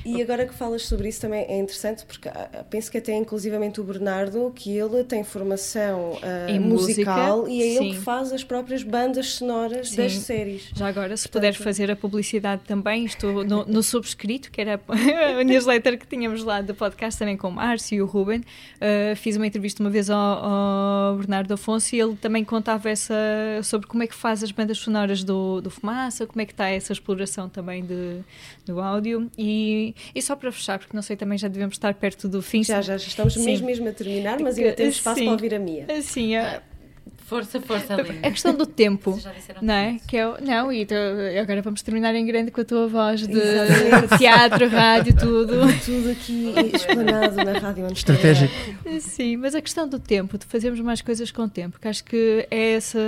e... 0.05 0.17
e 0.17 0.23
agora 0.23 0.47
que 0.47 0.55
falas 0.55 0.87
sobre 0.87 1.09
isso 1.09 1.21
também 1.21 1.45
é 1.45 1.59
interessante, 1.59 2.07
porque 2.07 2.29
ah, 2.29 2.65
penso 2.71 2.91
que 2.91 2.97
até 2.97 3.15
inclusivamente 3.15 3.81
o 3.81 3.85
Bernardo, 3.85 4.51
que 4.55 4.71
ele 4.71 5.05
tem 5.05 5.23
formação 5.23 6.13
uh, 6.13 6.61
musical 6.61 7.41
música, 7.41 7.53
e 7.53 7.63
é 7.63 7.79
sim. 7.79 7.85
ele 7.85 7.95
que 7.95 8.01
faz 8.01 8.33
as 8.33 8.43
próprias 8.43 8.83
bandas 8.83 9.29
sonoras 9.35 9.91
sim. 9.91 9.97
das 9.97 10.13
séries. 10.13 10.71
Já 10.75 10.89
agora, 10.89 11.15
se 11.17 11.29
Portanto, 11.29 11.53
puder 11.53 11.55
fazer 11.55 11.91
a 11.91 11.97
publicidade 11.97 12.63
também, 12.67 13.05
estou 13.05 13.45
no, 13.45 13.67
no 13.67 13.83
subscrito, 13.83 14.51
que 14.51 14.61
era 14.61 14.81
a 15.39 15.45
newsletter 15.45 15.99
que 15.99 16.07
tínhamos 16.07 16.43
lá 16.43 16.63
do 16.63 16.75
podcast 16.75 17.19
também 17.19 17.37
com 17.37 17.49
o 17.49 17.53
Márcio 17.53 17.97
e 17.97 18.03
o 18.03 18.07
Ruben, 18.07 18.41
uh, 18.41 19.17
fiz 19.17 19.37
uma 19.37 19.47
entrevista 19.47 19.83
uma 19.83 19.91
vez 19.91 20.09
ao, 20.09 20.19
ao, 20.19 21.17
Bernardo 21.17 21.53
Afonso 21.53 21.95
e 21.95 22.01
ele 22.01 22.17
também 22.17 22.43
contava 22.43 22.89
essa, 22.89 23.15
sobre 23.63 23.87
como 23.87 24.03
é 24.03 24.07
que 24.07 24.15
faz 24.15 24.43
as 24.43 24.51
bandas 24.51 24.79
sonoras 24.79 25.23
do, 25.23 25.61
do 25.61 25.71
Fumaça, 25.71 26.27
como 26.27 26.41
é 26.41 26.47
que 26.47 26.53
está 26.53 26.69
essa 26.69 26.93
exploração 27.03 27.49
também 27.49 27.85
de, 27.85 28.21
do 28.65 28.81
áudio 28.81 29.31
e, 29.37 29.95
e 30.15 30.23
só 30.23 30.37
para 30.37 30.53
fechar, 30.53 30.79
porque 30.79 30.95
não 30.97 31.03
sei, 31.03 31.17
também 31.17 31.37
já 31.37 31.49
devemos 31.49 31.75
estar 31.75 31.93
perto 31.95 32.29
do 32.29 32.41
fim. 32.41 32.63
Já, 32.63 32.81
já, 32.81 32.97
estamos 32.97 33.35
sim. 33.35 33.45
mesmo, 33.45 33.67
mesmo 33.67 33.89
a 33.89 33.93
terminar, 33.93 34.39
mas 34.41 34.57
ainda 34.57 34.73
temos 34.73 34.97
espaço 34.97 35.19
sim. 35.19 35.25
para 35.25 35.33
ouvir 35.33 35.55
a 35.55 35.59
Mia. 35.59 35.87
Sim, 36.03 36.37
a, 36.37 36.63
Força, 37.25 37.61
força, 37.63 37.95
Aline. 37.95 38.19
A 38.23 38.31
questão 38.31 38.55
do 38.55 38.67
tempo, 38.67 39.19
não 39.63 39.73
é? 39.73 39.97
Que 40.07 40.19
é 40.19 40.41
não, 40.43 40.71
e 40.71 40.85
tu, 40.85 40.95
agora 41.41 41.63
vamos 41.63 41.81
terminar 41.81 42.15
em 42.15 42.27
grande 42.27 42.51
com 42.51 42.61
a 42.61 42.65
tua 42.65 42.87
voz 42.87 43.27
de 43.27 43.41
teatro, 44.19 44.69
rádio, 44.69 45.17
tudo. 45.17 45.63
Tudo 45.83 46.11
aqui 46.11 46.53
explanado 46.75 47.37
na 47.37 47.59
rádio. 47.59 47.87
Estratégico. 47.91 48.53
Sim, 49.01 49.39
mas 49.39 49.55
a 49.55 49.63
questão 49.63 49.89
do 49.89 49.99
tempo, 49.99 50.37
de 50.37 50.45
fazermos 50.45 50.81
mais 50.81 51.01
coisas 51.01 51.31
com 51.31 51.45
o 51.45 51.49
tempo, 51.49 51.81
que 51.81 51.89
acho 51.89 52.05
que 52.05 52.47
é 52.51 52.75
essa... 52.75 52.99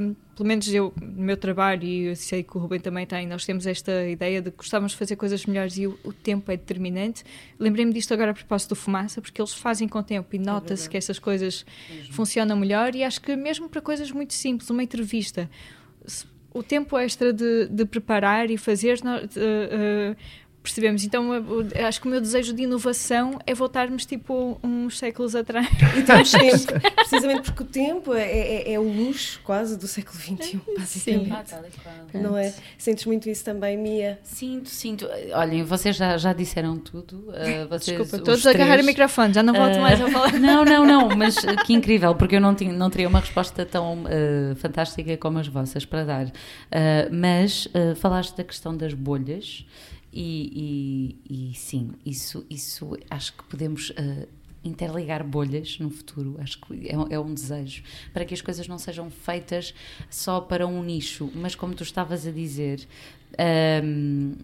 Um, 0.00 0.14
pelo 0.36 0.46
menos 0.46 0.68
eu, 0.68 0.92
no 1.00 1.22
meu 1.22 1.36
trabalho, 1.36 1.82
e 1.82 2.04
eu 2.08 2.16
sei 2.16 2.42
que 2.42 2.54
o 2.58 2.60
Rubem 2.60 2.78
também 2.78 3.06
tem, 3.06 3.26
nós 3.26 3.46
temos 3.46 3.66
esta 3.66 4.06
ideia 4.06 4.42
de 4.42 4.50
que 4.50 4.58
gostávamos 4.58 4.92
de 4.92 4.98
fazer 4.98 5.16
coisas 5.16 5.46
melhores 5.46 5.78
e 5.78 5.86
o, 5.86 5.98
o 6.04 6.12
tempo 6.12 6.52
é 6.52 6.58
determinante. 6.58 7.24
Lembrei-me 7.58 7.90
disto 7.90 8.12
agora 8.12 8.32
a 8.32 8.34
propósito 8.34 8.68
do 8.70 8.76
Fumaça, 8.76 9.22
porque 9.22 9.40
eles 9.40 9.54
fazem 9.54 9.88
com 9.88 9.98
o 9.98 10.02
tempo 10.02 10.28
e 10.36 10.38
é 10.38 10.42
nota-se 10.42 10.88
é 10.88 10.90
que 10.90 10.96
essas 10.98 11.18
coisas 11.18 11.64
mesmo. 11.88 12.12
funcionam 12.12 12.54
melhor 12.54 12.94
e 12.94 13.02
acho 13.02 13.18
que 13.22 13.34
mesmo 13.34 13.66
para 13.66 13.80
coisas 13.80 14.12
muito 14.12 14.34
simples, 14.34 14.68
uma 14.68 14.82
entrevista, 14.82 15.48
o 16.52 16.62
tempo 16.62 16.98
extra 16.98 17.32
de, 17.32 17.68
de 17.68 17.86
preparar 17.86 18.50
e 18.50 18.58
fazer... 18.58 18.98
Uh, 18.98 20.12
uh, 20.12 20.16
percebemos. 20.66 21.04
Então, 21.04 21.30
acho 21.86 22.00
que 22.00 22.06
o 22.06 22.10
meu 22.10 22.20
desejo 22.20 22.52
de 22.52 22.62
inovação 22.62 23.38
é 23.46 23.54
voltarmos 23.54 24.04
tipo 24.04 24.58
uns 24.62 24.98
séculos 24.98 25.34
atrás. 25.34 25.66
E 25.96 26.02
temos 26.02 26.30
tempo, 26.30 26.80
precisamente 26.96 27.42
porque 27.42 27.62
o 27.62 27.66
tempo 27.66 28.12
é, 28.12 28.22
é, 28.22 28.72
é, 28.72 28.78
o 28.78 28.82
luxo 28.82 29.40
quase 29.44 29.78
do 29.78 29.86
século 29.86 30.18
XXI, 30.18 30.60
basicamente. 30.76 31.50
Sim. 31.50 32.18
Não 32.20 32.36
é? 32.36 32.52
Sentes 32.76 33.06
muito 33.06 33.30
isso 33.30 33.44
também, 33.44 33.76
Mia? 33.76 34.18
Sinto, 34.22 34.68
sinto. 34.68 35.08
Olhem, 35.32 35.62
vocês 35.62 35.96
já, 35.96 36.18
já 36.18 36.32
disseram 36.32 36.76
tudo. 36.78 37.28
Uh, 37.28 37.68
vocês, 37.70 37.98
Desculpa, 37.98 38.24
todos 38.24 38.46
a 38.46 38.50
agarrar 38.50 38.80
o 38.80 38.84
microfone, 38.84 39.32
já 39.32 39.42
não 39.42 39.54
volto 39.54 39.76
uh, 39.76 39.80
mais 39.80 40.00
a 40.00 40.10
falar. 40.10 40.32
Não, 40.46 40.64
não, 40.64 40.84
não, 40.84 41.16
mas 41.16 41.36
que 41.64 41.72
incrível, 41.72 42.14
porque 42.14 42.36
eu 42.36 42.40
não, 42.40 42.54
tinha, 42.54 42.72
não 42.72 42.90
teria 42.90 43.08
uma 43.08 43.20
resposta 43.20 43.64
tão 43.64 44.04
uh, 44.04 44.54
fantástica 44.56 45.16
como 45.16 45.38
as 45.38 45.48
vossas 45.48 45.84
para 45.84 46.04
dar. 46.04 46.32
mas 47.10 47.68
falaste 47.96 48.36
da 48.36 48.44
questão 48.44 48.76
das 48.76 48.92
bolhas. 48.92 49.64
E, 50.18 51.18
e, 51.28 51.50
e, 51.50 51.54
sim, 51.54 51.90
isso, 52.06 52.46
isso 52.48 52.96
acho 53.10 53.34
que 53.34 53.44
podemos 53.44 53.90
uh, 53.90 54.26
interligar 54.64 55.22
bolhas 55.22 55.78
no 55.78 55.90
futuro. 55.90 56.36
Acho 56.40 56.58
que 56.58 56.88
é, 56.88 56.94
é, 57.14 57.20
um 57.20 57.34
desejo 57.34 57.82
para 58.14 58.24
que 58.24 58.32
as 58.32 58.40
coisas 58.40 58.66
não 58.66 58.78
sejam 58.78 59.10
feitas 59.10 59.74
só 60.08 60.40
para 60.40 60.66
um 60.66 60.82
nicho, 60.82 61.30
mas 61.34 61.54
como 61.54 61.74
tu 61.74 61.82
estavas 61.82 62.26
a 62.26 62.30
dizer. 62.30 62.88
Um, 63.38 63.42
ehm, 63.42 64.34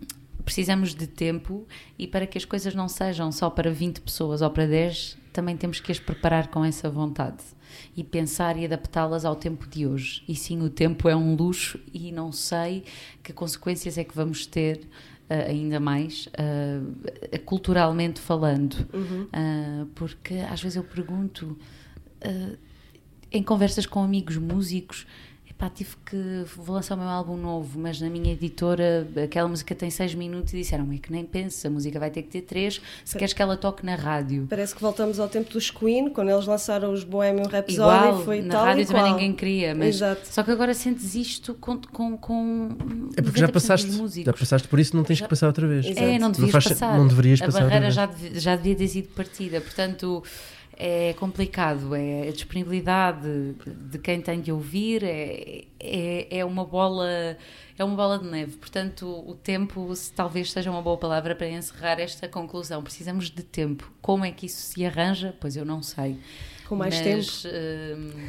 precisamos 0.44 0.94
de 0.94 1.06
tempo 1.06 1.66
e 1.98 2.06
para 2.06 2.26
que 2.26 2.36
as 2.36 2.44
coisas 2.44 2.74
não 2.74 2.88
sejam 2.88 3.32
só 3.32 3.48
para 3.48 3.70
20 3.70 4.00
pessoas 4.00 4.42
ou 4.42 4.50
para 4.50 4.66
10, 4.66 5.16
também 5.32 5.56
temos 5.56 5.80
que 5.80 5.90
as 5.90 5.98
preparar 5.98 6.48
com 6.48 6.64
essa 6.64 6.90
vontade 6.90 7.42
e 7.96 8.04
pensar 8.04 8.58
e 8.58 8.64
adaptá-las 8.64 9.24
ao 9.24 9.36
tempo 9.36 9.66
de 9.66 9.86
hoje. 9.86 10.22
E 10.28 10.34
sim, 10.34 10.60
o 10.60 10.68
tempo 10.68 11.08
é 11.08 11.16
um 11.16 11.34
luxo 11.34 11.80
e 11.94 12.12
não 12.12 12.30
sei 12.32 12.84
que 13.22 13.32
consequências 13.32 13.96
é 13.96 14.04
que 14.04 14.14
vamos 14.14 14.44
ter 14.44 14.86
uh, 15.32 15.48
ainda 15.50 15.80
mais, 15.80 16.26
uh, 16.26 17.38
culturalmente 17.44 18.20
falando. 18.20 18.86
Uhum. 18.92 19.22
Uh, 19.24 19.86
porque 19.94 20.34
às 20.34 20.62
vezes 20.62 20.76
eu 20.76 20.84
pergunto, 20.84 21.56
em 23.32 23.42
conversas 23.42 23.86
com 23.86 24.02
amigos 24.02 24.36
músicos, 24.36 25.06
pá, 25.62 25.70
tive 25.70 25.90
que. 26.04 26.44
Vou 26.56 26.74
lançar 26.74 26.96
o 26.96 26.98
meu 26.98 27.06
álbum 27.06 27.36
novo, 27.36 27.78
mas 27.78 28.00
na 28.00 28.10
minha 28.10 28.32
editora 28.32 29.06
aquela 29.22 29.46
música 29.46 29.72
tem 29.76 29.90
seis 29.90 30.12
minutos 30.12 30.52
e 30.52 30.56
disseram: 30.56 30.90
é 30.92 30.98
que 30.98 31.12
nem 31.12 31.24
pensa, 31.24 31.68
a 31.68 31.70
música 31.70 32.00
vai 32.00 32.10
ter 32.10 32.22
que 32.22 32.30
ter 32.30 32.42
três 32.42 32.80
se 33.04 33.16
queres 33.16 33.32
que 33.32 33.40
ela 33.40 33.56
toque 33.56 33.86
na 33.86 33.94
rádio. 33.94 34.46
Parece 34.50 34.74
que 34.74 34.80
voltamos 34.80 35.20
ao 35.20 35.28
tempo 35.28 35.52
dos 35.52 35.70
Queen, 35.70 36.10
quando 36.10 36.30
eles 36.30 36.46
lançaram 36.46 36.92
os 36.92 37.04
Bohemian 37.04 37.46
Rhapsody. 37.48 37.74
Igual, 37.74 38.24
foi 38.24 38.42
na 38.42 38.54
tal 38.54 38.64
rádio 38.64 38.86
também 38.86 39.02
qual. 39.02 39.14
ninguém 39.14 39.32
queria, 39.32 39.74
mas. 39.74 39.96
Exato. 39.96 40.22
Só 40.24 40.42
que 40.42 40.50
agora 40.50 40.74
sentes 40.74 41.14
isto 41.14 41.54
com. 41.54 41.78
com, 41.80 42.16
com 42.16 42.68
é 43.16 43.22
porque 43.22 43.38
já 43.38 43.48
passaste, 43.48 43.88
já 44.24 44.32
passaste 44.32 44.66
por 44.66 44.80
isso, 44.80 44.96
não 44.96 45.04
tens 45.04 45.18
já, 45.18 45.26
que 45.26 45.30
passar 45.30 45.46
outra 45.46 45.68
vez. 45.68 45.86
É, 45.96 46.18
não 46.18 46.32
devias 46.32 46.52
não 46.52 46.60
faz, 46.60 46.64
passar. 46.64 46.98
Não 46.98 47.06
deverias 47.06 47.40
a 47.40 47.46
passar. 47.46 47.60
A 47.60 47.64
barreira 47.64 47.90
já, 47.92 48.10
já 48.32 48.56
devia 48.56 48.74
ter 48.74 48.88
sido 48.88 49.08
partida, 49.14 49.60
portanto 49.60 50.24
é 50.84 51.12
complicado, 51.12 51.94
é 51.94 52.26
a 52.26 52.32
disponibilidade 52.32 53.54
de 53.88 53.98
quem 54.00 54.20
tem 54.20 54.40
de 54.40 54.50
ouvir, 54.50 55.04
é, 55.04 55.64
é, 55.78 56.38
é, 56.38 56.44
uma 56.44 56.64
bola 56.64 57.38
é 57.78 57.84
uma 57.84 57.94
bola 57.94 58.18
de 58.18 58.24
neve. 58.24 58.56
Portanto, 58.56 59.06
o 59.06 59.32
tempo 59.32 59.92
talvez 60.16 60.50
seja 60.50 60.72
uma 60.72 60.82
boa 60.82 60.98
palavra 60.98 61.36
para 61.36 61.48
encerrar 61.48 62.00
esta 62.00 62.26
conclusão. 62.26 62.82
Precisamos 62.82 63.30
de 63.30 63.44
tempo. 63.44 63.92
Como 64.02 64.24
é 64.24 64.32
que 64.32 64.46
isso 64.46 64.60
se 64.60 64.84
arranja? 64.84 65.32
Pois 65.40 65.56
eu 65.56 65.64
não 65.64 65.82
sei 65.82 66.18
com 66.72 66.76
mais 66.76 66.94
Mas, 67.02 67.42
tempo. 67.42 67.54
Uh, 67.54 68.20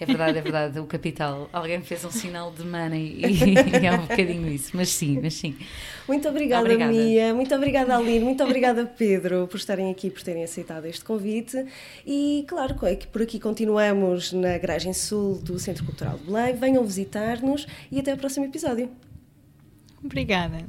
é 0.00 0.06
verdade, 0.06 0.38
é 0.38 0.40
verdade, 0.40 0.80
o 0.80 0.86
capital. 0.86 1.50
Alguém 1.52 1.82
fez 1.82 2.02
um 2.06 2.10
sinal 2.10 2.50
de 2.50 2.64
money 2.64 3.20
e, 3.20 3.58
é 3.86 3.92
um 3.92 4.06
bocadinho 4.06 4.48
isso, 4.48 4.70
mas 4.74 4.88
sim, 4.88 5.20
mas 5.22 5.34
sim. 5.34 5.54
Muito 6.08 6.26
obrigada, 6.26 6.62
obrigada. 6.62 6.90
Mia, 6.90 7.34
muito 7.34 7.54
obrigada, 7.54 7.94
Aline, 7.94 8.24
muito 8.24 8.42
obrigada, 8.42 8.86
Pedro, 8.86 9.46
por 9.46 9.58
estarem 9.58 9.90
aqui, 9.90 10.08
por 10.08 10.22
terem 10.22 10.42
aceitado 10.42 10.86
este 10.86 11.04
convite. 11.04 11.66
E 12.06 12.46
claro 12.48 12.74
é 12.86 12.96
que 12.96 13.06
por 13.06 13.20
aqui 13.20 13.38
continuamos 13.38 14.32
na 14.32 14.56
garagem 14.56 14.94
sul 14.94 15.34
do 15.42 15.58
Centro 15.58 15.84
Cultural 15.84 16.16
de 16.16 16.24
Belém. 16.24 16.54
Venham 16.54 16.82
visitar-nos 16.84 17.66
e 17.90 18.00
até 18.00 18.14
o 18.14 18.16
próximo 18.16 18.46
episódio. 18.46 18.90
Obrigada. 20.02 20.64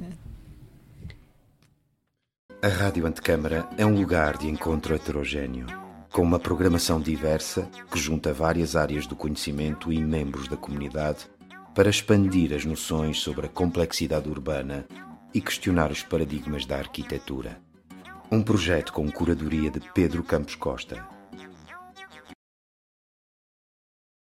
A 2.61 2.67
Rádio 2.67 3.05
Antecâmara 3.05 3.65
é 3.78 3.86
um 3.86 3.95
lugar 3.95 4.38
de 4.38 4.47
encontro 4.47 4.93
heterogêneo 4.93 5.83
com 6.14 6.22
uma 6.22 6.38
programação 6.38 7.01
diversa 7.01 7.68
que 7.91 7.99
junta 7.99 8.32
várias 8.32 8.76
áreas 8.76 9.07
do 9.07 9.16
conhecimento 9.16 9.91
e 9.91 9.99
membros 9.99 10.47
da 10.47 10.55
comunidade 10.55 11.26
para 11.74 11.89
expandir 11.89 12.53
as 12.53 12.64
noções 12.64 13.20
sobre 13.20 13.47
a 13.47 13.49
complexidade 13.49 14.30
urbana 14.30 14.86
e 15.34 15.41
questionar 15.41 15.91
os 15.91 16.03
paradigmas 16.03 16.68
da 16.68 16.78
arquitetura. 16.78 17.59
Um 18.32 18.43
projeto 18.43 18.93
com 18.93 19.11
curadoria 19.11 19.72
de 19.72 19.80
Pedro 19.91 20.24
Campos 20.24 20.53
Costa 20.53 21.03